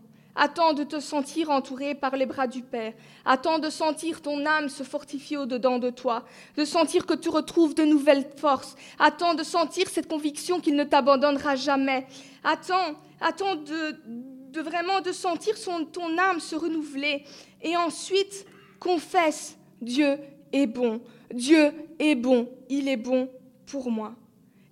Attends 0.42 0.72
de 0.72 0.86
te 0.86 1.02
sentir 1.02 1.50
entouré 1.50 1.96
par 1.96 2.16
les 2.16 2.26
bras 2.26 2.48
du 2.48 2.62
Père. 2.62 2.94
Attends 3.26 3.60
de 3.60 3.70
sentir 3.70 4.22
ton 4.22 4.46
âme 4.46 4.70
se 4.70 4.84
fortifier 4.84 5.36
au-dedans 5.36 5.80
de 5.80 5.90
toi, 5.90 6.24
de 6.56 6.64
sentir 6.64 7.06
que 7.06 7.14
tu 7.14 7.28
retrouves 7.28 7.76
de 7.76 7.84
nouvelles 7.84 8.26
forces. 8.38 8.78
Attends 9.00 9.34
de 9.34 9.44
sentir 9.44 9.90
cette 9.90 10.08
conviction 10.08 10.62
qu'il 10.62 10.78
ne 10.78 10.86
t'abandonnera 10.86 11.58
jamais. 11.58 12.08
Attends, 12.46 12.96
attends 13.20 13.58
de, 13.58 14.62
vraiment 14.62 15.02
de 15.02 15.12
sentir 15.12 15.56
ton 15.92 16.18
âme 16.18 16.40
se 16.40 16.56
renouveler. 16.56 17.26
Et 17.62 17.76
ensuite, 17.76 18.46
confesse, 18.80 19.58
Dieu 19.82 20.20
est 20.54 20.68
bon. 20.68 21.02
Dieu 21.34 21.74
est 22.00 22.16
bon. 22.16 22.48
Il 22.70 22.88
est 22.88 22.96
bon 22.96 23.30
pour 23.66 23.92
moi. 23.92 24.16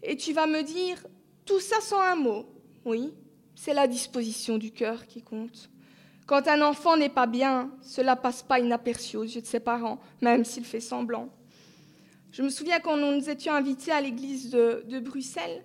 Et 0.02 0.16
tu 0.16 0.32
vas 0.32 0.48
me 0.48 0.62
dire, 0.62 1.06
tout 1.46 1.60
ça 1.60 1.82
sans 1.82 2.00
un 2.00 2.16
mot. 2.16 2.46
Oui, 2.86 3.14
c'est 3.58 3.74
la 3.74 3.88
disposition 3.88 4.60
du 4.60 4.72
cœur 4.72 5.08
qui 5.08 5.24
compte. 5.24 5.70
Quand 6.28 6.48
un 6.48 6.62
enfant 6.62 6.96
n'est 6.96 7.10
pas 7.10 7.26
bien, 7.26 7.72
cela 7.82 8.16
passe 8.16 8.44
pas 8.44 8.60
inaperçu 8.60 9.18
aux 9.18 9.24
yeux 9.24 9.42
de 9.42 9.48
ses 9.48 9.60
parents, 9.60 10.00
même 10.22 10.46
s'il 10.46 10.64
fait 10.64 10.80
semblant. 10.80 11.30
Je 12.32 12.44
me 12.44 12.50
souviens 12.50 12.80
quand 12.80 12.98
nous 12.98 13.30
étions 13.30 13.54
invités 13.54 13.92
à 13.92 14.00
l'église 14.00 14.52
de, 14.52 15.00
Bruxelles, 15.00 15.64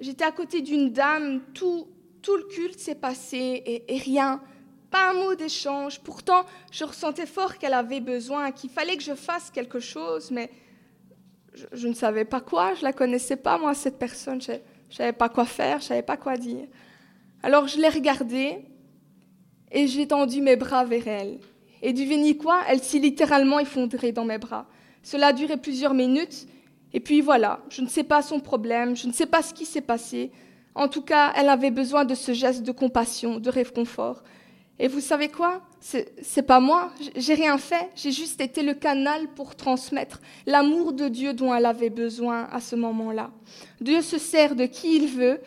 j'étais 0.00 0.24
à 0.24 0.32
côté 0.32 0.60
d'une 0.60 0.92
dame, 0.92 1.40
tout, 1.54 1.88
tout 2.20 2.36
le 2.36 2.44
culte 2.44 2.78
s'est 2.78 2.94
passé 2.94 3.84
et, 3.88 3.98
rien, 3.98 4.42
pas 4.90 5.10
un 5.10 5.14
mot 5.14 5.34
d'échange. 5.34 6.00
Pourtant, 6.00 6.44
je 6.70 6.84
ressentais 6.84 7.26
fort 7.26 7.56
qu'elle 7.56 7.74
avait 7.74 8.00
besoin, 8.00 8.52
qu'il 8.52 8.68
fallait 8.68 8.98
que 8.98 9.02
je 9.02 9.14
fasse 9.14 9.50
quelque 9.50 9.80
chose, 9.80 10.30
mais 10.30 10.50
je, 11.54 11.64
je, 11.72 11.88
ne 11.88 11.94
savais 11.94 12.26
pas 12.26 12.42
quoi, 12.42 12.74
je 12.74 12.82
la 12.82 12.92
connaissais 12.92 13.36
pas, 13.36 13.56
moi, 13.56 13.72
cette 13.72 13.98
personne, 13.98 14.42
je 14.42 14.52
ne 14.52 14.58
savais 14.90 15.14
pas 15.14 15.30
quoi 15.30 15.46
faire, 15.46 15.78
je 15.78 15.84
ne 15.84 15.88
savais 15.88 16.02
pas 16.02 16.18
quoi 16.18 16.36
dire. 16.36 16.66
Alors 17.42 17.68
je 17.68 17.78
l'ai 17.78 17.88
regardée 17.88 18.58
et 19.72 19.86
j'ai 19.86 20.06
tendu 20.06 20.40
mes 20.40 20.56
bras 20.56 20.84
vers 20.84 21.08
elle. 21.08 21.38
Et 21.82 21.92
devinez 21.92 22.36
quoi? 22.36 22.60
Elle 22.68 22.82
s'est 22.82 22.98
littéralement 22.98 23.58
effondrée 23.58 24.12
dans 24.12 24.24
mes 24.24 24.38
bras. 24.38 24.66
Cela 25.02 25.28
a 25.28 25.32
duré 25.32 25.56
plusieurs 25.56 25.94
minutes. 25.94 26.46
Et 26.92 27.00
puis 27.00 27.20
voilà, 27.20 27.60
je 27.70 27.82
ne 27.82 27.88
sais 27.88 28.04
pas 28.04 28.20
son 28.20 28.40
problème, 28.40 28.96
je 28.96 29.06
ne 29.06 29.12
sais 29.12 29.26
pas 29.26 29.42
ce 29.42 29.54
qui 29.54 29.64
s'est 29.64 29.80
passé. 29.80 30.32
En 30.74 30.88
tout 30.88 31.02
cas, 31.02 31.32
elle 31.36 31.48
avait 31.48 31.70
besoin 31.70 32.04
de 32.04 32.14
ce 32.14 32.32
geste 32.32 32.62
de 32.62 32.72
compassion, 32.72 33.38
de 33.38 33.48
réconfort. 33.48 34.22
Et 34.78 34.88
vous 34.88 35.00
savez 35.00 35.28
quoi? 35.28 35.62
C'est 35.78 36.42
pas 36.42 36.58
moi, 36.58 36.90
j'ai 37.14 37.34
rien 37.34 37.58
fait, 37.58 37.90
j'ai 37.94 38.12
juste 38.12 38.40
été 38.40 38.62
le 38.62 38.74
canal 38.74 39.28
pour 39.36 39.54
transmettre 39.54 40.20
l'amour 40.46 40.92
de 40.92 41.08
Dieu 41.08 41.32
dont 41.32 41.54
elle 41.54 41.66
avait 41.66 41.90
besoin 41.90 42.48
à 42.50 42.60
ce 42.60 42.76
moment-là. 42.76 43.30
Dieu 43.80 44.00
se 44.00 44.18
sert 44.18 44.56
de 44.56 44.64
qui 44.64 44.96
il 44.96 45.06
veut, 45.06 45.40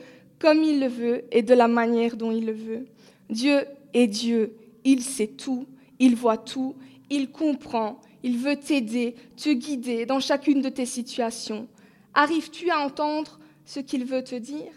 comme 0.43 0.61
il 0.61 0.81
le 0.81 0.87
veut 0.87 1.23
et 1.31 1.41
de 1.41 1.53
la 1.53 1.69
manière 1.69 2.17
dont 2.17 2.29
il 2.29 2.45
le 2.45 2.51
veut. 2.51 2.85
Dieu 3.29 3.65
est 3.93 4.07
Dieu, 4.07 4.57
il 4.83 5.01
sait 5.01 5.27
tout, 5.27 5.67
il 5.99 6.17
voit 6.17 6.35
tout, 6.35 6.75
il 7.09 7.31
comprend, 7.31 8.01
il 8.23 8.37
veut 8.37 8.57
t'aider, 8.57 9.15
te 9.37 9.53
guider 9.53 10.05
dans 10.05 10.19
chacune 10.19 10.61
de 10.61 10.67
tes 10.67 10.85
situations. 10.85 11.69
Arrives-tu 12.13 12.69
à 12.71 12.81
entendre 12.81 13.39
ce 13.63 13.79
qu'il 13.79 14.03
veut 14.03 14.21
te 14.21 14.35
dire? 14.35 14.73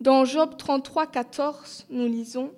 Dans 0.00 0.24
Job 0.24 0.56
33, 0.56 1.08
14, 1.08 1.86
nous 1.90 2.06
lisons 2.06 2.52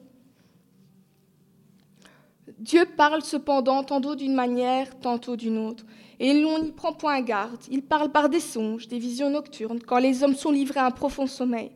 Dieu 2.58 2.84
parle 2.84 3.22
cependant 3.22 3.84
tantôt 3.84 4.16
d'une 4.16 4.34
manière, 4.34 4.98
tantôt 5.00 5.36
d'une 5.36 5.58
autre. 5.58 5.84
Et 6.18 6.40
l'on 6.40 6.62
n'y 6.62 6.72
prend 6.72 6.92
point 6.92 7.20
garde. 7.20 7.60
Il 7.70 7.82
parle 7.82 8.10
par 8.10 8.28
des 8.28 8.40
songes, 8.40 8.88
des 8.88 8.98
visions 8.98 9.30
nocturnes, 9.30 9.80
quand 9.80 9.98
les 9.98 10.22
hommes 10.22 10.34
sont 10.34 10.50
livrés 10.50 10.80
à 10.80 10.86
un 10.86 10.90
profond 10.90 11.26
sommeil. 11.26 11.72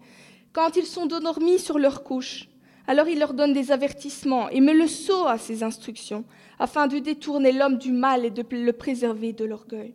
Quand 0.53 0.75
ils 0.75 0.87
sont 0.87 1.13
endormis 1.13 1.61
sur 1.61 1.79
leur 1.79 2.03
couche, 2.03 2.49
alors 2.89 3.07
il 3.07 3.21
leur 3.21 3.35
donne 3.35 3.53
des 3.53 3.71
avertissements 3.71 4.49
et 4.49 4.61
met 4.61 4.75
le 4.75 4.89
sceau 4.89 5.29
à 5.29 5.39
ses 5.39 5.63
instructions, 5.63 6.25
afin 6.59 6.89
de 6.89 6.99
détourner 6.99 7.53
l'homme 7.53 7.79
du 7.79 7.93
mal 7.93 8.25
et 8.25 8.31
de 8.31 8.45
le 8.51 8.73
préserver 8.73 9.33
de 9.33 9.45
l'orgueil. 9.45 9.95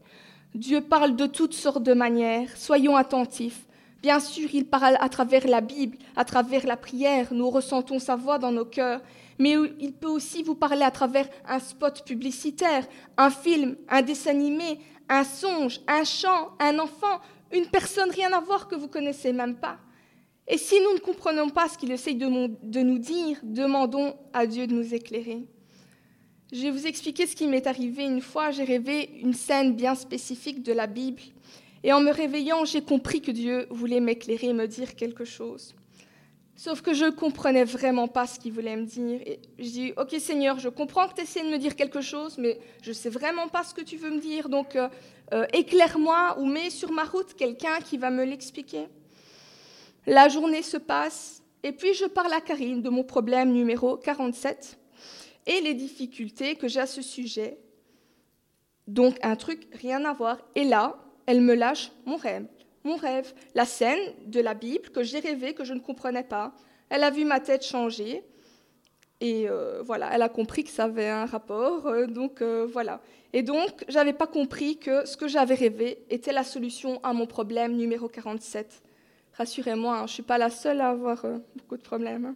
Dieu 0.54 0.80
parle 0.80 1.18
de 1.18 1.26
toutes 1.26 1.54
sortes 1.54 1.84
de 1.84 1.94
manières, 1.94 2.56
soyons 2.56 2.96
attentifs. 2.96 3.66
Bien 4.02 4.22
sûr, 4.22 4.48
il 4.54 4.66
parle 4.66 4.96
à 5.02 5.10
travers 5.10 5.46
la 5.46 5.60
Bible, 5.60 5.98
à 6.16 6.24
travers 6.24 6.66
la 6.66 6.78
prière, 6.78 7.34
nous 7.34 7.50
ressentons 7.50 8.00
sa 8.00 8.16
voix 8.16 8.40
dans 8.40 8.54
nos 8.54 8.64
cœurs, 8.64 9.02
mais 9.38 9.58
il 9.82 9.92
peut 9.92 10.08
aussi 10.08 10.42
vous 10.42 10.56
parler 10.56 10.84
à 10.84 10.92
travers 10.92 11.28
un 11.50 11.60
spot 11.60 12.06
publicitaire, 12.06 12.88
un 13.18 13.30
film, 13.30 13.76
un 13.90 14.02
dessin 14.02 14.30
animé, 14.30 14.80
un 15.10 15.26
songe, 15.26 15.82
un 15.86 16.06
chant, 16.06 16.52
un 16.62 16.80
enfant, 16.80 17.20
une 17.52 17.68
personne 17.68 18.10
rien 18.10 18.32
à 18.32 18.40
voir 18.40 18.70
que 18.70 18.76
vous 18.76 18.88
connaissez 18.88 19.34
même 19.34 19.56
pas. 19.56 19.80
Et 20.48 20.58
si 20.58 20.80
nous 20.80 20.94
ne 20.94 21.00
comprenons 21.00 21.50
pas 21.50 21.68
ce 21.68 21.78
qu'il 21.78 21.92
essaye 21.92 22.16
de, 22.16 22.28
nous 22.28 23.00
dire, 23.00 23.40
demandons 23.44 24.16
à 24.32 24.46
Dieu 24.46 24.68
de 24.68 24.74
nous 24.74 24.94
éclairer. 24.94 25.44
Je 26.54 26.62
vais 26.62 26.72
vous 26.72 26.86
expliquer 26.86 27.26
ce 27.26 27.36
qui 27.36 27.48
m'est 27.48 27.66
arrivé 27.66 28.04
une 28.04 28.22
fois. 28.22 28.52
J'ai 28.52 28.64
rêvé 28.64 29.10
une 29.22 29.34
scène 29.34 29.76
bien 29.76 29.96
spécifique 29.96 30.62
de 30.62 30.72
la 30.72 30.86
Bible. 30.86 31.22
Et 31.84 31.92
en 31.92 32.00
me 32.00 32.12
réveillant, 32.12 32.64
j'ai 32.66 32.82
compris 32.82 33.22
que 33.22 33.32
Dieu 33.32 33.66
voulait 33.72 34.00
m'éclairer 34.00 34.48
et 34.48 34.54
me 34.54 34.68
dire 34.68 34.96
quelque 34.96 35.26
chose. 35.26 35.74
Sauf 36.56 36.82
que 36.82 36.94
je 36.94 37.06
ne 37.06 37.10
comprenais 37.10 37.66
vraiment 37.66 38.08
pas 38.08 38.28
ce 38.28 38.40
qu'il 38.40 38.54
voulait 38.54 38.78
me 38.78 38.86
dire. 38.86 39.20
Et 39.26 39.40
je 39.60 39.70
dis, 39.70 39.94
ok 39.98 40.16
Seigneur, 40.20 40.58
je 40.58 40.70
comprends 40.70 41.08
que 41.08 41.16
tu 41.16 41.22
essaies 41.22 41.44
de 41.44 41.50
me 41.50 41.58
dire 41.58 41.76
quelque 41.76 42.00
chose, 42.00 42.38
mais 42.38 42.60
je 42.82 42.90
ne 42.90 42.94
sais 42.94 43.10
vraiment 43.10 43.50
pas 43.50 43.64
ce 43.64 43.74
que 43.74 43.82
tu 43.82 43.98
veux 43.98 44.12
me 44.12 44.20
dire. 44.20 44.48
Donc 44.48 44.76
euh, 44.76 44.88
euh, 45.34 45.46
éclaire-moi 45.52 46.38
ou 46.40 46.46
mets 46.46 46.70
sur 46.70 46.92
ma 46.92 47.04
route 47.04 47.34
quelqu'un 47.34 47.80
qui 47.82 47.98
va 47.98 48.10
me 48.10 48.24
l'expliquer. 48.24 48.88
La 50.08 50.30
journée 50.30 50.62
se 50.62 50.78
passe 50.78 51.44
et 51.64 51.72
puis 51.72 51.94
je 51.94 52.06
parle 52.06 52.34
à 52.34 52.42
Karine 52.42 52.82
de 52.82 52.90
mon 52.90 53.04
problème 53.04 53.52
numéro 53.52 53.98
47 53.98 54.80
et 55.48 55.62
les 55.62 55.74
difficultés 55.74 56.56
que 56.56 56.68
j'ai 56.68 56.80
à 56.80 56.88
ce 56.88 57.02
sujet. 57.02 57.60
Donc 58.88 59.18
un 59.24 59.36
truc 59.36 59.68
rien 59.74 60.06
à 60.06 60.14
voir. 60.14 60.38
Et 60.56 60.64
là, 60.64 60.96
elle 61.26 61.42
me 61.42 61.56
lâche 61.56 61.92
mon 62.06 62.18
rêve 62.18 62.46
mon 62.86 62.96
rêve, 62.96 63.34
la 63.56 63.66
scène 63.66 64.00
de 64.28 64.40
la 64.40 64.54
Bible 64.54 64.90
que 64.90 65.04
j'ai 65.04 65.20
rêvé, 65.20 65.54
que 65.54 65.64
je 65.66 65.74
ne 65.74 65.80
comprenais 65.80 66.24
pas. 66.24 66.54
Elle 66.90 67.04
a 67.04 67.10
vu 67.10 67.26
ma 67.26 67.40
tête 67.40 67.66
changer 67.66 68.24
et 69.20 69.50
euh, 69.50 69.82
voilà, 69.82 70.10
elle 70.14 70.22
a 70.22 70.30
compris 70.30 70.64
que 70.64 70.70
ça 70.70 70.86
avait 70.86 71.10
un 71.10 71.26
rapport. 71.26 71.88
Euh, 71.88 72.06
donc 72.06 72.42
euh, 72.42 72.68
voilà. 72.72 73.02
Et 73.34 73.42
donc, 73.42 73.84
j'avais 73.90 74.14
pas 74.14 74.28
compris 74.28 74.78
que 74.78 75.06
ce 75.06 75.18
que 75.18 75.28
j'avais 75.28 75.56
rêvé 75.56 76.06
était 76.10 76.32
la 76.32 76.44
solution 76.44 77.02
à 77.04 77.12
mon 77.12 77.26
problème 77.26 77.76
numéro 77.76 78.08
47. 78.08 78.82
Rassurez-moi, 79.38 79.94
hein, 79.94 80.00
je 80.00 80.04
ne 80.04 80.08
suis 80.16 80.24
pas 80.24 80.38
la 80.38 80.50
seule 80.50 80.82
à 80.82 80.90
avoir 80.90 81.26
beaucoup 81.56 81.78
de 81.78 81.82
problèmes. 81.82 82.26
Hein. 82.26 82.36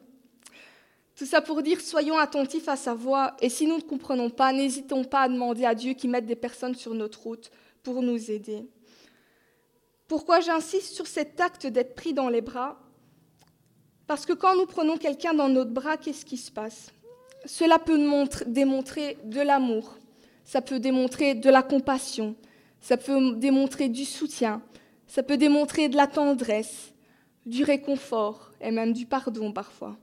Tout 1.15 1.25
ça 1.25 1.41
pour 1.41 1.61
dire, 1.61 1.81
soyons 1.81 2.17
attentifs 2.17 2.69
à 2.69 2.75
sa 2.75 2.93
voix, 2.93 3.35
et 3.41 3.49
si 3.49 3.67
nous 3.67 3.77
ne 3.77 3.81
comprenons 3.81 4.29
pas, 4.29 4.53
n'hésitons 4.53 5.03
pas 5.03 5.23
à 5.23 5.29
demander 5.29 5.65
à 5.65 5.75
Dieu 5.75 5.93
qu'il 5.93 6.09
mette 6.09 6.25
des 6.25 6.35
personnes 6.35 6.75
sur 6.75 6.93
notre 6.93 7.21
route 7.21 7.51
pour 7.83 8.01
nous 8.01 8.31
aider. 8.31 8.65
Pourquoi 10.07 10.39
j'insiste 10.39 10.93
sur 10.93 11.07
cet 11.07 11.39
acte 11.39 11.67
d'être 11.67 11.93
pris 11.93 12.13
dans 12.13 12.29
les 12.29 12.41
bras? 12.41 12.79
Parce 14.07 14.25
que 14.25 14.33
quand 14.33 14.55
nous 14.55 14.65
prenons 14.65 14.97
quelqu'un 14.97 15.33
dans 15.33 15.49
notre 15.49 15.71
bras, 15.71 15.97
qu'est-ce 15.97 16.25
qui 16.25 16.37
se 16.37 16.51
passe? 16.51 16.91
Cela 17.45 17.79
peut 17.79 17.99
démontrer 18.47 19.17
de 19.23 19.41
l'amour, 19.41 19.97
ça 20.43 20.61
peut 20.61 20.79
démontrer 20.79 21.35
de 21.35 21.49
la 21.49 21.63
compassion, 21.63 22.35
ça 22.81 22.97
peut 22.97 23.35
démontrer 23.35 23.87
du 23.87 24.05
soutien, 24.05 24.61
ça 25.09 25.23
peut 25.23 25.37
démontrer 25.37 25.89
de 25.89 25.97
la 25.97 26.05
tendresse, 26.05 26.93
du 27.47 27.63
réconfort 27.63 28.51
et 28.61 28.69
même 28.69 28.93
du 28.93 29.07
pardon 29.07 29.51
parfois. 29.51 29.97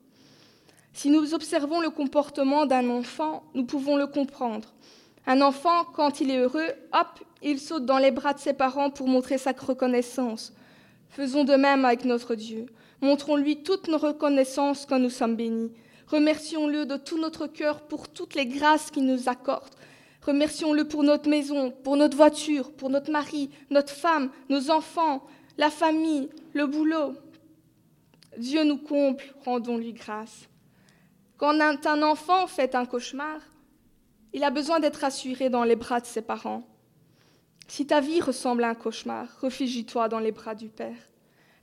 Si 0.92 1.10
nous 1.10 1.32
observons 1.32 1.80
le 1.80 1.90
comportement 1.90 2.66
d'un 2.66 2.90
enfant, 2.90 3.44
nous 3.54 3.64
pouvons 3.64 3.96
le 3.96 4.08
comprendre. 4.08 4.74
Un 5.24 5.42
enfant, 5.42 5.84
quand 5.94 6.20
il 6.20 6.30
est 6.30 6.38
heureux, 6.38 6.68
hop, 6.92 7.20
il 7.40 7.60
saute 7.60 7.86
dans 7.86 7.98
les 7.98 8.10
bras 8.10 8.34
de 8.34 8.40
ses 8.40 8.52
parents 8.52 8.90
pour 8.90 9.06
montrer 9.06 9.38
sa 9.38 9.52
reconnaissance. 9.52 10.52
Faisons 11.08 11.44
de 11.44 11.54
même 11.54 11.84
avec 11.84 12.04
notre 12.04 12.34
Dieu. 12.34 12.66
Montrons-lui 13.00 13.62
toute 13.62 13.86
nos 13.86 13.98
reconnaissances 13.98 14.86
quand 14.86 14.98
nous 14.98 15.10
sommes 15.10 15.36
bénis. 15.36 15.70
Remercions-le 16.08 16.84
de 16.84 16.96
tout 16.96 17.18
notre 17.18 17.46
cœur 17.46 17.82
pour 17.82 18.08
toutes 18.08 18.34
les 18.34 18.46
grâces 18.46 18.90
qu'il 18.90 19.06
nous 19.06 19.28
accorde. 19.28 19.74
Remercions-le 20.26 20.88
pour 20.88 21.04
notre 21.04 21.30
maison, 21.30 21.70
pour 21.70 21.96
notre 21.96 22.16
voiture, 22.16 22.72
pour 22.72 22.90
notre 22.90 23.12
mari, 23.12 23.48
notre 23.70 23.92
femme, 23.92 24.30
nos 24.48 24.70
enfants, 24.72 25.24
la 25.56 25.70
famille, 25.70 26.28
le 26.52 26.66
boulot. 26.66 27.14
Dieu 28.36 28.64
nous 28.64 28.78
comble, 28.78 29.22
rendons-lui 29.44 29.92
grâce. 29.92 30.48
Quand 31.36 31.58
un 31.60 32.02
enfant 32.02 32.48
fait 32.48 32.74
un 32.74 32.86
cauchemar, 32.86 33.40
il 34.32 34.42
a 34.42 34.50
besoin 34.50 34.80
d'être 34.80 35.04
assuré 35.04 35.48
dans 35.48 35.64
les 35.64 35.76
bras 35.76 36.00
de 36.00 36.06
ses 36.06 36.22
parents. 36.22 36.66
Si 37.68 37.86
ta 37.86 38.00
vie 38.00 38.20
ressemble 38.20 38.64
à 38.64 38.70
un 38.70 38.74
cauchemar, 38.74 39.28
réfugie-toi 39.40 40.08
dans 40.08 40.18
les 40.18 40.32
bras 40.32 40.54
du 40.54 40.68
Père. 40.68 40.96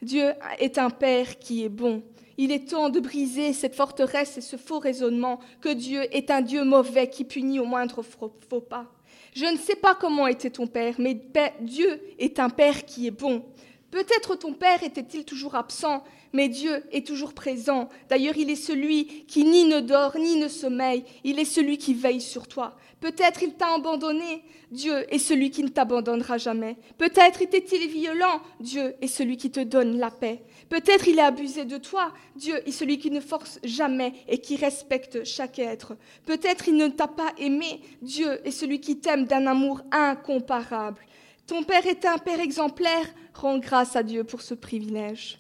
Dieu 0.02 0.34
est 0.60 0.78
un 0.78 0.90
Père 0.90 1.38
qui 1.38 1.64
est 1.64 1.70
bon. 1.70 2.02
Il 2.38 2.52
est 2.52 2.70
temps 2.70 2.90
de 2.90 3.00
briser 3.00 3.54
cette 3.54 3.76
forteresse 3.76 4.38
et 4.38 4.42
ce 4.42 4.58
faux 4.58 4.80
raisonnement 4.80 5.40
que 5.62 5.70
Dieu 5.70 6.04
est 6.16 6.32
un 6.32 6.42
Dieu 6.42 6.64
mauvais 6.64 7.10
qui 7.10 7.24
punit 7.24 7.60
au 7.60 7.66
moindre 7.66 8.02
faux 8.02 8.62
pas. 8.62 8.92
Je 9.36 9.46
ne 9.46 9.58
sais 9.58 9.76
pas 9.76 9.96
comment 9.96 10.28
était 10.28 10.50
ton 10.50 10.68
Père, 10.68 10.96
mais 11.00 11.20
Dieu 11.62 12.02
est 12.20 12.40
un 12.40 12.50
Père 12.50 12.86
qui 12.86 13.08
est 13.08 13.12
bon. 13.12 13.44
Peut-être 13.90 14.36
ton 14.36 14.54
Père 14.54 14.84
était-il 14.84 15.24
toujours 15.24 15.56
absent, 15.56 16.04
mais 16.34 16.50
Dieu 16.50 16.84
est 16.92 17.06
toujours 17.06 17.34
présent. 17.34 17.90
D'ailleurs, 18.10 18.38
il 18.38 18.50
est 18.50 18.56
celui 18.56 19.26
qui 19.26 19.44
ni 19.44 19.66
ne 19.66 19.80
dort 19.80 20.18
ni 20.18 20.36
ne 20.36 20.48
sommeille, 20.48 21.04
il 21.24 21.40
est 21.40 21.46
celui 21.46 21.78
qui 21.78 21.94
veille 21.94 22.22
sur 22.22 22.48
toi. 22.48 22.76
Peut-être 23.00 23.44
il 23.44 23.54
t'a 23.54 23.76
abandonné, 23.76 24.44
Dieu 24.72 25.06
est 25.14 25.20
celui 25.20 25.52
qui 25.52 25.64
ne 25.64 25.68
t'abandonnera 25.68 26.38
jamais. 26.38 26.78
Peut-être 26.98 27.42
était-il 27.42 27.88
violent, 27.88 28.42
Dieu 28.60 28.96
est 29.02 29.08
celui 29.08 29.38
qui 29.38 29.52
te 29.52 29.60
donne 29.60 30.00
la 30.00 30.10
paix. 30.10 30.42
Peut-être 30.74 31.08
il 31.08 31.20
a 31.20 31.28
abusé 31.28 31.66
de 31.66 31.78
toi, 31.78 32.12
Dieu 32.36 32.68
est 32.68 32.72
celui 32.72 32.98
qui 32.98 33.12
ne 33.12 33.20
force 33.20 33.60
jamais 33.64 34.12
et 34.28 34.40
qui 34.40 34.56
respecte 34.56 35.24
chaque 35.24 35.60
être. 35.60 35.96
Peut-être 36.26 36.68
il 36.68 36.78
ne 36.78 36.88
t'a 36.88 37.08
pas 37.08 37.32
aimé, 37.38 37.80
Dieu 38.02 38.42
est 38.44 38.50
celui 38.50 38.82
qui 38.82 38.98
t'aime 38.98 39.26
d'un 39.26 39.46
amour 39.46 39.82
incomparable. 39.92 41.06
Ton 41.46 41.62
Père 41.62 41.86
est 41.86 42.06
un 42.06 42.18
Père 42.18 42.40
exemplaire, 42.40 43.06
rends 43.36 43.60
grâce 43.60 43.96
à 43.96 44.02
Dieu 44.02 44.24
pour 44.24 44.42
ce 44.42 44.56
privilège. 44.56 45.38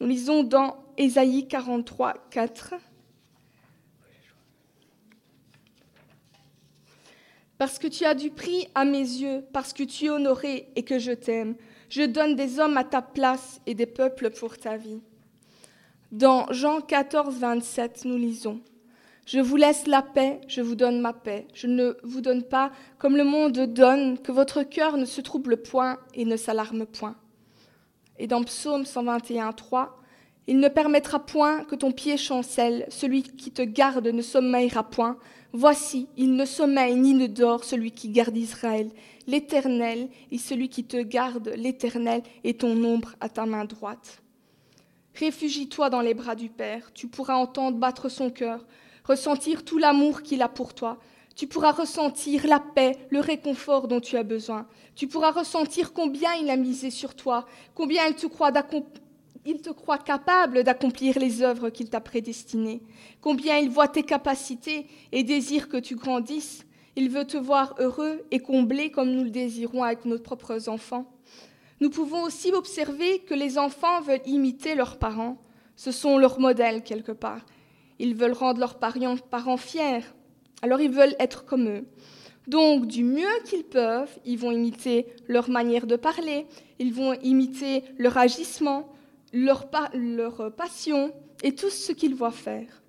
Nous 0.00 0.06
lisons 0.06 0.42
dans 0.42 0.86
Ésaïe 0.96 1.46
43, 1.46 2.14
4. 2.30 2.76
Parce 7.58 7.78
que 7.78 7.88
tu 7.88 8.06
as 8.06 8.14
du 8.14 8.30
prix 8.30 8.68
à 8.74 8.86
mes 8.86 9.00
yeux, 9.00 9.44
parce 9.52 9.74
que 9.74 9.82
tu 9.82 10.06
es 10.06 10.08
honoré 10.08 10.72
et 10.76 10.82
que 10.82 10.98
je 10.98 11.12
t'aime, 11.12 11.56
je 11.90 12.02
donne 12.02 12.36
des 12.36 12.60
hommes 12.60 12.76
à 12.76 12.84
ta 12.84 13.02
place 13.02 13.60
et 13.66 13.74
des 13.74 13.86
peuples 13.86 14.30
pour 14.30 14.56
ta 14.56 14.76
vie. 14.76 15.00
Dans 16.12 16.46
Jean 16.52 16.80
14, 16.80 17.36
27, 17.36 18.04
nous 18.04 18.16
lisons 18.16 18.60
Je 19.26 19.40
vous 19.40 19.56
laisse 19.56 19.86
la 19.86 20.00
paix, 20.00 20.40
je 20.46 20.60
vous 20.60 20.76
donne 20.76 21.00
ma 21.00 21.12
paix. 21.12 21.46
Je 21.52 21.66
ne 21.66 21.96
vous 22.04 22.20
donne 22.20 22.44
pas 22.44 22.70
comme 22.98 23.16
le 23.16 23.24
monde 23.24 23.58
donne, 23.58 24.18
que 24.18 24.32
votre 24.32 24.62
cœur 24.62 24.96
ne 24.96 25.04
se 25.04 25.20
trouble 25.20 25.56
point 25.56 25.98
et 26.14 26.24
ne 26.24 26.36
s'alarme 26.36 26.86
point. 26.86 27.16
Et 28.18 28.28
dans 28.28 28.44
Psaume 28.44 28.86
121, 28.86 29.52
3, 29.52 29.98
Il 30.46 30.58
ne 30.58 30.68
permettra 30.68 31.18
point 31.18 31.64
que 31.64 31.74
ton 31.74 31.90
pied 31.90 32.16
chancelle, 32.16 32.86
celui 32.88 33.22
qui 33.22 33.50
te 33.50 33.62
garde 33.62 34.06
ne 34.06 34.22
sommeillera 34.22 34.84
point. 34.84 35.16
Voici, 35.52 36.08
il 36.16 36.34
ne 36.34 36.44
sommeille 36.44 36.94
ni 36.94 37.14
ne 37.14 37.26
dort 37.26 37.64
celui 37.64 37.90
qui 37.90 38.10
garde 38.10 38.36
Israël. 38.36 38.90
L'Éternel 39.26 40.08
est 40.30 40.38
celui 40.38 40.68
qui 40.68 40.84
te 40.84 41.00
garde, 41.02 41.52
l'Éternel 41.56 42.22
est 42.44 42.60
ton 42.60 42.82
ombre 42.84 43.14
à 43.20 43.28
ta 43.28 43.46
main 43.46 43.64
droite. 43.64 44.22
Réfugie-toi 45.14 45.90
dans 45.90 46.00
les 46.00 46.14
bras 46.14 46.34
du 46.34 46.48
Père, 46.48 46.92
tu 46.94 47.06
pourras 47.06 47.34
entendre 47.34 47.78
battre 47.78 48.08
son 48.08 48.30
cœur, 48.30 48.66
ressentir 49.04 49.64
tout 49.64 49.78
l'amour 49.78 50.22
qu'il 50.22 50.42
a 50.42 50.48
pour 50.48 50.74
toi, 50.74 50.98
tu 51.40 51.46
pourras 51.46 51.72
ressentir 51.72 52.46
la 52.46 52.60
paix, 52.60 52.98
le 53.08 53.20
réconfort 53.20 53.88
dont 53.88 54.00
tu 54.00 54.16
as 54.16 54.22
besoin. 54.22 54.66
Tu 54.94 55.06
pourras 55.06 55.30
ressentir 55.30 55.94
combien 55.94 56.34
il 56.34 56.50
a 56.50 56.56
misé 56.56 56.90
sur 56.90 57.14
toi, 57.14 57.46
combien 57.74 58.06
il 58.06 58.14
te 58.14 58.26
croit, 58.26 59.98
capable 59.98 60.64
d'accomplir 60.64 61.18
les 61.18 61.40
œuvres 61.40 61.70
qu'il 61.70 61.88
t'a 61.88 62.00
prédestinées, 62.00 62.82
combien 63.22 63.56
il 63.56 63.70
voit 63.70 63.88
tes 63.88 64.02
capacités 64.02 64.86
et 65.12 65.22
désire 65.22 65.68
que 65.68 65.78
tu 65.78 65.96
grandisses. 65.96 66.66
Il 67.00 67.08
veut 67.08 67.26
te 67.26 67.38
voir 67.38 67.76
heureux 67.78 68.20
et 68.30 68.40
comblé 68.40 68.90
comme 68.90 69.10
nous 69.10 69.24
le 69.24 69.30
désirons 69.30 69.84
avec 69.84 70.04
nos 70.04 70.18
propres 70.18 70.68
enfants. 70.68 71.10
Nous 71.80 71.88
pouvons 71.88 72.24
aussi 72.24 72.52
observer 72.52 73.20
que 73.20 73.32
les 73.32 73.56
enfants 73.56 74.02
veulent 74.02 74.20
imiter 74.26 74.74
leurs 74.74 74.98
parents. 74.98 75.38
Ce 75.76 75.92
sont 75.92 76.18
leurs 76.18 76.38
modèles 76.38 76.82
quelque 76.82 77.12
part. 77.12 77.46
Ils 77.98 78.14
veulent 78.14 78.34
rendre 78.34 78.60
leurs 78.60 78.78
parents 78.78 79.56
fiers, 79.56 80.04
alors 80.60 80.78
ils 80.82 80.90
veulent 80.90 81.16
être 81.18 81.46
comme 81.46 81.68
eux. 81.68 81.86
Donc, 82.48 82.86
du 82.86 83.02
mieux 83.02 83.32
qu'ils 83.46 83.64
peuvent, 83.64 84.14
ils 84.26 84.38
vont 84.38 84.50
imiter 84.50 85.06
leur 85.26 85.48
manière 85.48 85.86
de 85.86 85.96
parler, 85.96 86.46
ils 86.78 86.92
vont 86.92 87.14
imiter 87.22 87.82
leur 87.96 88.18
agissement, 88.18 88.92
leur, 89.32 89.70
leur 89.94 90.54
passion 90.54 91.14
et 91.42 91.54
tout 91.54 91.70
ce 91.70 91.92
qu'ils 91.92 92.14
voient 92.14 92.30
faire. 92.30 92.82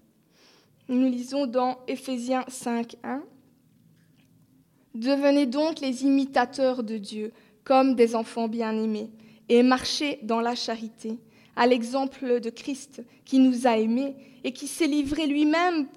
Nous 0.90 1.10
lisons 1.10 1.46
dans 1.46 1.80
Éphésiens 1.88 2.44
5, 2.50 2.98
1. 3.06 3.24
Devenez 4.94 5.46
donc 5.46 5.80
les 5.80 6.04
imitateurs 6.04 6.84
de 6.84 6.98
Dieu, 6.98 7.32
comme 7.64 7.96
des 7.96 8.16
enfants 8.16 8.48
bien-aimés, 8.48 9.10
et 9.48 9.64
marchez 9.64 10.20
dans 10.24 10.42
la 10.42 10.56
charité, 10.56 11.18
à 11.56 11.66
l'exemple 11.66 12.40
de 12.40 12.50
Christ, 12.50 13.02
qui 13.24 13.40
nous 13.40 13.68
a 13.68 13.78
aimés 13.78 14.16
et 14.44 14.52
qui 14.52 14.68
s'est 14.68 14.88
livré 14.88 15.28
lui-même 15.28 15.88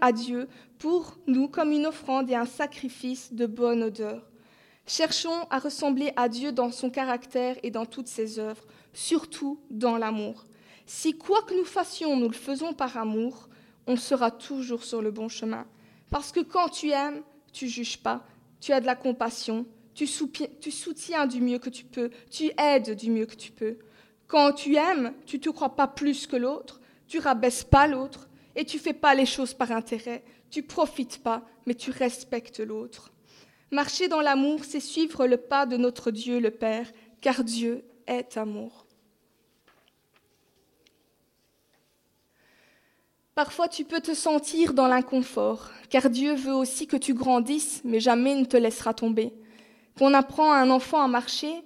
à 0.00 0.12
Dieu 0.12 0.48
pour 0.78 1.16
nous 1.26 1.48
comme 1.48 1.72
une 1.72 1.86
offrande 1.86 2.30
et 2.30 2.34
un 2.34 2.46
sacrifice 2.46 3.32
de 3.32 3.46
bonne 3.46 3.82
odeur. 3.82 4.28
Cherchons 4.86 5.46
à 5.50 5.58
ressembler 5.58 6.12
à 6.16 6.28
Dieu 6.28 6.52
dans 6.52 6.70
son 6.70 6.90
caractère 6.90 7.56
et 7.62 7.70
dans 7.70 7.86
toutes 7.86 8.08
ses 8.08 8.38
œuvres, 8.38 8.64
surtout 8.92 9.58
dans 9.70 9.96
l'amour. 9.96 10.44
Si 10.86 11.16
quoi 11.16 11.42
que 11.42 11.54
nous 11.54 11.64
fassions, 11.64 12.16
nous 12.16 12.28
le 12.28 12.34
faisons 12.34 12.72
par 12.72 12.96
amour, 12.96 13.48
on 13.86 13.96
sera 13.96 14.30
toujours 14.30 14.84
sur 14.84 15.00
le 15.00 15.10
bon 15.10 15.28
chemin. 15.28 15.66
Parce 16.10 16.30
que 16.30 16.40
quand 16.40 16.68
tu 16.68 16.90
aimes, 16.90 17.22
tu 17.52 17.68
juges 17.68 17.98
pas, 17.98 18.24
tu 18.60 18.72
as 18.72 18.80
de 18.80 18.86
la 18.86 18.96
compassion, 18.96 19.66
tu, 19.94 20.06
soutiens 20.06 21.26
du 21.26 21.40
mieux 21.40 21.58
que 21.58 21.70
tu 21.70 21.84
peux, 21.84 22.10
tu 22.30 22.50
aides 22.58 22.96
du 22.96 23.10
mieux 23.10 23.26
que 23.26 23.34
tu 23.34 23.52
peux. 23.52 23.76
Quand 24.26 24.52
tu 24.52 24.76
aimes, 24.76 25.12
tu 25.26 25.36
ne 25.36 25.42
te 25.42 25.50
crois 25.50 25.76
pas 25.76 25.86
plus 25.86 26.26
que 26.26 26.36
l'autre, 26.36 26.80
tu 27.06 27.18
rabaisses 27.18 27.64
pas 27.64 27.86
l'autre, 27.86 28.28
et 28.56 28.64
tu 28.64 28.78
fais 28.78 28.92
pas 28.92 29.14
les 29.14 29.26
choses 29.26 29.54
par 29.54 29.72
intérêt, 29.72 30.24
tu 30.50 30.62
profites 30.62 31.22
pas, 31.22 31.46
mais 31.66 31.74
tu 31.74 31.90
respectes 31.90 32.60
l'autre. 32.60 33.12
Marcher 33.70 34.08
dans 34.08 34.20
l'amour, 34.20 34.64
c'est 34.64 34.80
suivre 34.80 35.26
le 35.26 35.38
pas 35.38 35.66
de 35.66 35.76
notre 35.76 36.10
Dieu 36.10 36.40
le 36.40 36.50
Père, 36.50 36.90
car 37.20 37.44
Dieu 37.44 37.84
est 38.06 38.36
amour. 38.36 38.86
Parfois 43.34 43.66
tu 43.66 43.84
peux 43.84 44.00
te 44.00 44.12
sentir 44.12 44.74
dans 44.74 44.88
l'inconfort, 44.88 45.70
car 45.88 46.10
Dieu 46.10 46.34
veut 46.34 46.52
aussi 46.52 46.86
que 46.86 46.98
tu 46.98 47.14
grandisses, 47.14 47.80
mais 47.82 47.98
jamais 47.98 48.34
ne 48.34 48.44
te 48.44 48.58
laissera 48.58 48.92
tomber. 48.92 49.32
Quand 49.98 50.10
on 50.10 50.14
apprend 50.14 50.52
à 50.52 50.56
un 50.56 50.68
enfant 50.68 51.00
à 51.00 51.08
marcher, 51.08 51.62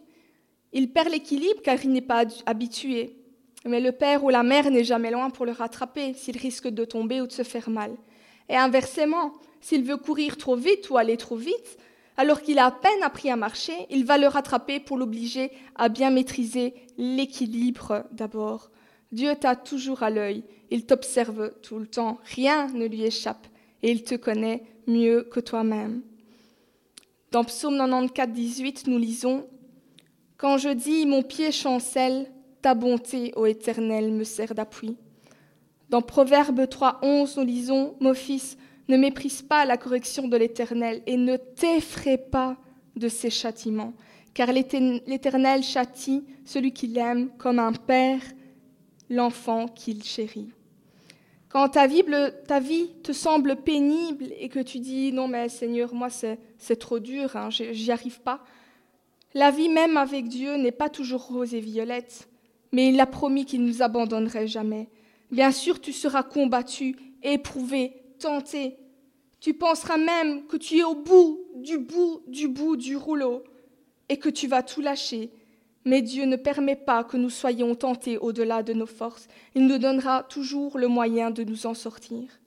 il 0.73 0.93
perd 0.93 1.09
l'équilibre 1.09 1.62
car 1.64 1.85
il 1.85 1.91
n'est 1.91 2.01
pas 2.01 2.23
habitué. 2.47 3.17
Mais 3.64 3.81
le 3.81 3.91
père 3.91 4.23
ou 4.23 4.31
la 4.31 4.45
mère 4.45 4.71
n'est 4.71 4.85
jamais 4.85 5.11
loin 5.11 5.29
pour 5.31 5.45
le 5.45 5.51
rattraper 5.51 6.14
s'il 6.14 6.39
risque 6.39 6.69
de 6.69 6.85
tomber 6.85 7.21
ou 7.21 7.27
de 7.27 7.33
se 7.33 7.43
faire 7.43 7.69
mal. 7.69 7.97
Et 8.49 8.57
inversement, 8.57 9.33
s'il 9.61 9.83
veut 9.83 9.97
courir 9.97 10.37
trop 10.37 10.55
vite 10.55 10.89
ou 10.91 10.99
aller 10.99 11.17
trop 11.17 11.35
vite, 11.35 11.79
alors 12.17 12.43
qu'il 12.43 12.61
a 12.61 12.67
à 12.67 12.71
peine 12.71 13.03
appris 13.03 13.29
à 13.29 13.35
marcher, 13.35 13.75
il 13.91 14.05
va 14.05 14.19
le 14.19 14.29
rattraper 14.29 14.79
pour 14.79 14.99
l'obliger 14.99 15.51
à 15.75 15.89
bien 15.89 16.11
maîtriser 16.11 16.75
l'équilibre 16.97 18.05
d'abord. 18.12 18.71
Dieu 19.13 19.35
t'a 19.39 19.57
toujours 19.57 20.03
à 20.03 20.11
l'œil, 20.11 20.43
il 20.71 20.85
t'observe 20.85 21.53
tout 21.63 21.79
le 21.79 21.87
temps, 21.87 22.19
rien 22.35 22.69
ne 22.69 22.87
lui 22.87 23.05
échappe, 23.05 23.47
et 23.83 23.91
il 23.91 24.03
te 24.03 24.15
connaît 24.15 24.65
mieux 24.87 25.23
que 25.31 25.41
toi-même. 25.41 26.03
Dans 27.31 27.45
Psaume 27.45 27.77
94, 27.77 28.29
18, 28.33 28.87
nous 28.89 28.99
lisons 28.99 29.47
Quand 30.37 30.59
je 30.59 30.71
dis 30.71 31.07
mon 31.07 31.23
pied 31.23 31.53
chancelle, 31.53 32.31
ta 32.63 32.75
bonté, 32.75 33.33
ô 33.37 33.47
Éternel, 33.47 34.13
me 34.13 34.25
sert 34.25 34.55
d'appui. 34.55 34.97
Dans 35.89 36.03
Proverbe 36.03 36.69
3, 36.69 37.01
11, 37.03 37.37
nous 37.37 37.45
lisons 37.45 37.95
Mon 38.01 38.15
fils, 38.15 38.57
ne 38.89 38.97
méprise 38.97 39.43
pas 39.43 39.65
la 39.65 39.77
correction 39.77 40.29
de 40.29 40.37
l'Éternel 40.37 41.03
et 41.07 41.17
ne 41.17 41.37
t'effraie 41.37 42.19
pas 42.19 42.57
de 42.97 43.09
ses 43.09 43.31
châtiments, 43.31 43.93
car 44.35 44.53
l'Éternel 44.53 45.63
châtie 45.63 46.25
celui 46.45 46.73
qui 46.73 46.87
l'aime 46.87 47.31
comme 47.39 47.59
un 47.59 47.73
père 47.73 48.23
l'enfant 49.11 49.69
qu'il 49.69 50.03
chérit. 50.03 50.51
Quand 51.49 51.69
ta 51.69 51.87
vie, 51.87 52.05
te 53.03 53.13
semble 53.13 53.57
pénible 53.57 54.27
et 54.39 54.49
que 54.49 54.61
tu 54.61 54.79
dis 54.79 55.13
non 55.13 55.29
mais 55.29 55.49
Seigneur, 55.49 55.95
moi 55.95 56.09
c'est 56.11 56.77
trop 56.77 56.99
dur, 56.99 57.37
hein, 57.37 57.49
j'y 57.51 57.93
arrive 57.93 58.21
pas, 58.21 58.45
la 59.33 59.51
vie 59.51 59.69
même 59.69 59.97
avec 59.97 60.29
Dieu 60.29 60.57
n'est 60.57 60.73
pas 60.73 60.89
toujours 60.89 61.27
rose 61.27 61.55
et 61.55 61.61
violette 61.61 62.29
mais 62.73 62.89
il 62.89 63.01
a 63.01 63.07
promis 63.07 63.45
qu'il 63.45 63.63
ne 63.63 63.69
nous 63.69 63.83
abandonnerait 63.83 64.47
jamais. 64.47 64.89
Bien 65.31 65.51
sûr, 65.51 65.81
tu 65.81 65.93
seras 65.93 66.23
combattu, 66.23 66.97
éprouvé, 67.23 67.93
tenté. 68.19 68.77
Tu 69.41 69.55
penseras 69.55 69.97
même 69.97 70.47
que 70.47 70.57
tu 70.57 70.79
es 70.79 70.85
au 70.85 70.95
bout 70.95 71.41
du 71.55 71.79
bout 71.79 72.23
du 72.27 72.49
bout 72.49 72.77
du 72.77 72.97
rouleau 72.97 73.45
et 74.09 74.19
que 74.19 74.29
tu 74.29 74.47
vas 74.47 74.63
tout 74.63 74.81
lâcher. 74.81 75.31
Mais 75.87 76.03
Dieu 76.03 76.24
ne 76.24 76.34
permet 76.34 76.74
pas 76.74 77.05
que 77.05 77.16
nous 77.16 77.30
soyons 77.30 77.76
tentés 77.76 78.18
au-delà 78.18 78.64
de 78.64 78.72
nos 78.72 78.87
forces. 78.87 79.28
Il 79.55 79.68
nous 79.68 79.78
donnera 79.78 80.24
toujours 80.24 80.78
le 80.78 80.89
moyen 80.89 81.30
de 81.30 81.45
nous 81.45 81.64
en 81.64 81.74
sortir. 81.74 82.41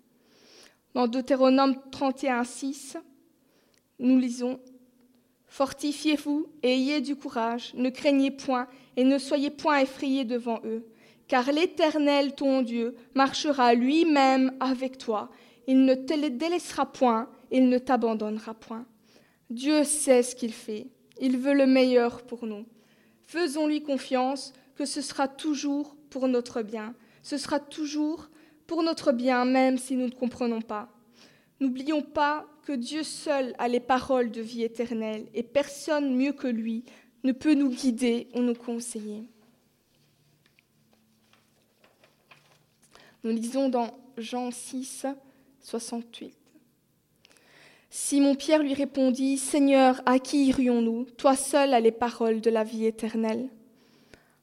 Dans 0.93 1.07
Deutéronome 1.07 1.77
31, 1.89 2.43
6, 2.43 2.97
nous 3.99 4.19
lisons 4.19 4.59
Fortifiez-vous 5.47 6.47
et 6.63 6.73
ayez 6.73 6.99
du 6.99 7.15
courage, 7.15 7.73
ne 7.75 7.89
craignez 7.89 8.29
point 8.29 8.67
et 8.97 9.05
ne 9.05 9.17
soyez 9.17 9.49
point 9.49 9.79
effrayés 9.79 10.25
devant 10.25 10.59
eux, 10.65 10.85
car 11.29 11.49
l'Éternel, 11.53 12.35
ton 12.35 12.61
Dieu, 12.61 12.97
marchera 13.15 13.73
lui-même 13.73 14.51
avec 14.59 14.97
toi. 14.97 15.29
Il 15.65 15.85
ne 15.85 15.95
te 15.95 16.27
délaissera 16.27 16.85
point, 16.91 17.29
il 17.51 17.69
ne 17.69 17.77
t'abandonnera 17.77 18.53
point. 18.53 18.85
Dieu 19.49 19.85
sait 19.85 20.23
ce 20.23 20.35
qu'il 20.35 20.51
fait, 20.51 20.87
il 21.21 21.37
veut 21.37 21.53
le 21.53 21.65
meilleur 21.67 22.23
pour 22.23 22.45
nous. 22.45 22.65
Faisons-lui 23.30 23.84
confiance 23.84 24.53
que 24.73 24.86
ce 24.86 25.01
sera 25.01 25.27
toujours 25.27 25.95
pour 26.09 26.27
notre 26.27 26.63
bien, 26.63 26.95
ce 27.21 27.38
sera 27.38 27.59
toujours 27.59 28.27
pour 28.65 28.82
notre 28.82 29.11
bien, 29.11 29.45
même 29.45 29.77
si 29.77 29.95
nous 29.95 30.07
ne 30.07 30.11
comprenons 30.11 30.61
pas. 30.61 30.89
N'oublions 31.59 32.01
pas 32.01 32.47
que 32.63 32.71
Dieu 32.71 33.03
seul 33.03 33.53
a 33.59 33.67
les 33.67 33.80
paroles 33.80 34.32
de 34.32 34.41
vie 34.41 34.63
éternelle 34.63 35.27
et 35.36 35.43
personne 35.43 36.15
mieux 36.15 36.34
que 36.34 36.47
lui 36.47 36.86
ne 37.23 37.32
peut 37.32 37.53
nous 37.53 37.69
guider 37.69 38.30
ou 38.34 38.39
nous 38.41 38.55
conseiller. 38.55 39.27
Nous 43.23 43.32
lisons 43.32 43.69
dans 43.69 43.91
Jean 44.17 44.49
6, 44.49 45.05
68. 45.61 46.38
Simon-Pierre 47.91 48.61
lui 48.61 48.75
répondit, 48.75 49.39
Seigneur, 49.39 50.03
à 50.05 50.19
qui 50.19 50.45
irions-nous 50.45 51.05
Toi 51.17 51.35
seul 51.35 51.73
as 51.73 51.79
les 51.79 51.91
paroles 51.91 52.39
de 52.39 52.51
la 52.51 52.63
vie 52.63 52.85
éternelle? 52.85 53.49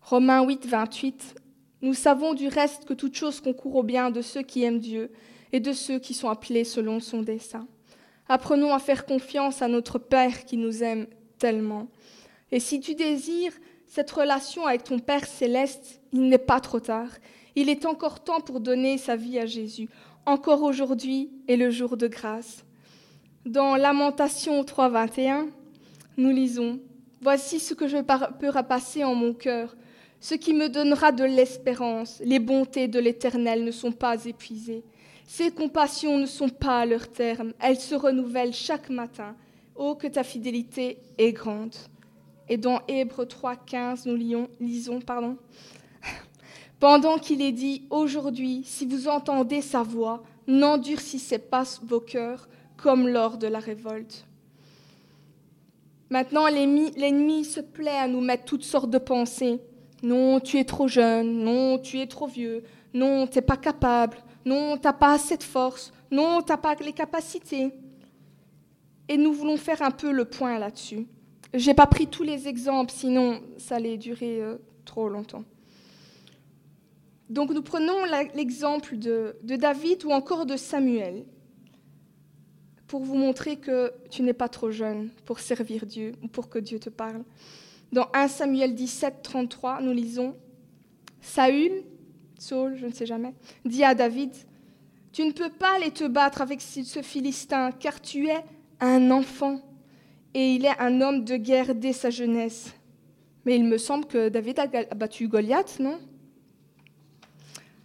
Romains 0.00 0.44
8, 0.44 0.66
28. 0.66 1.36
Nous 1.82 1.94
savons 1.94 2.34
du 2.34 2.48
reste 2.48 2.86
que 2.86 2.94
toute 2.94 3.14
chose 3.14 3.40
concourt 3.40 3.76
au 3.76 3.82
bien 3.84 4.10
de 4.10 4.20
ceux 4.20 4.42
qui 4.42 4.64
aiment 4.64 4.80
Dieu 4.80 5.12
et 5.52 5.60
de 5.60 5.72
ceux 5.72 6.00
qui 6.00 6.12
sont 6.12 6.28
appelés 6.28 6.64
selon 6.64 6.98
son 6.98 7.22
dessein. 7.22 7.68
Apprenons 8.28 8.74
à 8.74 8.80
faire 8.80 9.06
confiance 9.06 9.62
à 9.62 9.68
notre 9.68 10.00
Père 10.00 10.44
qui 10.44 10.56
nous 10.56 10.82
aime 10.82 11.06
tellement. 11.38 11.86
Et 12.50 12.58
si 12.58 12.80
tu 12.80 12.96
désires 12.96 13.52
cette 13.86 14.10
relation 14.10 14.66
avec 14.66 14.82
ton 14.82 14.98
Père 14.98 15.24
céleste, 15.24 16.00
il 16.12 16.28
n'est 16.28 16.38
pas 16.38 16.58
trop 16.58 16.80
tard. 16.80 17.10
Il 17.54 17.68
est 17.68 17.86
encore 17.86 18.24
temps 18.24 18.40
pour 18.40 18.58
donner 18.58 18.98
sa 18.98 19.14
vie 19.14 19.38
à 19.38 19.46
Jésus. 19.46 19.88
Encore 20.24 20.64
aujourd'hui 20.64 21.30
est 21.46 21.56
le 21.56 21.70
jour 21.70 21.96
de 21.96 22.08
grâce. 22.08 22.65
Dans 23.46 23.76
Lamentation 23.76 24.60
3.21, 24.64 25.46
nous 26.16 26.30
lisons 26.30 26.80
Voici 27.20 27.60
ce 27.60 27.74
que 27.74 27.86
je 27.86 27.98
peux 28.40 28.48
rapasser 28.48 29.04
en 29.04 29.14
mon 29.14 29.34
cœur, 29.34 29.76
ce 30.18 30.34
qui 30.34 30.52
me 30.52 30.68
donnera 30.68 31.12
de 31.12 31.22
l'espérance. 31.22 32.20
Les 32.24 32.40
bontés 32.40 32.88
de 32.88 32.98
l'Éternel 32.98 33.62
ne 33.62 33.70
sont 33.70 33.92
pas 33.92 34.24
épuisées. 34.24 34.82
Ses 35.28 35.52
compassions 35.52 36.18
ne 36.18 36.26
sont 36.26 36.48
pas 36.48 36.80
à 36.80 36.86
leur 36.86 37.06
terme, 37.06 37.52
elles 37.60 37.78
se 37.78 37.94
renouvellent 37.94 38.52
chaque 38.52 38.90
matin. 38.90 39.36
Oh, 39.76 39.94
que 39.94 40.08
ta 40.08 40.24
fidélité 40.24 40.98
est 41.16 41.30
grande. 41.30 41.76
Et 42.48 42.56
dans 42.56 42.80
Hébreux 42.88 43.26
3.15, 43.26 44.08
nous 44.08 44.48
lisons, 44.58 45.00
pardon, 45.00 45.36
pendant 46.80 47.16
qu'il 47.18 47.40
est 47.42 47.52
dit 47.52 47.86
Aujourd'hui, 47.90 48.62
si 48.64 48.86
vous 48.86 49.06
entendez 49.06 49.62
sa 49.62 49.84
voix, 49.84 50.24
n'endurcissez 50.48 51.38
pas 51.38 51.62
vos 51.84 52.00
cœurs 52.00 52.48
comme 52.76 53.08
lors 53.08 53.38
de 53.38 53.46
la 53.46 53.58
révolte. 53.58 54.26
Maintenant, 56.10 56.46
l'ennemi 56.46 57.44
se 57.44 57.60
plaît 57.60 57.98
à 57.98 58.06
nous 58.06 58.20
mettre 58.20 58.44
toutes 58.44 58.62
sortes 58.62 58.90
de 58.90 58.98
pensées. 58.98 59.60
Non, 60.02 60.38
tu 60.38 60.58
es 60.58 60.64
trop 60.64 60.86
jeune. 60.86 61.42
Non, 61.42 61.78
tu 61.78 61.98
es 61.98 62.06
trop 62.06 62.26
vieux. 62.26 62.62
Non, 62.94 63.26
tu 63.26 63.38
n'es 63.38 63.42
pas 63.42 63.56
capable. 63.56 64.18
Non, 64.44 64.76
tu 64.76 64.84
n'as 64.84 64.92
pas 64.92 65.14
assez 65.14 65.36
de 65.36 65.42
force. 65.42 65.92
Non, 66.10 66.42
tu 66.42 66.52
n'as 66.52 66.58
pas 66.58 66.74
les 66.76 66.92
capacités. 66.92 67.72
Et 69.08 69.16
nous 69.16 69.32
voulons 69.32 69.56
faire 69.56 69.82
un 69.82 69.90
peu 69.90 70.12
le 70.12 70.24
point 70.24 70.58
là-dessus. 70.58 71.06
Je 71.54 71.66
n'ai 71.66 71.74
pas 71.74 71.86
pris 71.86 72.06
tous 72.06 72.22
les 72.22 72.46
exemples, 72.48 72.92
sinon 72.92 73.40
ça 73.56 73.76
allait 73.76 73.96
durer 73.96 74.42
euh, 74.42 74.56
trop 74.84 75.08
longtemps. 75.08 75.44
Donc 77.30 77.50
nous 77.50 77.62
prenons 77.62 78.04
l'exemple 78.34 78.96
de 78.96 79.34
David 79.42 80.04
ou 80.04 80.10
encore 80.10 80.46
de 80.46 80.56
Samuel 80.56 81.24
pour 82.86 83.02
vous 83.02 83.14
montrer 83.14 83.56
que 83.56 83.92
tu 84.10 84.22
n'es 84.22 84.32
pas 84.32 84.48
trop 84.48 84.70
jeune 84.70 85.10
pour 85.24 85.40
servir 85.40 85.86
Dieu 85.86 86.12
ou 86.22 86.28
pour 86.28 86.48
que 86.48 86.58
Dieu 86.58 86.78
te 86.78 86.90
parle. 86.90 87.24
Dans 87.92 88.08
1 88.14 88.28
Samuel 88.28 88.74
17, 88.74 89.22
33, 89.22 89.80
nous 89.80 89.92
lisons 89.92 90.34
Saül, 91.20 91.82
Saul, 92.38 92.76
je 92.76 92.86
ne 92.86 92.92
sais 92.92 93.06
jamais, 93.06 93.34
dit 93.64 93.84
à 93.84 93.94
David 93.94 94.32
Tu 95.12 95.24
ne 95.24 95.32
peux 95.32 95.50
pas 95.50 95.76
aller 95.76 95.90
te 95.90 96.04
battre 96.04 96.40
avec 96.40 96.60
ce 96.60 97.02
Philistin, 97.02 97.72
car 97.72 98.00
tu 98.00 98.28
es 98.28 98.44
un 98.80 99.10
enfant 99.10 99.60
et 100.34 100.54
il 100.54 100.66
est 100.66 100.78
un 100.78 101.00
homme 101.00 101.24
de 101.24 101.36
guerre 101.36 101.74
dès 101.74 101.92
sa 101.92 102.10
jeunesse. 102.10 102.74
Mais 103.44 103.56
il 103.56 103.64
me 103.64 103.78
semble 103.78 104.06
que 104.06 104.28
David 104.28 104.58
a 104.58 104.94
battu 104.94 105.28
Goliath, 105.28 105.78
non? 105.80 105.98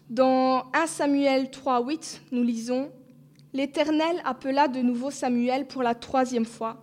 Dans 0.09 0.65
1 0.73 0.87
Samuel 0.87 1.49
3, 1.49 1.85
8, 1.85 2.23
nous 2.33 2.43
lisons 2.43 2.91
L'Éternel 3.53 4.21
appela 4.23 4.67
de 4.67 4.81
nouveau 4.81 5.11
Samuel 5.11 5.67
pour 5.67 5.83
la 5.83 5.95
troisième 5.95 6.45
fois. 6.45 6.81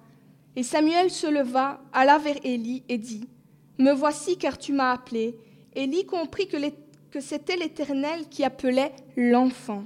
Et 0.54 0.62
Samuel 0.62 1.10
se 1.10 1.26
leva, 1.26 1.80
alla 1.92 2.18
vers 2.18 2.38
Élie 2.44 2.82
et 2.88 2.98
dit 2.98 3.28
Me 3.78 3.92
voici 3.92 4.36
car 4.36 4.58
tu 4.58 4.72
m'as 4.72 4.92
appelé. 4.92 5.36
Élie 5.74 6.04
comprit 6.04 6.48
que, 6.48 7.20
c'était 7.20 7.56
l'Éternel 7.56 8.28
qui 8.28 8.44
appelait 8.44 8.92
l'enfant. 9.16 9.84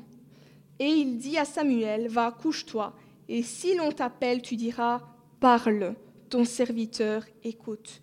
Et 0.78 0.88
il 0.88 1.18
dit 1.18 1.38
à 1.38 1.44
Samuel 1.44 2.08
Va, 2.08 2.32
couche-toi, 2.32 2.94
et 3.28 3.42
si 3.42 3.76
l'on 3.76 3.92
t'appelle, 3.92 4.42
tu 4.42 4.56
diras 4.56 5.02
Parle, 5.38 5.94
ton 6.28 6.44
serviteur 6.44 7.24
écoute. 7.44 8.00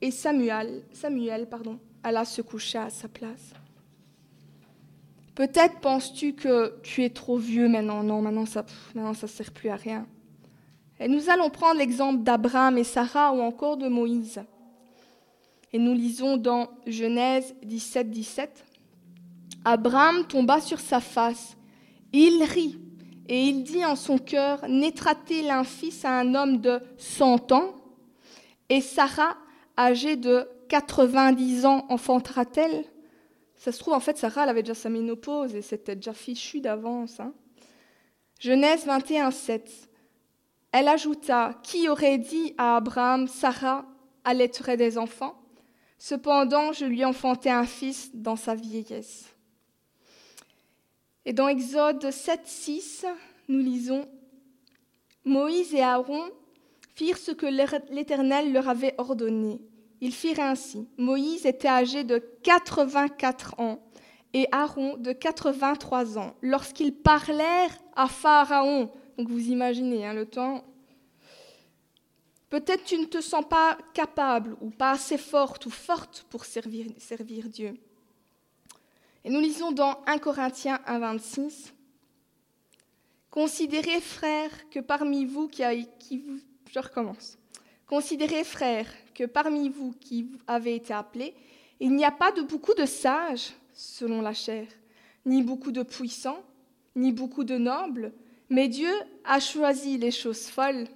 Et 0.00 0.10
Samuel, 0.10 0.84
Samuel 0.92 1.48
alla 2.02 2.24
se 2.24 2.42
coucher 2.42 2.78
à 2.78 2.90
sa 2.90 3.08
place. 3.08 3.52
Peut-être 5.40 5.80
penses-tu 5.80 6.34
que 6.34 6.74
tu 6.82 7.02
es 7.02 7.08
trop 7.08 7.38
vieux 7.38 7.66
maintenant. 7.66 8.02
Non, 8.02 8.20
maintenant 8.20 8.44
ça 8.44 8.62
ne 8.94 9.14
ça 9.14 9.26
sert 9.26 9.50
plus 9.52 9.70
à 9.70 9.76
rien. 9.76 10.06
Et 10.98 11.08
nous 11.08 11.30
allons 11.30 11.48
prendre 11.48 11.78
l'exemple 11.78 12.22
d'Abraham 12.22 12.76
et 12.76 12.84
Sarah 12.84 13.32
ou 13.32 13.40
encore 13.40 13.78
de 13.78 13.88
Moïse. 13.88 14.42
Et 15.72 15.78
nous 15.78 15.94
lisons 15.94 16.36
dans 16.36 16.68
Genèse 16.86 17.54
17, 17.62 18.10
17. 18.10 18.66
Abraham 19.64 20.26
tomba 20.26 20.60
sur 20.60 20.78
sa 20.78 21.00
face. 21.00 21.56
Il 22.12 22.42
rit 22.42 22.78
et 23.26 23.44
il 23.44 23.62
dit 23.62 23.82
en 23.82 23.96
son 23.96 24.18
cœur 24.18 24.60
Naîtra-t-il 24.68 25.48
un 25.48 25.64
fils 25.64 26.04
à 26.04 26.18
un 26.18 26.34
homme 26.34 26.60
de 26.60 26.82
100 26.98 27.52
ans 27.52 27.76
Et 28.68 28.82
Sarah, 28.82 29.38
âgée 29.78 30.16
de 30.16 30.46
90 30.68 31.64
ans, 31.64 31.86
enfantera-t-elle? 31.88 32.84
Ça 33.60 33.72
se 33.72 33.78
trouve, 33.78 33.92
en 33.92 34.00
fait, 34.00 34.16
Sarah, 34.16 34.44
avait 34.44 34.62
déjà 34.62 34.74
sa 34.74 34.88
ménopause 34.88 35.54
et 35.54 35.60
c'était 35.60 35.94
déjà 35.94 36.14
fichu 36.14 36.62
d'avance. 36.62 37.20
Hein. 37.20 37.34
Genèse 38.38 38.86
21, 38.86 39.30
7. 39.30 39.70
Elle 40.72 40.88
ajouta 40.88 41.60
Qui 41.62 41.86
aurait 41.90 42.16
dit 42.16 42.54
à 42.56 42.76
Abraham, 42.76 43.28
Sarah 43.28 43.84
allaiterait 44.24 44.78
des 44.78 44.96
enfants? 44.96 45.38
Cependant, 45.98 46.72
je 46.72 46.86
lui 46.86 47.04
enfantai 47.04 47.50
un 47.50 47.66
fils 47.66 48.10
dans 48.14 48.36
sa 48.36 48.54
vieillesse. 48.54 49.26
Et 51.26 51.34
dans 51.34 51.48
Exode 51.48 52.10
7, 52.10 52.40
6, 52.46 53.06
nous 53.48 53.58
lisons 53.58 54.08
Moïse 55.26 55.74
et 55.74 55.82
Aaron 55.82 56.30
firent 56.94 57.18
ce 57.18 57.32
que 57.32 57.44
l'Éternel 57.92 58.54
leur 58.54 58.70
avait 58.70 58.94
ordonné. 58.96 59.60
Ils 60.00 60.14
firent 60.14 60.40
ainsi. 60.40 60.88
Moïse 60.96 61.46
était 61.46 61.68
âgé 61.68 62.04
de 62.04 62.18
84 62.42 63.58
ans 63.58 63.80
et 64.32 64.46
Aaron 64.52 64.96
de 64.96 65.12
83 65.12 66.18
ans 66.18 66.34
lorsqu'ils 66.40 66.94
parlèrent 66.94 67.76
à 67.96 68.08
Pharaon. 68.08 68.90
Donc 69.18 69.28
vous 69.28 69.48
imaginez 69.48 70.06
hein, 70.06 70.14
le 70.14 70.26
temps. 70.26 70.64
Peut-être 72.48 72.84
tu 72.84 72.98
ne 72.98 73.04
te 73.04 73.20
sens 73.20 73.44
pas 73.48 73.78
capable 73.94 74.56
ou 74.60 74.70
pas 74.70 74.92
assez 74.92 75.18
forte 75.18 75.66
ou 75.66 75.70
forte 75.70 76.26
pour 76.30 76.44
servir, 76.44 76.88
Dieu. 77.48 77.74
Et 79.24 79.30
nous 79.30 79.40
lisons 79.40 79.70
dans 79.70 80.02
1 80.06 80.18
Corinthiens 80.18 80.80
1, 80.86 80.98
26. 80.98 81.74
Considérez, 83.30 84.00
frères, 84.00 84.68
que 84.70 84.80
parmi 84.80 85.24
vous 85.26 85.46
qui 85.46 86.18
vous, 86.18 86.40
je 86.72 86.78
recommence. 86.80 87.39
Considérez, 87.90 88.44
frères, 88.44 88.86
que 89.16 89.24
parmi 89.24 89.68
vous 89.68 89.92
qui 89.98 90.28
avez 90.46 90.76
été 90.76 90.94
appelés, 90.94 91.34
il 91.80 91.92
n'y 91.92 92.04
a 92.04 92.12
pas 92.12 92.30
de 92.30 92.42
beaucoup 92.42 92.72
de 92.74 92.86
sages 92.86 93.50
selon 93.74 94.22
la 94.22 94.32
chair, 94.32 94.68
ni 95.26 95.42
beaucoup 95.42 95.72
de 95.72 95.82
puissants, 95.82 96.40
ni 96.94 97.10
beaucoup 97.10 97.42
de 97.42 97.58
nobles, 97.58 98.12
mais 98.48 98.68
Dieu 98.68 98.92
a 99.24 99.40
choisi 99.40 99.98
les 99.98 100.12
choses 100.12 100.46
folles 100.46 100.86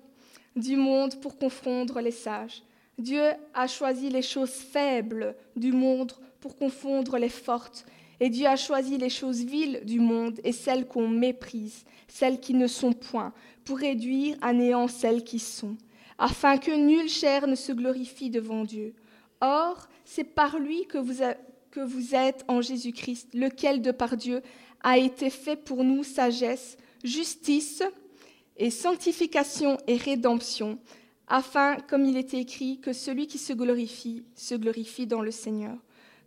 du 0.55 0.77
monde 0.77 1.21
pour 1.21 1.37
confondre 1.37 2.01
les 2.01 2.13
sages. 2.13 2.63
Dieu 2.97 3.25
a 3.55 3.67
choisi 3.67 4.09
les 4.09 4.23
choses 4.23 4.55
faibles 4.55 5.35
du 5.57 5.73
monde 5.73 6.13
pour 6.39 6.57
confondre 6.57 7.19
les 7.19 7.29
fortes. 7.29 7.87
Et 8.21 8.29
Dieu 8.29 8.47
a 8.47 8.55
choisi 8.55 8.99
les 8.99 9.11
choses 9.11 9.43
viles 9.43 9.81
du 9.85 9.99
monde 9.99 10.39
et 10.45 10.53
celles 10.53 10.87
qu'on 10.87 11.09
méprise, 11.09 11.85
celles 12.07 12.39
qui 12.39 12.55
ne 12.55 12.69
sont 12.69 12.93
point, 12.93 13.33
pour 13.65 13.79
réduire 13.79 14.37
à 14.41 14.53
néant 14.53 14.87
celles 14.87 15.25
qui 15.25 15.41
sont 15.41 15.77
afin 16.19 16.59
que 16.59 16.71
nulle 16.71 17.09
chair 17.09 17.47
ne 17.47 17.55
se 17.55 17.73
glorifie 17.73 18.31
devant 18.31 18.65
Dieu. 18.65 18.95
Or, 19.41 19.89
c'est 20.05 20.25
par 20.25 20.59
lui 20.59 20.87
que 20.87 20.99
vous, 20.99 21.23
que 21.71 21.81
vous 21.81 22.15
êtes 22.15 22.45
en 22.49 22.61
Jésus-Christ, 22.61 23.29
lequel 23.35 23.83
de 23.83 23.91
par 23.91 24.17
Dieu 24.17 24.43
a 24.83 24.99
été 24.99 25.31
fait 25.31 25.57
pour 25.57 25.83
nous 25.83 26.05
sagesse, 26.05 26.77
justice 27.03 27.83
et 28.57 28.71
sanctification 28.71 29.79
et 29.87 29.97
rédemption, 29.97 30.79
afin, 31.27 31.77
comme 31.89 32.05
il 32.05 32.17
est 32.17 32.35
écrit, 32.35 32.81
que 32.81 32.93
celui 32.93 33.27
qui 33.27 33.39
se 33.39 33.53
glorifie 33.53 34.25
se 34.35 34.55
glorifie 34.55 35.07
dans 35.07 35.23
le 35.23 35.31
Seigneur. 35.31 35.77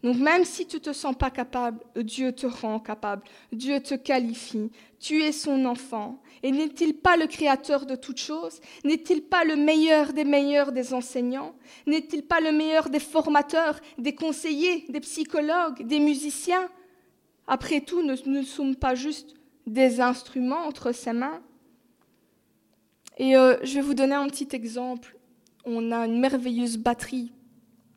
Donc 0.03 0.17
même 0.17 0.45
si 0.45 0.67
tu 0.67 0.75
ne 0.77 0.81
te 0.81 0.93
sens 0.93 1.15
pas 1.15 1.31
capable, 1.31 1.79
Dieu 1.95 2.31
te 2.31 2.45
rend 2.45 2.79
capable, 2.79 3.23
Dieu 3.51 3.79
te 3.81 3.95
qualifie, 3.95 4.71
tu 4.99 5.23
es 5.23 5.31
son 5.31 5.65
enfant. 5.65 6.21
Et 6.43 6.51
n'est-il 6.51 6.93
pas 6.93 7.17
le 7.17 7.25
créateur 7.25 7.85
de 7.85 7.95
toutes 7.95 8.19
choses? 8.19 8.61
N'est-il 8.83 9.23
pas 9.23 9.43
le 9.43 9.55
meilleur 9.55 10.13
des 10.13 10.23
meilleurs 10.23 10.71
des 10.71 10.93
enseignants? 10.93 11.55
N'est-il 11.87 12.23
pas 12.23 12.39
le 12.39 12.51
meilleur 12.51 12.89
des 12.89 12.99
formateurs, 12.99 13.79
des 13.97 14.13
conseillers, 14.13 14.85
des 14.89 14.99
psychologues, 14.99 15.85
des 15.85 15.99
musiciens? 15.99 16.69
Après 17.47 17.81
tout, 17.81 18.03
nous 18.03 18.15
ne 18.25 18.43
sommes 18.43 18.75
pas 18.75 18.93
juste 18.93 19.33
des 19.65 19.99
instruments 19.99 20.67
entre 20.67 20.91
ses 20.91 21.13
mains. 21.13 21.41
Et 23.17 23.35
euh, 23.35 23.57
je 23.63 23.75
vais 23.75 23.81
vous 23.81 23.95
donner 23.95 24.15
un 24.15 24.27
petit 24.27 24.49
exemple. 24.51 25.17
On 25.65 25.91
a 25.91 26.05
une 26.05 26.19
merveilleuse 26.19 26.77
batterie, 26.77 27.31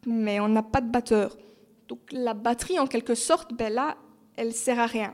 mais 0.07 0.40
on 0.40 0.48
n'a 0.48 0.62
pas 0.62 0.80
de 0.80 0.88
batteur. 0.88 1.36
Donc 1.91 1.99
la 2.12 2.34
batterie, 2.34 2.78
en 2.78 2.86
quelque 2.86 3.16
sorte, 3.16 3.53
ben 3.53 3.72
là, 3.72 3.97
elle 4.36 4.55
sert 4.55 4.78
à 4.78 4.86
rien. 4.86 5.12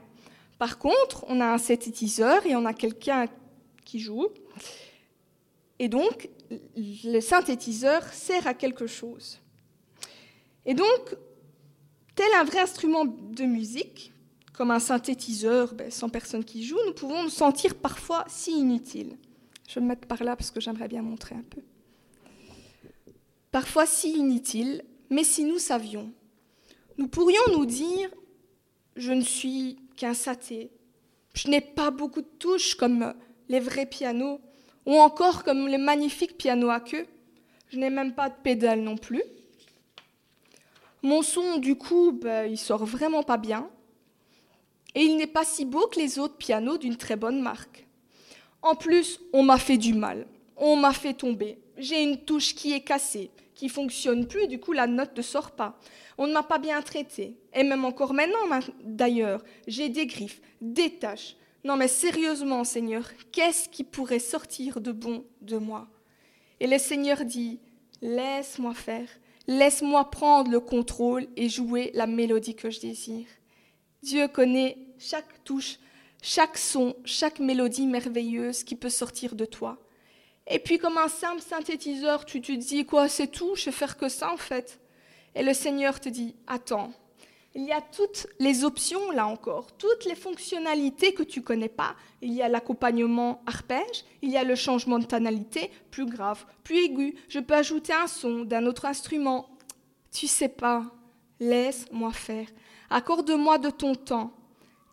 Par 0.59 0.79
contre, 0.79 1.25
on 1.27 1.41
a 1.41 1.47
un 1.47 1.57
synthétiseur 1.57 2.45
et 2.45 2.55
on 2.55 2.67
a 2.67 2.75
quelqu'un 2.75 3.25
qui 3.87 3.99
joue. 3.99 4.29
Et 5.79 5.89
donc, 5.89 6.29
le 6.77 7.21
synthétiseur 7.21 8.05
sert 8.13 8.47
à 8.47 8.53
quelque 8.53 8.87
chose. 8.87 9.41
Et 10.67 10.75
donc, 10.75 11.17
tel 12.15 12.29
un 12.39 12.45
vrai 12.45 12.61
instrument 12.61 13.07
de 13.07 13.45
musique, 13.45 14.13
comme 14.53 14.71
un 14.71 14.79
synthétiseur 14.79 15.73
ben, 15.73 15.91
sans 15.91 16.11
personne 16.11 16.45
qui 16.45 16.63
joue, 16.63 16.79
nous 16.85 16.93
pouvons 16.93 17.23
nous 17.23 17.31
sentir 17.31 17.75
parfois 17.75 18.27
si 18.29 18.53
inutiles. 18.53 19.17
Je 19.67 19.77
vais 19.77 19.81
me 19.81 19.89
mettre 19.89 20.07
par 20.07 20.23
là 20.23 20.37
parce 20.37 20.51
que 20.51 20.61
j'aimerais 20.61 20.89
bien 20.89 21.01
montrer 21.01 21.37
un 21.37 21.45
peu. 21.49 21.63
Parfois 23.51 23.87
si 23.87 24.13
inutiles, 24.13 24.85
mais 25.09 25.25
si 25.25 25.43
nous 25.45 25.59
savions 25.59 26.13
nous 26.99 27.09
pourrions 27.09 27.43
nous 27.53 27.67
dire, 27.67 28.11
je 28.97 29.13
ne 29.13 29.23
suis 29.23 29.79
qu'un 29.97 30.15
saté, 30.15 30.71
je 31.35 31.49
n'ai 31.49 31.61
pas 31.61 31.91
beaucoup 31.91 32.23
de 32.23 32.31
touches 32.39 32.75
comme 32.75 33.15
les 33.49 33.61
vrais 33.61 33.87
pianos, 33.87 34.41
ou 34.87 34.95
encore 34.95 35.45
comme 35.45 35.69
les 35.69 35.79
magnifiques 35.79 36.39
pianos 36.39 36.71
à 36.71 36.81
queue, 36.81 37.07
je 37.69 37.79
n'ai 37.79 37.91
même 37.91 38.15
pas 38.15 38.29
de 38.31 38.35
pédale 38.43 38.81
non 38.81 38.97
plus. 38.97 39.23
Mon 41.03 41.23
son, 41.23 41.59
du 41.59 41.77
coup, 41.77 42.13
ben, 42.13 42.51
il 42.51 42.59
sort 42.59 42.85
vraiment 42.85 43.23
pas 43.23 43.37
bien, 43.37 43.69
et 44.95 45.03
il 45.03 45.17
n'est 45.17 45.27
pas 45.27 45.45
si 45.45 45.65
beau 45.65 45.87
que 45.89 46.01
les 46.01 46.19
autres 46.19 46.37
pianos 46.37 46.79
d'une 46.79 46.97
très 46.97 47.17
bonne 47.17 47.43
marque. 47.43 47.87
En 48.63 48.75
plus, 48.75 49.21
on 49.33 49.43
m'a 49.43 49.59
fait 49.59 49.77
du 49.77 49.93
mal, 49.93 50.27
on 50.57 50.77
m'a 50.77 50.93
fait 50.93 51.15
tomber, 51.15 51.59
j'ai 51.77 52.03
une 52.03 52.19
touche 52.25 52.55
qui 52.55 52.73
est 52.73 52.81
cassée, 52.81 53.31
qui 53.57 53.69
fonctionne 53.69 54.29
plus, 54.29 54.47
du 54.47 54.61
coup 54.61 54.73
la 54.73 54.87
note 54.87 55.17
ne 55.17 55.23
sort 55.23 55.51
pas. 55.51 55.77
On 56.19 56.29
ne 56.29 56.33
m'a 56.33 56.45
pas 56.45 56.59
bien 56.59 56.81
traité. 56.83 57.37
Et 57.53 57.65
même 57.65 57.85
encore 57.85 58.15
maintenant, 58.15 58.61
d'ailleurs, 58.85 59.43
j'ai 59.67 59.89
des 59.89 60.07
griffes, 60.07 60.41
des 60.61 60.91
taches. 60.91 61.37
Non 61.65 61.77
mais 61.77 61.89
sérieusement, 61.89 62.63
Seigneur, 62.63 63.05
qu'est-ce 63.33 63.69
qui 63.69 63.83
pourrait 63.83 64.21
sortir 64.21 64.81
de 64.81 64.93
bon 64.93 65.25
de 65.41 65.57
moi? 65.57 65.89
Et 66.61 66.69
le 66.69 66.79
Seigneur 66.79 67.25
dit, 67.25 67.59
laisse-moi 68.01 68.75
faire, 68.75 69.09
laisse-moi 69.49 70.11
prendre 70.11 70.51
le 70.51 70.61
contrôle 70.61 71.27
et 71.37 71.49
jouer 71.49 71.91
la 71.95 72.07
mélodie 72.07 72.55
que 72.55 72.71
je 72.71 72.81
désire. 72.81 73.27
Dieu 74.03 74.29
connaît 74.29 74.79
chaque 74.99 75.43
touche, 75.45 75.79
chaque 76.23 76.59
son, 76.59 76.95
chaque 77.05 77.41
mélodie 77.41 77.87
merveilleuse 77.87 78.65
qui 78.65 78.77
peut 78.77 78.91
sortir 78.91 79.35
de 79.35 79.45
toi. 79.45 79.79
Et 80.49 80.59
puis 80.59 80.79
comme 80.79 80.99
un 80.99 81.09
simple 81.09 81.41
synthétiseur, 81.41 82.25
tu 82.25 82.41
te 82.41 82.53
dis 82.53 82.85
quoi, 82.85 83.09
c'est 83.09 83.27
tout, 83.27 83.55
je 83.57 83.67
vais 83.67 83.73
faire 83.73 83.97
que 83.97 84.09
ça 84.09 84.33
en 84.33 84.37
fait. 84.37 84.81
Et 85.35 85.43
le 85.43 85.53
Seigneur 85.55 86.01
te 86.01 86.09
dit, 86.09 86.35
attends, 86.47 86.93
il 87.55 87.65
y 87.65 87.73
a 87.73 87.81
toutes 87.81 88.27
les 88.39 88.65
options 88.65 89.11
là 89.11 89.27
encore, 89.27 89.77
toutes 89.77 90.05
les 90.05 90.15
fonctionnalités 90.15 91.15
que 91.15 91.23
tu 91.23 91.43
connais 91.43 91.71
pas. 91.71 91.97
Il 92.21 92.33
y 92.33 92.43
a 92.43 92.49
l'accompagnement 92.49 93.43
arpège, 93.47 94.05
il 94.23 94.31
y 94.31 94.37
a 94.37 94.45
le 94.45 94.55
changement 94.55 94.99
de 94.99 95.07
tonalité, 95.07 95.71
plus 95.91 96.07
grave, 96.07 96.45
plus 96.63 96.85
aigu. 96.85 97.17
Je 97.29 97.41
peux 97.41 97.55
ajouter 97.55 97.95
un 97.95 98.07
son 98.07 98.45
d'un 98.45 98.67
autre 98.67 98.85
instrument. 98.85 99.49
Tu 100.13 100.27
sais 100.27 100.51
pas, 100.51 100.85
laisse-moi 101.41 102.13
faire. 102.13 102.47
Accorde-moi 102.91 103.59
de 103.59 103.71
ton 103.71 103.95
temps 103.95 104.33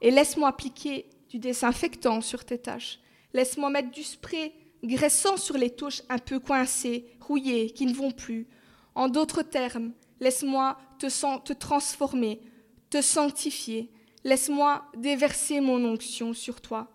et 0.01 0.09
laisse-moi 0.09 0.47
appliquer 0.47 1.09
du 1.29 1.39
désinfectant 1.39 2.21
sur 2.21 2.45
tes 2.45 2.57
tâches. 2.57 2.99
Laisse-moi 3.33 3.69
mettre 3.69 3.91
du 3.91 4.03
spray 4.03 4.53
graissant 4.83 5.37
sur 5.37 5.57
les 5.57 5.69
touches 5.69 6.01
un 6.09 6.17
peu 6.17 6.39
coincées, 6.39 7.05
rouillées, 7.19 7.71
qui 7.71 7.85
ne 7.85 7.93
vont 7.93 8.11
plus. 8.11 8.47
En 8.95 9.07
d'autres 9.07 9.41
termes, 9.41 9.93
laisse-moi 10.19 10.77
te, 10.99 11.07
te 11.43 11.53
transformer, 11.53 12.41
te 12.89 13.01
sanctifier, 13.01 13.91
laisse-moi 14.23 14.85
déverser 14.95 15.61
mon 15.61 15.83
onction 15.85 16.33
sur 16.33 16.61
toi. 16.61 16.91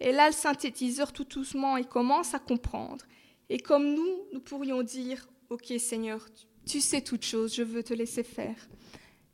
Et 0.00 0.12
là, 0.12 0.26
le 0.28 0.34
synthétiseur, 0.34 1.12
tout 1.12 1.24
doucement, 1.24 1.76
il 1.76 1.86
commence 1.86 2.34
à 2.34 2.38
comprendre. 2.38 3.04
Et 3.48 3.58
comme 3.58 3.94
nous, 3.94 4.08
nous 4.32 4.40
pourrions 4.40 4.82
dire, 4.82 5.28
OK 5.50 5.72
Seigneur, 5.78 6.26
tu 6.66 6.80
sais 6.80 7.00
toutes 7.00 7.24
choses, 7.24 7.54
je 7.54 7.62
veux 7.62 7.82
te 7.82 7.94
laisser 7.94 8.24
faire. 8.24 8.56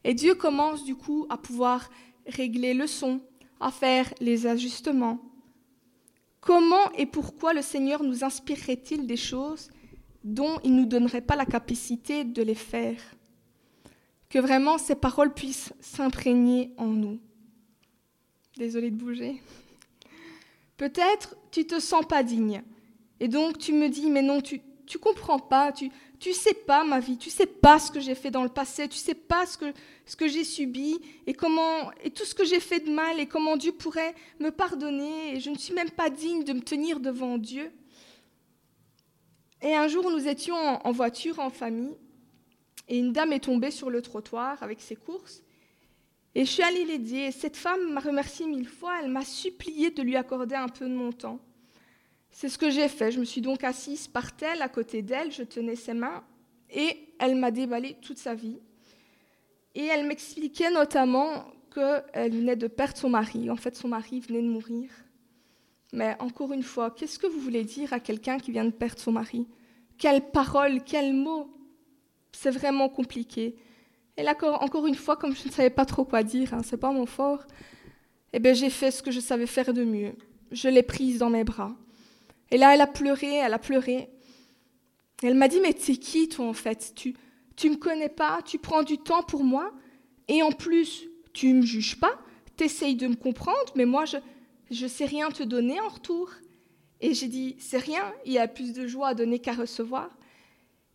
Et 0.05 0.15
Dieu 0.15 0.35
commence 0.35 0.85
du 0.85 0.95
coup 0.95 1.27
à 1.31 1.39
pouvoir 1.39 1.89
régler 2.27 2.75
le 2.75 2.87
son, 2.87 3.21
à 3.61 3.71
faire 3.71 4.13
les 4.21 4.47
ajustements. 4.47 5.21
Comment 6.43 6.91
et 6.99 7.07
pourquoi 7.07 7.53
le 7.53 7.63
Seigneur 7.63 8.03
nous 8.03 8.25
inspirerait-il 8.25 9.07
des 9.07 9.17
choses 9.17 9.71
dont 10.25 10.59
il 10.65 10.75
ne 10.75 10.81
nous 10.81 10.87
donnerait 10.87 11.21
pas 11.21 11.37
la 11.37 11.47
capacité 11.47 12.25
de 12.25 12.43
les 12.43 12.57
faire? 12.57 13.01
Que 14.29 14.41
vraiment 14.41 14.77
ces 14.77 14.97
paroles 14.97 15.33
puissent 15.33 15.73
s'imprégner 15.81 16.75
en 16.79 16.89
nous. 16.89 17.21
Désolée 18.57 18.91
de 18.91 18.97
bouger. 18.97 19.41
Peut-être 20.77 21.37
tu 21.53 21.65
te 21.65 21.79
sens 21.79 22.05
pas 22.05 22.25
digne. 22.25 22.63
Et 23.21 23.29
donc 23.29 23.59
tu 23.59 23.73
me 23.73 23.89
dis, 23.89 24.11
mais 24.11 24.23
non, 24.23 24.41
tu 24.41 24.61
tu 24.93 24.99
comprends 24.99 25.39
pas, 25.39 25.73
tu 25.73 25.91
tu 26.19 26.35
sais 26.35 26.53
pas 26.53 26.85
ma 26.85 27.01
vie, 27.01 27.17
tu 27.17 27.31
sais 27.31 27.47
pas 27.47 27.79
ce 27.79 27.91
que 27.91 27.99
j'ai 27.99 28.15
fait 28.15 28.31
dans 28.31 28.43
le 28.43 28.51
passé, 28.51 28.89
tu 28.89 28.99
sais 28.99 29.15
pas 29.15 29.47
ce 29.47 29.57
que, 29.57 29.73
ce 30.05 30.17
que 30.17 30.29
j'ai 30.29 30.45
subi 30.45 31.01
et 31.27 31.33
comment 31.33 31.91
et 32.05 32.11
tout 32.11 32.27
ce 32.27 32.35
que 32.35 32.45
j'ai 32.45 32.61
fait 32.61 32.81
de 32.81 32.91
mal 32.91 33.19
et 33.19 33.25
comment 33.25 33.57
Dieu 33.57 33.73
pourrait 33.73 34.15
me 34.39 34.51
pardonner 34.51 35.35
et 35.35 35.41
je 35.41 35.49
ne 35.49 35.57
suis 35.57 35.73
même 35.73 35.91
pas 35.91 36.11
digne 36.11 36.45
de 36.45 36.53
me 36.53 36.61
tenir 36.61 37.01
devant 37.01 37.39
Dieu. 37.39 37.73
Et 39.63 39.75
un 39.75 39.89
jour, 39.89 40.11
nous 40.11 40.29
étions 40.29 40.57
en, 40.57 40.93
voiture 40.93 41.39
en 41.39 41.49
famille 41.49 41.97
et 42.87 42.99
une 42.99 43.15
dame 43.15 43.33
est 43.33 43.45
tombée 43.45 43.71
sur 43.71 43.89
le 43.89 44.03
trottoir 44.03 44.63
avec 44.63 44.83
ses 44.83 44.97
courses 44.97 45.43
et 46.35 46.45
je 46.45 46.51
suis 46.51 46.63
allée 46.63 46.85
l'aider. 46.85 47.29
Et 47.29 47.33
cette 47.33 47.57
femme 47.57 47.95
m'a 47.95 48.01
remercié 48.01 48.47
mille 48.47 48.69
fois, 48.69 49.01
elle 49.03 49.11
m'a 49.11 49.25
supplié 49.25 49.91
de 49.91 50.03
lui 50.03 50.17
accorder 50.17 50.55
un 50.55 50.69
peu 50.69 50.87
de 50.87 50.95
mon 50.95 51.13
temps. 51.13 51.41
C'est 52.33 52.49
ce 52.49 52.59
que 52.59 52.71
j'ai 52.71 52.89
fait. 52.89 53.13
Je 53.13 53.21
me 53.21 53.25
suis 53.25 53.43
donc 53.43 53.63
assise 53.63 54.09
par 54.09 54.35
terre 54.35 54.61
à 54.61 54.69
côté 54.69 55.03
d'elle, 55.03 55.31
je 55.31 55.43
tenais 55.43 55.77
ses 55.77 55.95
mains 55.95 56.25
et 56.71 57.15
elle 57.19 57.37
m'a 57.37 57.51
déballé 57.51 57.97
toute 58.01 58.19
sa 58.19 58.35
vie. 58.35 58.59
Et 59.75 59.85
elle 59.85 60.07
m'expliquait 60.07 60.71
notamment 60.71 61.45
qu'elle 61.73 62.33
venait 62.33 62.57
de 62.57 62.67
perdre 62.67 62.97
son 62.97 63.11
mari. 63.11 63.51
En 63.51 63.57
fait, 63.57 63.77
son 63.77 63.89
mari 63.89 64.21
venait 64.21 64.43
de 64.43 64.49
mourir. 64.49 64.91
Mais 65.93 66.17
encore 66.21 66.53
une 66.53 66.63
fois, 66.63 66.91
qu'est-ce 66.91 67.19
que 67.19 67.27
vous 67.27 67.39
voulez 67.39 67.65
dire 67.65 67.93
à 67.93 68.01
quelqu'un 68.01 68.39
qui 68.39 68.51
vient 68.51 68.65
de 68.65 68.71
perdre 68.71 68.99
son 68.99 69.13
mari? 69.13 69.47
Quelles 69.99 70.23
paroles, 70.31 70.83
quels 70.83 71.13
mots 71.13 71.51
C'est 72.33 72.51
vraiment 72.51 72.89
compliqué. 72.89 73.57
Et 74.17 74.23
là, 74.23 74.35
encore 74.61 74.87
une 74.87 74.95
fois, 74.95 75.17
comme 75.17 75.35
je 75.35 75.47
ne 75.47 75.53
savais 75.53 75.71
pas 75.71 75.85
trop 75.85 76.05
quoi 76.05 76.23
dire, 76.23 76.53
hein, 76.55 76.63
c'est 76.65 76.79
pas 76.79 76.93
mon 76.93 77.07
fort, 77.07 77.47
eh 78.33 78.39
bien, 78.39 78.55
j'ai 78.55 78.71
fait 78.71 78.91
ce 78.91 79.03
que 79.03 79.11
je 79.11 79.21
savais 79.21 79.47
faire 79.47 79.73
de 79.73 79.85
mieux. 79.85 80.15
Je 80.51 80.69
l'ai 80.69 80.83
prise 80.83 81.19
dans 81.19 81.31
mes 81.31 81.45
bras. 81.45 81.75
Et 82.53 82.59
là, 82.59 82.73
elle 82.73 82.81
a 82.81 82.87
pleuré, 82.87 83.35
elle 83.35 83.55
a 83.55 83.59
pleuré. 83.59 84.09
Elle 85.25 85.35
m'a 85.35 85.49
dit, 85.49 85.59
mais 85.61 85.75
tu 85.75 85.97
qui, 85.97 86.29
toi, 86.29 86.47
en 86.47 86.53
fait? 86.53 86.93
Tu 86.95 87.15
tu 87.57 87.71
me 87.71 87.77
connais 87.77 88.09
pas, 88.09 88.41
tu 88.43 88.59
prends 88.59 88.83
du 88.83 88.99
temps 88.99 89.23
pour 89.23 89.45
moi, 89.45 89.73
et 90.29 90.43
en 90.43 90.53
plus, 90.53 91.09
tu 91.33 91.53
me 91.55 91.63
juges 91.63 91.99
pas, 91.99 92.19
tu 92.57 92.65
essayes 92.65 92.97
de 92.97 93.07
me 93.07 93.15
comprendre, 93.15 93.73
mais 93.75 93.85
moi, 93.85 94.05
je 94.05 94.19
ne 94.71 94.89
sais 94.89 95.05
rien 95.05 95.31
te 95.31 95.43
donner 95.43 95.81
en 95.81 95.89
retour. 95.89 96.31
Et 97.01 97.15
j'ai 97.15 97.27
dit, 97.27 97.57
c'est 97.59 97.79
rien, 97.79 98.13
il 98.25 98.33
y 98.33 98.39
a 98.39 98.47
plus 98.47 98.73
de 98.73 98.87
joie 98.87 99.09
à 99.09 99.15
donner 99.15 99.39
qu'à 99.39 99.53
recevoir. 99.53 100.11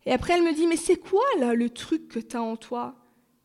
Et 0.06 0.12
après, 0.12 0.34
elle 0.34 0.42
me 0.42 0.54
dit, 0.54 0.66
mais 0.66 0.76
c'est 0.76 0.96
quoi, 0.96 1.24
là, 1.38 1.54
le 1.54 1.68
truc 1.68 2.08
que 2.08 2.18
tu 2.18 2.36
as 2.36 2.42
en 2.42 2.56
toi? 2.56 2.96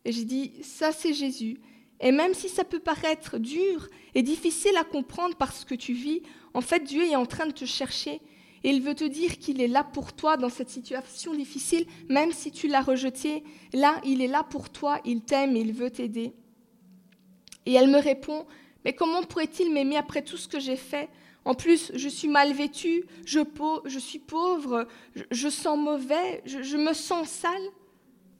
Et 0.06 0.12
j'ai 0.12 0.24
dit, 0.24 0.54
ça, 0.62 0.92
c'est 0.92 1.14
Jésus. 1.14 1.60
Et 2.00 2.12
même 2.12 2.34
si 2.34 2.50
ça 2.50 2.64
peut 2.64 2.80
paraître 2.80 3.38
dur 3.38 3.88
et 4.16 4.24
difficile 4.24 4.76
à 4.78 4.84
comprendre 4.84 5.36
parce 5.36 5.66
que 5.66 5.76
tu 5.76 5.94
vis, 5.94 6.22
en 6.54 6.62
fait, 6.62 6.84
Dieu 6.84 7.04
est 7.04 7.16
en 7.16 7.26
train 7.26 7.48
de 7.48 7.52
te 7.52 7.66
chercher 7.66 8.22
Et 8.64 8.70
il 8.70 8.82
veut 8.82 8.96
te 8.96 9.04
dire 9.04 9.38
qu'il 9.40 9.62
est 9.62 9.68
là 9.68 9.84
pour 9.84 10.14
toi 10.14 10.38
dans 10.38 10.50
cette 10.50 10.70
situation 10.70 11.34
difficile, 11.34 11.86
même 12.10 12.32
si 12.32 12.52
tu 12.52 12.68
l'as 12.68 12.82
rejeté. 12.82 13.44
Là, 13.74 14.00
il 14.06 14.22
est 14.22 14.28
là 14.28 14.44
pour 14.44 14.70
toi, 14.70 15.00
il 15.06 15.22
t'aime, 15.22 15.56
il 15.56 15.74
veut 15.74 15.90
t'aider. 15.90 16.34
Et 17.66 17.74
elle 17.74 17.90
me 17.90 18.00
répond, 18.00 18.46
mais 18.86 18.94
comment 18.94 19.24
pourrait-il 19.24 19.72
m'aimer 19.72 19.98
après 19.98 20.22
tout 20.22 20.38
ce 20.38 20.48
que 20.48 20.60
j'ai 20.60 20.76
fait? 20.76 21.10
En 21.46 21.56
plus, 21.56 21.92
je 21.94 22.08
suis 22.08 22.30
mal 22.30 22.54
vêtue, 22.54 23.06
je, 23.26 23.40
suis 24.00 24.20
pauvre, 24.20 24.88
je, 25.32 25.50
sens 25.50 25.78
mauvais, 25.78 26.42
je, 26.46 26.78
me 26.78 26.94
sens 26.94 27.28
sale. 27.28 27.70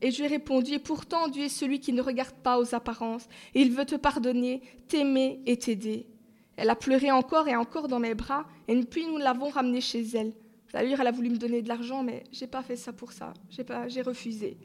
Et 0.02 0.12
je 0.12 0.20
lui 0.20 0.26
ai 0.26 0.28
répondu, 0.28 0.74
et 0.74 0.80
pourtant 0.80 1.28
Dieu 1.30 1.46
est 1.46 1.50
celui 1.50 1.80
qui 1.80 1.94
ne 1.94 2.02
regarde 2.02 2.36
pas 2.44 2.60
aux 2.60 2.76
apparences, 2.76 3.26
et 3.56 3.62
il 3.62 3.72
veut 3.72 3.86
te 3.86 3.96
pardonner, 3.96 4.62
t'aimer 4.90 5.40
et 5.46 5.56
t'aider. 5.58 6.08
Elle 6.56 6.70
a 6.70 6.76
pleuré 6.76 7.12
encore 7.12 7.48
et 7.48 7.56
encore 7.56 7.88
dans 7.88 8.00
mes 8.00 8.14
bras, 8.14 8.46
et 8.68 8.80
puis 8.84 9.06
nous 9.06 9.18
l'avons 9.18 9.50
ramenée 9.50 9.82
chez 9.82 10.04
elle. 10.16 10.34
D'ailleurs, 10.72 11.02
elle 11.02 11.08
a 11.08 11.12
voulu 11.12 11.30
me 11.30 11.38
donner 11.38 11.62
de 11.62 11.68
l'argent, 11.68 12.04
mais 12.04 12.24
j'ai 12.32 12.48
pas 12.48 12.64
fait 12.64 12.76
ça 12.76 12.94
pour 12.94 13.12
ça, 13.12 13.34
j'ai 13.88 14.02
refusé. 14.02 14.58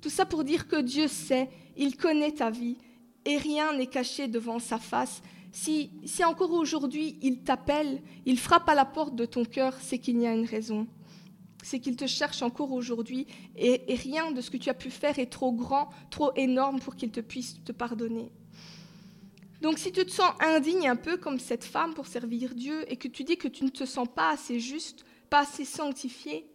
Tout 0.00 0.10
ça 0.10 0.26
pour 0.26 0.44
dire 0.44 0.68
que 0.68 0.80
Dieu 0.80 1.08
sait, 1.08 1.48
il 1.76 1.96
connaît 1.96 2.32
ta 2.32 2.50
vie, 2.50 2.76
et 3.24 3.36
rien 3.38 3.72
n'est 3.72 3.86
caché 3.86 4.28
devant 4.28 4.58
sa 4.58 4.78
face. 4.78 5.22
Si, 5.52 5.90
si 6.04 6.24
encore 6.24 6.52
aujourd'hui 6.52 7.18
il 7.22 7.42
t'appelle, 7.42 8.02
il 8.24 8.38
frappe 8.38 8.68
à 8.68 8.74
la 8.74 8.84
porte 8.84 9.16
de 9.16 9.24
ton 9.24 9.44
cœur, 9.44 9.74
c'est 9.80 9.98
qu'il 9.98 10.20
y 10.20 10.26
a 10.26 10.34
une 10.34 10.44
raison. 10.44 10.86
C'est 11.62 11.80
qu'il 11.80 11.96
te 11.96 12.06
cherche 12.06 12.42
encore 12.42 12.72
aujourd'hui 12.72 13.26
et, 13.56 13.82
rien 13.88 14.30
de 14.30 14.40
ce 14.40 14.50
que 14.50 14.58
tu 14.58 14.70
as 14.70 14.74
pu 14.74 14.90
faire 14.90 15.18
est 15.18 15.26
trop 15.26 15.52
grand, 15.52 15.88
trop 16.10 16.30
énorme 16.36 16.78
pour 16.78 16.94
qu'il 16.94 17.10
te 17.10 17.20
puisse 17.20 17.62
te 17.64 17.72
pardonner. 17.72 18.30
Donc 19.62 19.78
si 19.78 19.92
tu 19.92 20.04
te 20.04 20.10
sens 20.10 20.32
indigne 20.40 20.88
un 20.88 20.96
peu 20.96 21.16
comme 21.16 21.38
cette 21.38 21.64
femme 21.64 21.94
pour 21.94 22.06
servir 22.06 22.54
Dieu 22.54 22.90
et 22.90 22.96
que 22.96 23.08
tu 23.08 23.24
dis 23.24 23.36
que 23.36 23.48
tu 23.48 23.64
ne 23.64 23.70
te 23.70 23.84
sens 23.84 24.06
pas 24.14 24.30
assez 24.30 24.60
juste, 24.60 25.04
pas 25.30 25.40
assez 25.40 25.64
sanctifié, 25.64 26.46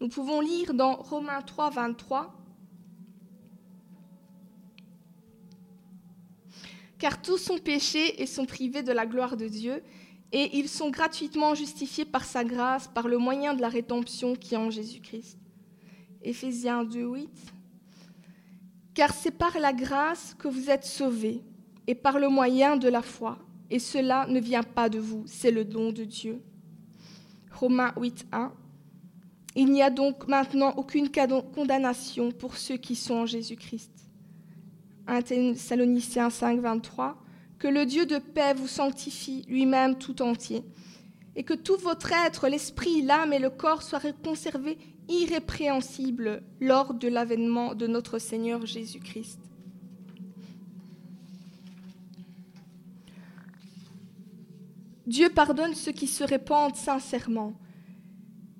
nous 0.00 0.08
pouvons 0.08 0.40
lire 0.40 0.74
dans 0.74 0.94
Romains 0.96 1.42
3, 1.42 1.70
23. 1.70 2.46
car 6.98 7.20
tous 7.20 7.38
sont 7.38 7.58
péchés 7.58 8.22
et 8.22 8.26
sont 8.26 8.46
privés 8.46 8.82
de 8.82 8.92
la 8.92 9.06
gloire 9.06 9.36
de 9.36 9.48
Dieu, 9.48 9.82
et 10.32 10.58
ils 10.58 10.68
sont 10.68 10.90
gratuitement 10.90 11.54
justifiés 11.54 12.04
par 12.04 12.24
sa 12.24 12.44
grâce, 12.44 12.88
par 12.88 13.08
le 13.08 13.18
moyen 13.18 13.54
de 13.54 13.60
la 13.60 13.68
rédemption 13.68 14.34
qui 14.34 14.54
est 14.54 14.58
en 14.58 14.70
Jésus-Christ. 14.70 15.38
Éphésiens 16.22 16.84
2, 16.84 17.00
8. 17.00 17.30
Car 18.94 19.14
c'est 19.14 19.30
par 19.30 19.58
la 19.58 19.72
grâce 19.72 20.34
que 20.34 20.48
vous 20.48 20.70
êtes 20.70 20.84
sauvés, 20.84 21.42
et 21.86 21.94
par 21.94 22.18
le 22.18 22.28
moyen 22.28 22.76
de 22.76 22.88
la 22.88 23.02
foi, 23.02 23.38
et 23.70 23.78
cela 23.78 24.26
ne 24.28 24.40
vient 24.40 24.62
pas 24.62 24.88
de 24.88 24.98
vous, 24.98 25.24
c'est 25.26 25.50
le 25.50 25.64
don 25.64 25.92
de 25.92 26.04
Dieu. 26.04 26.40
Romains 27.52 27.92
8, 27.96 28.26
1. 28.32 28.52
Il 29.56 29.72
n'y 29.72 29.82
a 29.82 29.90
donc 29.90 30.28
maintenant 30.28 30.74
aucune 30.76 31.08
condamnation 31.10 32.30
pour 32.30 32.56
ceux 32.56 32.76
qui 32.76 32.94
sont 32.94 33.14
en 33.14 33.26
Jésus-Christ. 33.26 33.90
1 35.06 35.22
Thessaloniciens 35.22 36.30
5, 36.30 36.60
23, 36.60 37.16
que 37.58 37.68
le 37.68 37.86
Dieu 37.86 38.06
de 38.06 38.18
paix 38.18 38.54
vous 38.54 38.68
sanctifie 38.68 39.44
lui-même 39.48 39.96
tout 39.96 40.20
entier, 40.20 40.62
et 41.34 41.42
que 41.42 41.54
tout 41.54 41.76
votre 41.76 42.12
être, 42.12 42.48
l'esprit, 42.48 43.02
l'âme 43.02 43.32
et 43.32 43.38
le 43.38 43.50
corps 43.50 43.82
soient 43.82 44.00
conservés 44.24 44.78
irrépréhensibles 45.08 46.42
lors 46.60 46.94
de 46.94 47.08
l'avènement 47.08 47.74
de 47.74 47.86
notre 47.86 48.18
Seigneur 48.18 48.66
Jésus-Christ. 48.66 49.45
Dieu 55.06 55.28
pardonne 55.28 55.74
ceux 55.74 55.92
qui 55.92 56.06
se 56.06 56.24
répandent 56.24 56.74
sincèrement. 56.74 57.52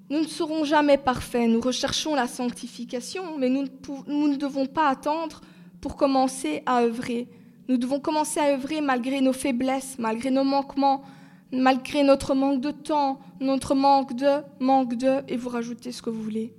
Nous 0.09 0.20
ne 0.20 0.27
serons 0.27 0.64
jamais 0.64 0.98
parfaits, 0.98 1.48
nous 1.48 1.60
recherchons 1.60 2.14
la 2.14 2.28
sanctification, 2.28 3.36
mais 3.39 3.48
nous 3.48 3.62
ne 3.64 4.36
devons 4.36 4.66
pas 4.66 4.89
attendre 4.89 5.40
pour 5.81 5.97
commencer 5.97 6.62
à 6.64 6.82
œuvrer. 6.82 7.28
Nous 7.68 7.77
devons 7.77 7.98
commencer 7.98 8.39
à 8.39 8.52
œuvrer 8.52 8.81
malgré 8.81 9.20
nos 9.20 9.32
faiblesses, 9.32 9.97
malgré 9.98 10.31
nos 10.31 10.44
manquements, 10.44 11.02
malgré 11.51 12.05
notre 12.05 12.36
manque 12.36 12.60
de 12.60 12.70
temps, 12.70 13.18
notre 13.40 13.74
manque 13.74 14.14
de, 14.14 14.43
manque 14.60 14.94
de, 14.94 15.23
et 15.27 15.36
vous 15.36 15.48
rajoutez 15.48 15.90
ce 15.90 16.02
que 16.02 16.10
vous 16.10 16.23
voulez. 16.23 16.55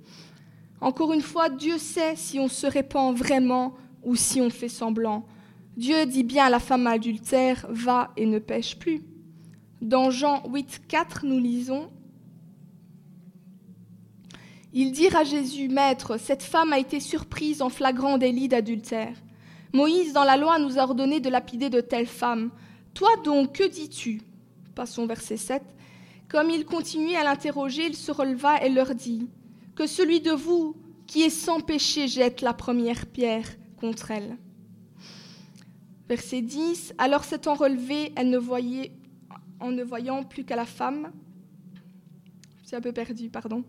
Encore 0.82 1.14
une 1.14 1.22
fois, 1.22 1.48
Dieu 1.48 1.78
sait 1.78 2.14
si 2.14 2.38
on 2.38 2.48
se 2.48 2.66
répand 2.66 3.16
vraiment 3.16 3.74
ou 4.04 4.16
si 4.16 4.42
on 4.42 4.50
fait 4.50 4.68
semblant. 4.68 5.24
Dieu 5.78 6.04
dit 6.04 6.24
bien 6.24 6.44
à 6.44 6.50
la 6.50 6.60
femme 6.60 6.86
adultère, 6.86 7.66
va 7.70 8.10
et 8.16 8.26
ne 8.26 8.38
pêche 8.38 8.78
plus. 8.78 9.02
Dans 9.80 10.10
Jean 10.10 10.42
8, 10.48 10.82
4, 10.88 11.26
nous 11.26 11.38
lisons 11.38 11.90
ils 14.74 14.92
dirent 14.92 15.16
à 15.16 15.24
Jésus, 15.24 15.68
Maître, 15.68 16.18
cette 16.18 16.42
femme 16.42 16.74
a 16.74 16.78
été 16.78 17.00
surprise 17.00 17.62
en 17.62 17.70
flagrant 17.70 18.18
délit 18.18 18.48
d'adultère. 18.48 19.16
Moïse, 19.72 20.12
dans 20.12 20.24
la 20.24 20.36
loi, 20.36 20.58
nous 20.58 20.78
a 20.78 20.82
ordonné 20.82 21.20
de 21.20 21.30
lapider 21.30 21.70
de 21.70 21.80
telles 21.80 22.06
femmes. 22.06 22.50
Toi 22.92 23.08
donc, 23.24 23.54
que 23.54 23.66
dis-tu? 23.66 24.20
Passons 24.74 25.06
verset 25.06 25.38
7. 25.38 25.62
Comme 26.28 26.50
il 26.50 26.66
continuait 26.66 27.16
à 27.16 27.24
l'interroger, 27.24 27.86
il 27.86 27.96
se 27.96 28.12
releva 28.12 28.62
et 28.62 28.68
leur 28.68 28.94
dit, 28.94 29.28
Que 29.74 29.86
celui 29.86 30.20
de 30.20 30.32
vous 30.32 30.76
qui 31.06 31.22
est 31.22 31.30
sans 31.30 31.60
péché 31.60 32.06
jette 32.06 32.42
la 32.42 32.52
première 32.52 33.06
pierre 33.06 33.48
contre 33.80 34.10
elle. 34.10 34.36
Verset 36.08 36.42
10. 36.42 36.94
Alors 36.98 37.24
s'étant 37.24 37.54
relevée, 37.54 38.12
elle 38.16 38.28
ne 38.28 38.38
voyait, 38.38 38.92
en 39.60 39.70
ne 39.70 39.82
voyant 39.82 40.24
plus 40.24 40.44
qu'à 40.44 40.56
la 40.56 40.66
femme, 40.66 41.12
c'est 42.64 42.76
un 42.76 42.80
peu 42.80 42.92
perdu, 42.92 43.30
pardon. 43.30 43.64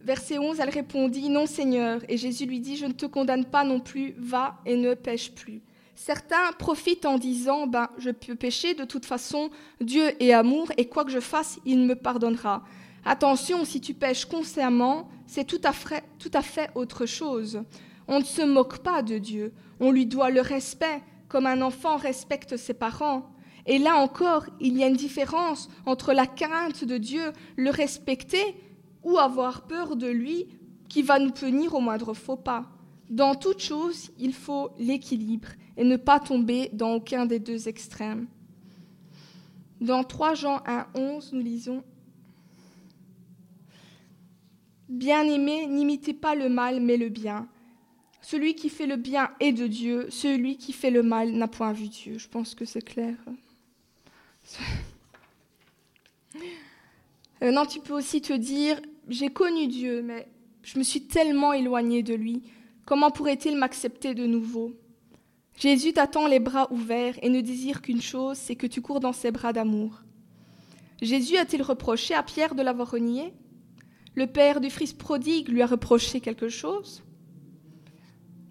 Verset 0.00 0.38
11, 0.38 0.58
elle 0.60 0.70
répondit, 0.70 1.28
Non 1.28 1.46
Seigneur. 1.46 2.00
Et 2.08 2.16
Jésus 2.16 2.46
lui 2.46 2.60
dit, 2.60 2.76
Je 2.76 2.86
ne 2.86 2.92
te 2.92 3.04
condamne 3.04 3.44
pas 3.44 3.64
non 3.64 3.78
plus, 3.78 4.14
va 4.16 4.58
et 4.64 4.76
ne 4.76 4.94
pêche 4.94 5.34
plus. 5.34 5.60
Certains 5.94 6.52
profitent 6.58 7.06
en 7.06 7.18
disant, 7.18 7.66
ben, 7.66 7.90
je 7.98 8.10
peux 8.10 8.36
pécher, 8.36 8.74
de 8.74 8.84
toute 8.84 9.04
façon, 9.04 9.50
Dieu 9.80 10.12
est 10.22 10.32
amour, 10.32 10.70
et 10.76 10.88
quoi 10.88 11.04
que 11.04 11.10
je 11.10 11.18
fasse, 11.18 11.58
il 11.66 11.80
me 11.80 11.96
pardonnera. 11.96 12.62
Attention, 13.04 13.64
si 13.64 13.80
tu 13.80 13.94
pêches 13.94 14.24
consciemment, 14.24 15.10
c'est 15.26 15.44
tout 15.44 15.60
à 15.64 15.72
fait 15.72 16.70
autre 16.76 17.04
chose. 17.04 17.62
On 18.06 18.20
ne 18.20 18.24
se 18.24 18.42
moque 18.42 18.78
pas 18.78 19.02
de 19.02 19.18
Dieu, 19.18 19.52
on 19.80 19.90
lui 19.90 20.06
doit 20.06 20.30
le 20.30 20.40
respect, 20.40 21.02
comme 21.28 21.46
un 21.46 21.62
enfant 21.62 21.96
respecte 21.96 22.56
ses 22.56 22.74
parents. 22.74 23.30
Et 23.66 23.78
là 23.78 23.96
encore, 23.96 24.46
il 24.60 24.76
y 24.76 24.82
a 24.82 24.88
une 24.88 24.96
différence 24.96 25.68
entre 25.84 26.12
la 26.12 26.26
crainte 26.26 26.84
de 26.84 26.96
Dieu, 26.96 27.32
le 27.56 27.70
respecter, 27.70 28.56
ou 29.02 29.18
avoir 29.18 29.66
peur 29.66 29.96
de 29.96 30.06
lui 30.06 30.46
qui 30.88 31.02
va 31.02 31.18
nous 31.18 31.30
punir 31.30 31.74
au 31.74 31.80
moindre 31.80 32.14
faux 32.14 32.36
pas. 32.36 32.66
Dans 33.10 33.34
toute 33.34 33.60
chose, 33.60 34.10
il 34.18 34.34
faut 34.34 34.70
l'équilibre 34.78 35.48
et 35.76 35.84
ne 35.84 35.96
pas 35.96 36.20
tomber 36.20 36.70
dans 36.72 36.94
aucun 36.94 37.26
des 37.26 37.38
deux 37.38 37.68
extrêmes. 37.68 38.26
Dans 39.80 40.02
3 40.02 40.34
Jean 40.34 40.60
1, 40.66 40.86
11, 40.94 41.32
nous 41.32 41.40
lisons 41.40 41.84
Bien-aimés, 44.88 45.66
n'imitez 45.66 46.14
pas 46.14 46.34
le 46.34 46.48
mal, 46.48 46.80
mais 46.80 46.96
le 46.96 47.10
bien. 47.10 47.46
Celui 48.30 48.54
qui 48.54 48.68
fait 48.68 48.84
le 48.84 48.96
bien 48.96 49.30
est 49.40 49.52
de 49.52 49.66
Dieu, 49.66 50.08
celui 50.10 50.58
qui 50.58 50.74
fait 50.74 50.90
le 50.90 51.02
mal 51.02 51.30
n'a 51.30 51.48
point 51.48 51.72
vu 51.72 51.88
Dieu. 51.88 52.18
Je 52.18 52.28
pense 52.28 52.54
que 52.54 52.66
c'est 52.66 52.84
clair. 52.84 53.16
Euh, 57.40 57.52
non, 57.52 57.66
tu 57.66 57.78
peux 57.78 57.94
aussi 57.94 58.20
te 58.20 58.32
dire, 58.32 58.80
j'ai 59.08 59.30
connu 59.30 59.68
Dieu, 59.68 60.02
mais 60.02 60.26
je 60.64 60.76
me 60.76 60.82
suis 60.82 61.06
tellement 61.06 61.52
éloignée 61.52 62.02
de 62.02 62.12
lui. 62.12 62.42
Comment 62.84 63.12
pourrait-il 63.12 63.56
m'accepter 63.56 64.12
de 64.12 64.26
nouveau? 64.26 64.72
Jésus 65.56 65.92
t'attend 65.92 66.26
les 66.26 66.40
bras 66.40 66.66
ouverts 66.72 67.16
et 67.22 67.28
ne 67.28 67.40
désire 67.40 67.80
qu'une 67.80 68.02
chose, 68.02 68.36
c'est 68.36 68.56
que 68.56 68.66
tu 68.66 68.82
cours 68.82 68.98
dans 68.98 69.12
ses 69.12 69.30
bras 69.30 69.52
d'amour. 69.52 70.02
Jésus 71.00 71.36
a-t-il 71.36 71.62
reproché 71.62 72.12
à 72.12 72.24
Pierre 72.24 72.56
de 72.56 72.62
l'avoir 72.62 72.90
renié? 72.90 73.32
Le 74.16 74.26
père 74.26 74.60
du 74.60 74.68
fils 74.68 74.92
prodigue 74.92 75.48
lui 75.48 75.62
a 75.62 75.66
reproché 75.66 76.20
quelque 76.20 76.48
chose? 76.48 77.04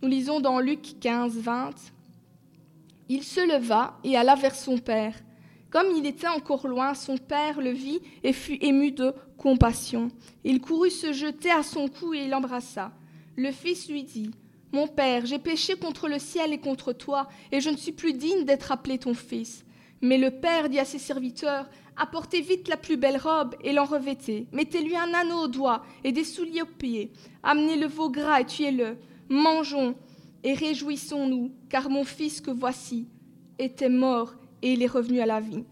Nous 0.03 0.09
lisons 0.09 0.39
dans 0.39 0.59
Luc 0.59 0.99
15, 0.99 1.39
20. 1.39 1.71
Il 3.09 3.23
se 3.23 3.39
leva 3.39 3.97
et 4.03 4.15
alla 4.15 4.35
vers 4.35 4.53
son 4.53 4.77
père. 4.77 5.15
Comme 5.71 5.87
il 5.97 6.05
était 6.05 6.27
encore 6.27 6.67
loin, 6.67 6.93
son 6.93 7.17
père 7.17 7.59
le 7.59 7.71
vit 7.71 7.99
et 8.23 8.31
fut 8.31 8.63
ému 8.63 8.91
de 8.91 9.15
compassion. 9.37 10.09
Il 10.43 10.61
courut 10.61 10.91
se 10.91 11.13
jeter 11.13 11.49
à 11.49 11.63
son 11.63 11.87
cou 11.87 12.13
et 12.13 12.27
l'embrassa. 12.27 12.91
Le 13.37 13.51
fils 13.51 13.89
lui 13.89 14.03
dit 14.03 14.29
Mon 14.71 14.87
père, 14.87 15.25
j'ai 15.25 15.39
péché 15.39 15.75
contre 15.77 16.07
le 16.07 16.19
ciel 16.19 16.53
et 16.53 16.59
contre 16.59 16.93
toi, 16.93 17.27
et 17.51 17.59
je 17.59 17.71
ne 17.71 17.77
suis 17.77 17.91
plus 17.91 18.13
digne 18.13 18.45
d'être 18.45 18.71
appelé 18.71 18.99
ton 18.99 19.15
fils. 19.15 19.65
Mais 20.01 20.19
le 20.19 20.29
père 20.29 20.69
dit 20.69 20.79
à 20.79 20.85
ses 20.85 20.99
serviteurs 20.99 21.67
Apportez 21.95 22.41
vite 22.41 22.67
la 22.67 22.77
plus 22.77 22.97
belle 22.97 23.17
robe 23.17 23.55
et 23.63 23.73
l'en 23.73 23.85
revêtez. 23.85 24.45
Mettez-lui 24.51 24.95
un 24.95 25.11
anneau 25.15 25.45
au 25.45 25.47
doigt 25.47 25.83
et 26.03 26.11
des 26.11 26.23
souliers 26.23 26.61
aux 26.61 26.67
pieds. 26.67 27.11
Amenez 27.41 27.77
le 27.77 27.87
veau 27.87 28.11
gras 28.11 28.41
et 28.41 28.45
tuez-le. 28.45 28.97
Mangeons 29.29 29.95
et 30.43 30.53
réjouissons-nous, 30.53 31.51
car 31.69 31.89
mon 31.89 32.03
fils 32.03 32.41
que 32.41 32.51
voici 32.51 33.07
était 33.59 33.89
mort 33.89 34.35
et 34.61 34.73
il 34.73 34.81
est 34.81 34.87
revenu 34.87 35.19
à 35.19 35.25
la 35.25 35.39
vie. 35.39 35.63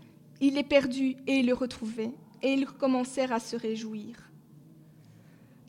il 0.42 0.58
est 0.58 0.64
perdu 0.64 1.16
et 1.28 1.40
il 1.40 1.48
le 1.48 1.54
retrouvait, 1.54 2.12
et 2.42 2.54
ils 2.54 2.66
commencèrent 2.66 3.32
à 3.32 3.40
se 3.40 3.56
réjouir. 3.56 4.18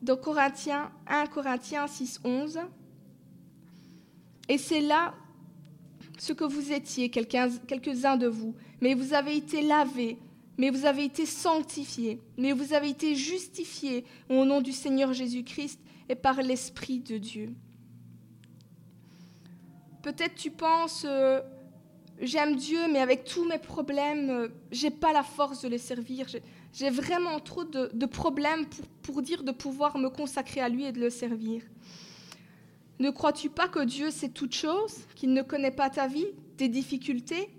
Dans 0.01 0.17
Corinthiens 0.17 0.91
1 1.07 1.27
Corinthiens 1.27 1.87
6, 1.87 2.19
11, 2.23 2.59
et 4.49 4.57
c'est 4.57 4.81
là 4.81 5.13
ce 6.19 6.33
que 6.33 6.43
vous 6.43 6.71
étiez, 6.71 7.09
quelques-uns 7.09 8.17
de 8.17 8.27
vous, 8.27 8.55
mais 8.81 8.93
vous 8.93 9.13
avez 9.13 9.37
été 9.37 9.61
lavés, 9.61 10.17
mais 10.57 10.69
vous 10.69 10.85
avez 10.85 11.05
été 11.05 11.25
sanctifiés, 11.25 12.19
mais 12.37 12.51
vous 12.51 12.73
avez 12.73 12.89
été 12.89 13.15
justifiés 13.15 14.03
au 14.29 14.43
nom 14.45 14.61
du 14.61 14.71
Seigneur 14.71 15.13
Jésus-Christ 15.13 15.79
et 16.09 16.15
par 16.15 16.41
l'Esprit 16.41 16.99
de 16.99 17.17
Dieu. 17.17 17.53
Peut-être 20.01 20.35
tu 20.35 20.51
penses, 20.51 21.05
euh, 21.07 21.41
j'aime 22.21 22.55
Dieu, 22.55 22.79
mais 22.91 22.99
avec 22.99 23.23
tous 23.23 23.45
mes 23.45 23.57
problèmes, 23.57 24.29
euh, 24.29 24.47
j'ai 24.71 24.89
pas 24.89 25.13
la 25.13 25.23
force 25.23 25.61
de 25.61 25.67
les 25.67 25.77
servir. 25.77 26.27
J'ai 26.73 26.89
vraiment 26.89 27.39
trop 27.39 27.63
de, 27.63 28.05
problèmes 28.05 28.65
pour, 28.65 28.85
pour, 29.03 29.21
dire 29.21 29.43
de 29.43 29.51
pouvoir 29.51 29.97
me 29.97 30.09
consacrer 30.09 30.61
à 30.61 30.69
lui 30.69 30.85
et 30.85 30.91
de 30.91 30.99
le 30.99 31.09
servir. 31.09 31.63
Ne 32.99 33.09
crois-tu 33.09 33.49
pas 33.49 33.67
que 33.67 33.83
Dieu 33.83 34.09
sait 34.09 34.29
toutes 34.29 34.55
choses, 34.55 35.05
qu'il 35.15 35.33
ne 35.33 35.41
connaît 35.41 35.71
pas 35.71 35.89
ta 35.89 36.07
vie, 36.07 36.27
tes 36.57 36.67
difficultés? 36.67 37.49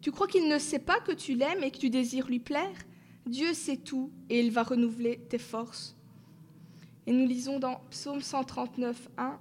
Tu 0.00 0.10
crois 0.10 0.26
qu'il 0.26 0.48
ne 0.48 0.58
sait 0.58 0.80
pas 0.80 0.98
que 0.98 1.12
tu 1.12 1.34
l'aimes 1.34 1.62
et 1.62 1.70
que 1.70 1.78
tu 1.78 1.90
désires 1.90 2.26
lui 2.26 2.40
plaire? 2.40 2.76
Dieu 3.26 3.54
sait 3.54 3.76
tout 3.76 4.10
et 4.28 4.40
il 4.40 4.50
va 4.50 4.64
renouveler 4.64 5.20
tes 5.28 5.38
forces. 5.38 5.94
Et 7.06 7.12
nous 7.12 7.26
lisons 7.26 7.58
dans 7.58 7.80
Psaume 7.90 8.20
139, 8.20 9.08
1. 9.16 9.38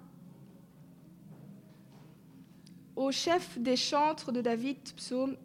Au 2.98 3.10
chef 3.12 3.58
des 3.58 3.78
chantres 3.78 4.34
de 4.34 4.42
David, 4.42 4.78
psaume 4.98 5.38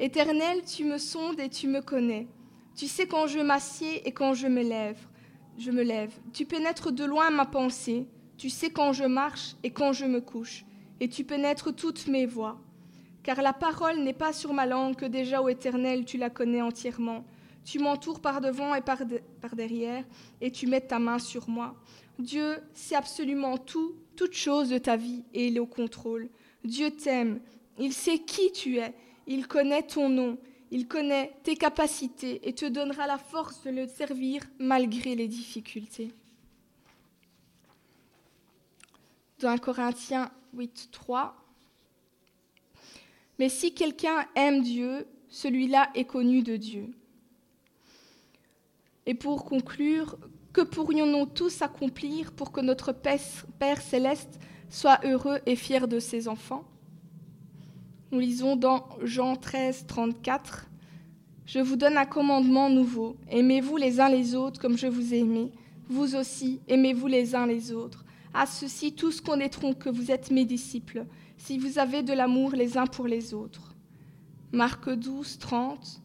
Éternel, 0.00 0.62
tu 0.64 0.84
me 0.84 0.98
sondes 0.98 1.38
et 1.38 1.48
tu 1.48 1.68
me 1.68 1.80
connais. 1.80 2.26
Tu 2.74 2.88
sais 2.88 3.06
quand 3.06 3.28
je 3.28 3.38
m'assieds 3.38 4.06
et 4.06 4.10
quand 4.10 4.34
je 4.34 4.48
me 4.48 4.62
lève. 4.62 4.98
Je 5.58 5.70
me 5.70 5.82
lève. 5.82 6.12
Tu 6.32 6.44
pénètres 6.44 6.90
de 6.90 7.04
loin 7.04 7.30
ma 7.30 7.46
pensée. 7.46 8.06
Tu 8.36 8.50
sais 8.50 8.70
quand 8.70 8.92
je 8.92 9.04
marche 9.04 9.54
et 9.62 9.70
quand 9.70 9.92
je 9.92 10.06
me 10.06 10.20
couche. 10.20 10.64
Et 10.98 11.08
tu 11.08 11.22
pénètres 11.22 11.72
toutes 11.72 12.08
mes 12.08 12.26
voies. 12.26 12.60
Car 13.22 13.42
la 13.42 13.52
parole 13.52 14.00
n'est 14.00 14.12
pas 14.12 14.32
sur 14.32 14.52
ma 14.52 14.66
langue 14.66 14.96
que 14.96 15.06
déjà, 15.06 15.40
au 15.40 15.48
Éternel, 15.48 16.04
tu 16.04 16.18
la 16.18 16.30
connais 16.30 16.62
entièrement. 16.62 17.24
Tu 17.64 17.78
m'entoures 17.78 18.20
par 18.20 18.40
devant 18.40 18.74
et 18.74 18.80
par, 18.80 19.02
par 19.40 19.54
derrière, 19.54 20.02
et 20.40 20.50
tu 20.50 20.66
mets 20.66 20.80
ta 20.80 20.98
main 20.98 21.18
sur 21.18 21.48
moi. 21.48 21.76
Dieu 22.18 22.58
sait 22.72 22.94
absolument 22.94 23.58
tout, 23.58 23.94
toute 24.16 24.32
chose 24.32 24.70
de 24.70 24.78
ta 24.78 24.96
vie, 24.96 25.22
et 25.34 25.48
il 25.48 25.56
est 25.56 25.60
au 25.60 25.66
contrôle. 25.66 26.28
Dieu 26.64 26.90
t'aime, 26.90 27.40
il 27.78 27.92
sait 27.92 28.18
qui 28.18 28.52
tu 28.52 28.78
es, 28.78 28.94
il 29.26 29.46
connaît 29.46 29.82
ton 29.82 30.08
nom, 30.08 30.38
il 30.70 30.86
connaît 30.86 31.32
tes 31.44 31.56
capacités 31.56 32.46
et 32.46 32.52
te 32.52 32.66
donnera 32.66 33.06
la 33.06 33.18
force 33.18 33.62
de 33.62 33.70
le 33.70 33.86
servir 33.86 34.42
malgré 34.58 35.14
les 35.14 35.28
difficultés. 35.28 36.12
Dans 39.38 39.50
1 39.50 39.58
Corinthiens 39.58 40.30
8, 40.54 40.88
3. 40.90 41.36
Mais 43.38 43.48
si 43.48 43.72
quelqu'un 43.72 44.26
aime 44.34 44.62
Dieu, 44.62 45.06
celui-là 45.28 45.90
est 45.94 46.06
connu 46.06 46.42
de 46.42 46.56
Dieu. 46.56 46.90
Et 49.06 49.14
pour 49.14 49.44
conclure, 49.44 50.18
que 50.52 50.60
pourrions-nous 50.60 51.26
tous 51.26 51.62
accomplir 51.62 52.32
pour 52.32 52.50
que 52.50 52.60
notre 52.60 52.92
Père 52.92 53.80
céleste 53.80 54.40
soit 54.70 55.00
heureux 55.04 55.38
et 55.46 55.56
fier 55.56 55.88
de 55.88 55.98
ses 55.98 56.28
enfants 56.28 56.64
Nous 58.12 58.20
lisons 58.20 58.56
dans 58.56 58.88
Jean 59.02 59.36
13, 59.36 59.86
34. 59.86 60.66
Je 61.46 61.60
vous 61.60 61.76
donne 61.76 61.96
un 61.96 62.04
commandement 62.04 62.68
nouveau. 62.68 63.16
Aimez-vous 63.30 63.76
les 63.76 64.00
uns 64.00 64.08
les 64.08 64.34
autres 64.34 64.60
comme 64.60 64.76
je 64.76 64.86
vous 64.86 65.14
ai 65.14 65.18
aimé. 65.18 65.50
Vous 65.88 66.14
aussi, 66.14 66.60
aimez-vous 66.68 67.06
les 67.06 67.34
uns 67.34 67.46
les 67.46 67.72
autres. 67.72 68.04
À 68.34 68.44
ceux-ci, 68.44 68.92
tous 68.92 69.20
connaîtront 69.20 69.72
que 69.72 69.88
vous 69.88 70.10
êtes 70.10 70.30
mes 70.30 70.44
disciples, 70.44 71.06
si 71.38 71.58
vous 71.58 71.78
avez 71.78 72.02
de 72.02 72.12
l'amour 72.12 72.52
les 72.52 72.76
uns 72.76 72.86
pour 72.86 73.06
les 73.06 73.32
autres. 73.32 73.74
Marc 74.52 74.90
12, 74.90 75.38
30. 75.38 76.02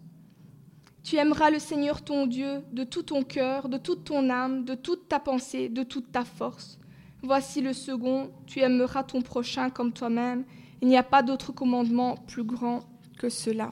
Tu 1.03 1.17
aimeras 1.17 1.49
le 1.49 1.59
Seigneur 1.59 2.01
ton 2.01 2.25
Dieu 2.27 2.61
de 2.71 2.85
tout 2.85 3.03
ton 3.03 3.23
cœur, 3.23 3.67
de 3.67 3.77
toute 3.77 4.05
ton 4.05 4.29
âme, 4.29 4.63
de 4.63 4.75
toute 4.75 5.09
ta 5.09 5.19
pensée, 5.19 5.67
de 5.67 5.83
toute 5.83 6.13
ta 6.13 6.23
force. 6.23 6.79
Voici 7.25 7.61
le 7.61 7.71
second, 7.71 8.31
tu 8.45 8.59
aimeras 8.59 9.03
ton 9.03 9.21
prochain 9.21 9.69
comme 9.69 9.93
toi-même. 9.93 10.43
Il 10.81 10.89
n'y 10.89 10.97
a 10.97 11.03
pas 11.03 11.23
d'autre 11.23 11.53
commandement 11.53 12.17
plus 12.27 12.43
grand 12.43 12.81
que 13.17 13.29
cela. 13.29 13.71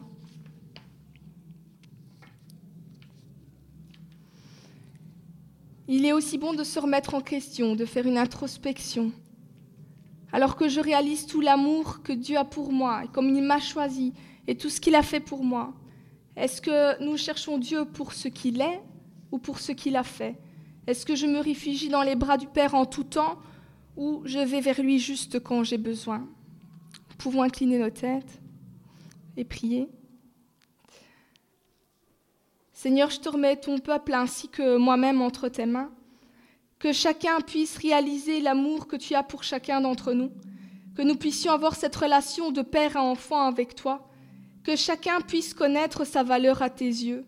Il 5.90 6.06
est 6.06 6.14
aussi 6.14 6.38
bon 6.38 6.54
de 6.54 6.64
se 6.64 6.80
remettre 6.80 7.14
en 7.14 7.20
question, 7.20 7.76
de 7.76 7.84
faire 7.84 8.08
une 8.08 8.18
introspection. 8.18 9.12
Alors 10.32 10.56
que 10.56 10.70
je 10.70 10.80
réalise 10.80 11.26
tout 11.26 11.42
l'amour 11.42 12.04
que 12.04 12.14
Dieu 12.14 12.38
a 12.38 12.46
pour 12.46 12.72
moi, 12.72 13.04
et 13.04 13.10
comme 13.10 13.36
il 13.36 13.44
m'a 13.44 13.60
choisi, 13.60 14.14
et 14.48 14.56
tout 14.56 14.70
ce 14.70 14.80
qu'il 14.80 14.96
a 14.96 15.04
fait 15.04 15.20
pour 15.20 15.44
moi, 15.44 15.74
est-ce 16.38 16.62
que 16.62 17.04
nous 17.04 17.18
cherchons 17.18 17.58
Dieu 17.58 17.84
pour 17.84 18.14
ce 18.14 18.30
qu'il 18.30 18.62
est 18.62 18.82
ou 19.34 19.40
pour 19.40 19.60
ce 19.60 19.74
qu'il 19.74 19.98
a 19.98 20.04
fait? 20.04 20.38
Est-ce 20.88 21.06
que 21.06 21.16
je 21.16 21.26
me 21.26 21.40
réfugie 21.40 21.90
dans 21.90 22.02
les 22.02 22.16
bras 22.16 22.38
du 22.38 22.48
Père 22.48 22.76
en 22.76 22.86
tout 22.86 23.04
temps 23.04 23.40
ou 23.98 24.22
je 24.26 24.40
vais 24.40 24.62
vers 24.62 24.82
lui 24.82 25.00
juste 25.00 25.40
quand 25.40 25.64
j'ai 25.64 25.78
besoin? 25.78 26.20
Nous 26.20 27.16
pouvons 27.18 27.44
incliner 27.44 27.78
nos 27.78 27.90
têtes 27.90 28.42
et 29.38 29.44
prier. 29.44 29.90
Seigneur, 32.74 33.12
je 33.12 33.20
te 33.20 33.30
remets 33.30 33.58
ton 33.58 33.78
peuple 33.78 34.14
ainsi 34.14 34.50
que 34.50 34.78
moi-même 34.78 35.22
entre 35.22 35.50
tes 35.50 35.68
mains. 35.68 35.92
Que 36.80 36.92
chacun 36.94 37.40
puisse 37.42 37.78
réaliser 37.78 38.42
l'amour 38.42 38.88
que 38.88 38.96
tu 38.96 39.14
as 39.14 39.22
pour 39.22 39.44
chacun 39.44 39.82
d'entre 39.82 40.14
nous. 40.14 40.32
Que 40.96 41.04
nous 41.04 41.16
puissions 41.16 41.52
avoir 41.52 41.76
cette 41.76 41.96
relation 41.96 42.52
de 42.52 42.64
père 42.64 42.98
à 42.98 43.04
enfant 43.04 43.46
avec 43.46 43.76
toi 43.76 44.08
que 44.64 44.76
chacun 44.76 45.22
puisse 45.22 45.54
connaître 45.54 46.06
sa 46.06 46.24
valeur 46.24 46.62
à 46.62 46.70
tes 46.70 46.86
yeux, 46.86 47.26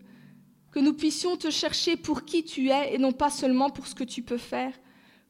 que 0.74 0.80
nous 0.80 0.92
puissions 0.92 1.36
te 1.36 1.50
chercher 1.50 1.96
pour 1.96 2.24
qui 2.24 2.42
tu 2.42 2.68
es 2.68 2.94
et 2.94 2.98
non 2.98 3.12
pas 3.12 3.30
seulement 3.30 3.70
pour 3.70 3.86
ce 3.86 3.94
que 3.94 4.02
tu 4.02 4.22
peux 4.22 4.38
faire, 4.38 4.72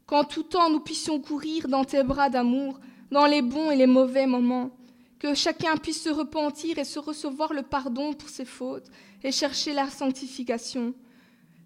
qu'en 0.07 0.25
tout 0.25 0.43
temps 0.43 0.71
nous 0.71 0.81
puissions 0.81 1.21
courir 1.21 1.69
dans 1.69 1.85
tes 1.85 2.03
bras 2.03 2.31
d'amour, 2.31 2.81
dans 3.11 3.27
les 3.27 3.43
bons 3.43 3.71
et 3.71 3.77
les 3.77 3.87
mauvais 3.87 4.27
moments, 4.27 4.71
que 5.19 5.35
chacun 5.35 5.77
puisse 5.77 6.03
se 6.03 6.09
repentir 6.09 6.79
et 6.79 6.85
se 6.85 6.99
recevoir 6.99 7.53
le 7.53 7.61
pardon 7.61 8.15
pour 8.15 8.31
ses 8.31 8.47
fautes 8.47 8.91
et 9.23 9.33
chercher 9.33 9.75
la 9.75 9.91
sanctification. 9.91 10.95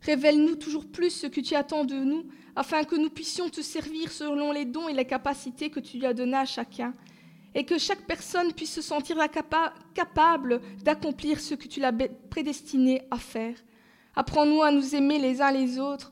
Révèle-nous 0.02 0.56
toujours 0.56 0.88
plus 0.88 1.10
ce 1.10 1.28
que 1.28 1.40
tu 1.40 1.54
attends 1.54 1.84
de 1.84 1.94
nous, 1.94 2.24
afin 2.56 2.82
que 2.82 2.96
nous 2.96 3.10
puissions 3.10 3.48
te 3.48 3.60
servir 3.60 4.10
selon 4.10 4.50
les 4.50 4.64
dons 4.64 4.88
et 4.88 4.92
les 4.92 5.04
capacités 5.04 5.70
que 5.70 5.78
tu 5.78 5.98
lui 5.98 6.06
as 6.06 6.14
donnés 6.14 6.36
à 6.36 6.46
chacun 6.46 6.94
et 7.54 7.64
que 7.64 7.78
chaque 7.78 8.06
personne 8.08 8.52
puisse 8.52 8.74
se 8.74 8.82
sentir 8.82 9.16
capable 9.94 10.60
d'accomplir 10.82 11.38
ce 11.38 11.54
que 11.54 11.68
tu 11.68 11.78
l'as 11.78 11.92
prédestiné 12.28 13.02
à 13.12 13.18
faire. 13.18 13.54
Apprends-nous 14.18 14.64
à 14.64 14.72
nous 14.72 14.96
aimer 14.96 15.20
les 15.20 15.40
uns 15.42 15.52
les 15.52 15.78
autres 15.78 16.10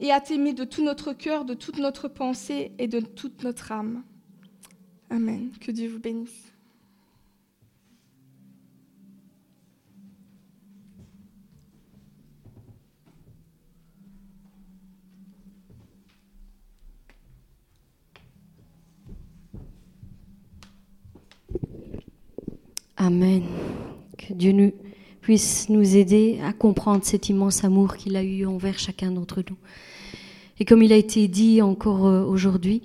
et 0.00 0.10
à 0.10 0.20
t'aimer 0.20 0.52
de 0.52 0.64
tout 0.64 0.82
notre 0.82 1.12
cœur, 1.12 1.44
de 1.44 1.54
toute 1.54 1.78
notre 1.78 2.08
pensée 2.08 2.72
et 2.80 2.88
de 2.88 2.98
toute 2.98 3.44
notre 3.44 3.70
âme. 3.70 4.02
Amen. 5.10 5.52
Que 5.60 5.70
Dieu 5.70 5.88
vous 5.88 6.00
bénisse. 6.00 6.52
Amen. 22.96 23.44
Que 24.18 24.32
Dieu 24.32 24.50
nous, 24.50 24.72
puisse 25.26 25.68
nous 25.68 25.96
aider 25.96 26.38
à 26.44 26.52
comprendre 26.52 27.00
cet 27.02 27.30
immense 27.30 27.64
amour 27.64 27.96
qu'il 27.96 28.14
a 28.14 28.22
eu 28.22 28.46
envers 28.46 28.78
chacun 28.78 29.10
d'entre 29.10 29.42
nous. 29.50 29.56
Et 30.60 30.64
comme 30.64 30.84
il 30.84 30.92
a 30.92 30.96
été 30.96 31.26
dit 31.26 31.62
encore 31.62 32.06
euh, 32.06 32.22
aujourd'hui, 32.22 32.80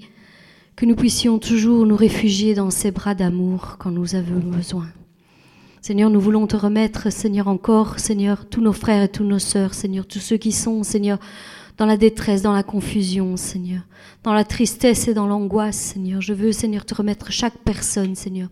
que 0.76 0.88
nous 0.88 0.96
puissions 0.96 1.38
toujours 1.38 1.86
nous 1.86 1.96
réfugier 1.96 2.56
dans 2.56 2.72
ses 2.72 2.90
bras 2.90 3.14
d'amour 3.14 3.76
quand 3.78 3.92
nous 3.92 4.16
avons 4.16 4.40
besoin. 4.40 4.88
Seigneur, 5.82 6.10
nous 6.10 6.20
voulons 6.20 6.48
te 6.48 6.56
remettre, 6.56 7.12
Seigneur, 7.12 7.48
encore, 7.48 8.00
Seigneur, 8.00 8.50
tous 8.50 8.62
nos 8.62 8.74
frères 8.74 9.04
et 9.04 9.10
toutes 9.10 9.28
nos 9.28 9.38
sœurs, 9.38 9.76
Seigneur, 9.76 10.08
tous 10.08 10.18
ceux 10.18 10.38
qui 10.38 10.52
sont, 10.52 10.82
Seigneur, 10.82 11.20
dans 11.78 11.86
la 11.86 11.98
détresse, 11.98 12.42
dans 12.42 12.54
la 12.54 12.64
confusion, 12.64 13.38
Seigneur, 13.38 13.82
dans 14.24 14.34
la 14.34 14.44
tristesse 14.44 15.08
et 15.08 15.14
dans 15.14 15.28
l'angoisse, 15.28 15.78
Seigneur. 15.78 16.22
Je 16.22 16.34
veux, 16.34 16.52
Seigneur, 16.52 16.86
te 16.86 16.94
remettre 16.94 17.32
chaque 17.32 17.58
personne, 17.60 18.16
Seigneur, 18.16 18.50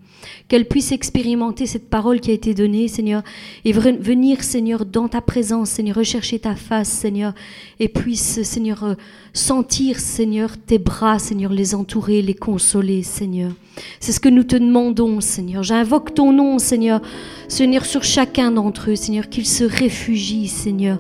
qu'elle 0.48 0.68
puisse 0.68 0.92
expérimenter 0.92 1.66
cette 1.66 1.90
parole 1.90 2.20
qui 2.20 2.32
a 2.32 2.34
été 2.34 2.54
donnée, 2.54 2.88
Seigneur, 2.88 3.24
et 3.66 3.72
venir, 3.72 4.44
Seigneur, 4.44 4.86
dans 4.86 5.08
ta 5.08 5.22
présence, 5.22 5.70
Seigneur, 5.70 5.98
rechercher 5.98 6.40
ta 6.40 6.56
face, 6.56 6.90
Seigneur, 6.90 7.34
et 7.80 7.88
puisse, 7.88 8.42
Seigneur, 8.44 8.84
euh, 8.84 8.96
sentir, 9.34 10.00
Seigneur, 10.00 10.58
tes 10.58 10.80
bras, 10.80 11.20
Seigneur, 11.20 11.52
les 11.52 11.76
entourer, 11.76 12.22
les 12.22 12.34
consoler, 12.34 13.04
Seigneur. 13.04 13.52
C'est 14.00 14.12
ce 14.12 14.20
que 14.20 14.30
nous 14.30 14.44
te 14.44 14.56
demandons, 14.56 15.22
Seigneur. 15.22 15.64
J'invoque 15.64 16.14
ton 16.14 16.34
nom, 16.34 16.60
Seigneur, 16.60 17.02
Seigneur, 17.48 17.86
sur 17.86 18.04
chacun 18.04 18.52
d'entre 18.52 18.92
eux, 18.92 18.96
Seigneur, 18.96 19.30
qu'ils 19.30 19.48
se 19.48 19.64
réfugient, 19.64 20.48
Seigneur, 20.48 21.00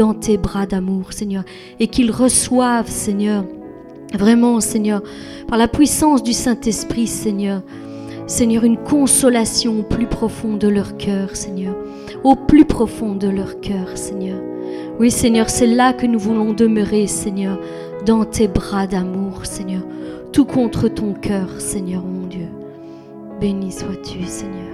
dans 0.00 0.14
tes 0.14 0.38
bras 0.38 0.64
d'amour, 0.64 1.12
Seigneur, 1.12 1.44
et 1.78 1.86
qu'ils 1.86 2.10
reçoivent, 2.10 2.88
Seigneur, 2.88 3.44
vraiment, 4.14 4.58
Seigneur, 4.60 5.02
par 5.46 5.58
la 5.58 5.68
puissance 5.68 6.22
du 6.22 6.32
Saint-Esprit, 6.32 7.06
Seigneur, 7.06 7.60
Seigneur, 8.26 8.64
une 8.64 8.78
consolation 8.78 9.80
au 9.80 9.82
plus 9.82 10.06
profond 10.06 10.56
de 10.56 10.68
leur 10.68 10.96
cœur, 10.96 11.36
Seigneur, 11.36 11.76
au 12.24 12.34
plus 12.34 12.64
profond 12.64 13.14
de 13.14 13.28
leur 13.28 13.60
cœur, 13.60 13.98
Seigneur. 13.98 14.40
Oui, 14.98 15.10
Seigneur, 15.10 15.50
c'est 15.50 15.66
là 15.66 15.92
que 15.92 16.06
nous 16.06 16.18
voulons 16.18 16.54
demeurer, 16.54 17.06
Seigneur, 17.06 17.60
dans 18.06 18.24
tes 18.24 18.48
bras 18.48 18.86
d'amour, 18.86 19.44
Seigneur, 19.44 19.82
tout 20.32 20.46
contre 20.46 20.88
ton 20.88 21.12
cœur, 21.12 21.60
Seigneur 21.60 22.02
mon 22.02 22.26
Dieu. 22.26 22.48
Béni 23.38 23.70
sois-tu, 23.70 24.24
Seigneur. 24.24 24.69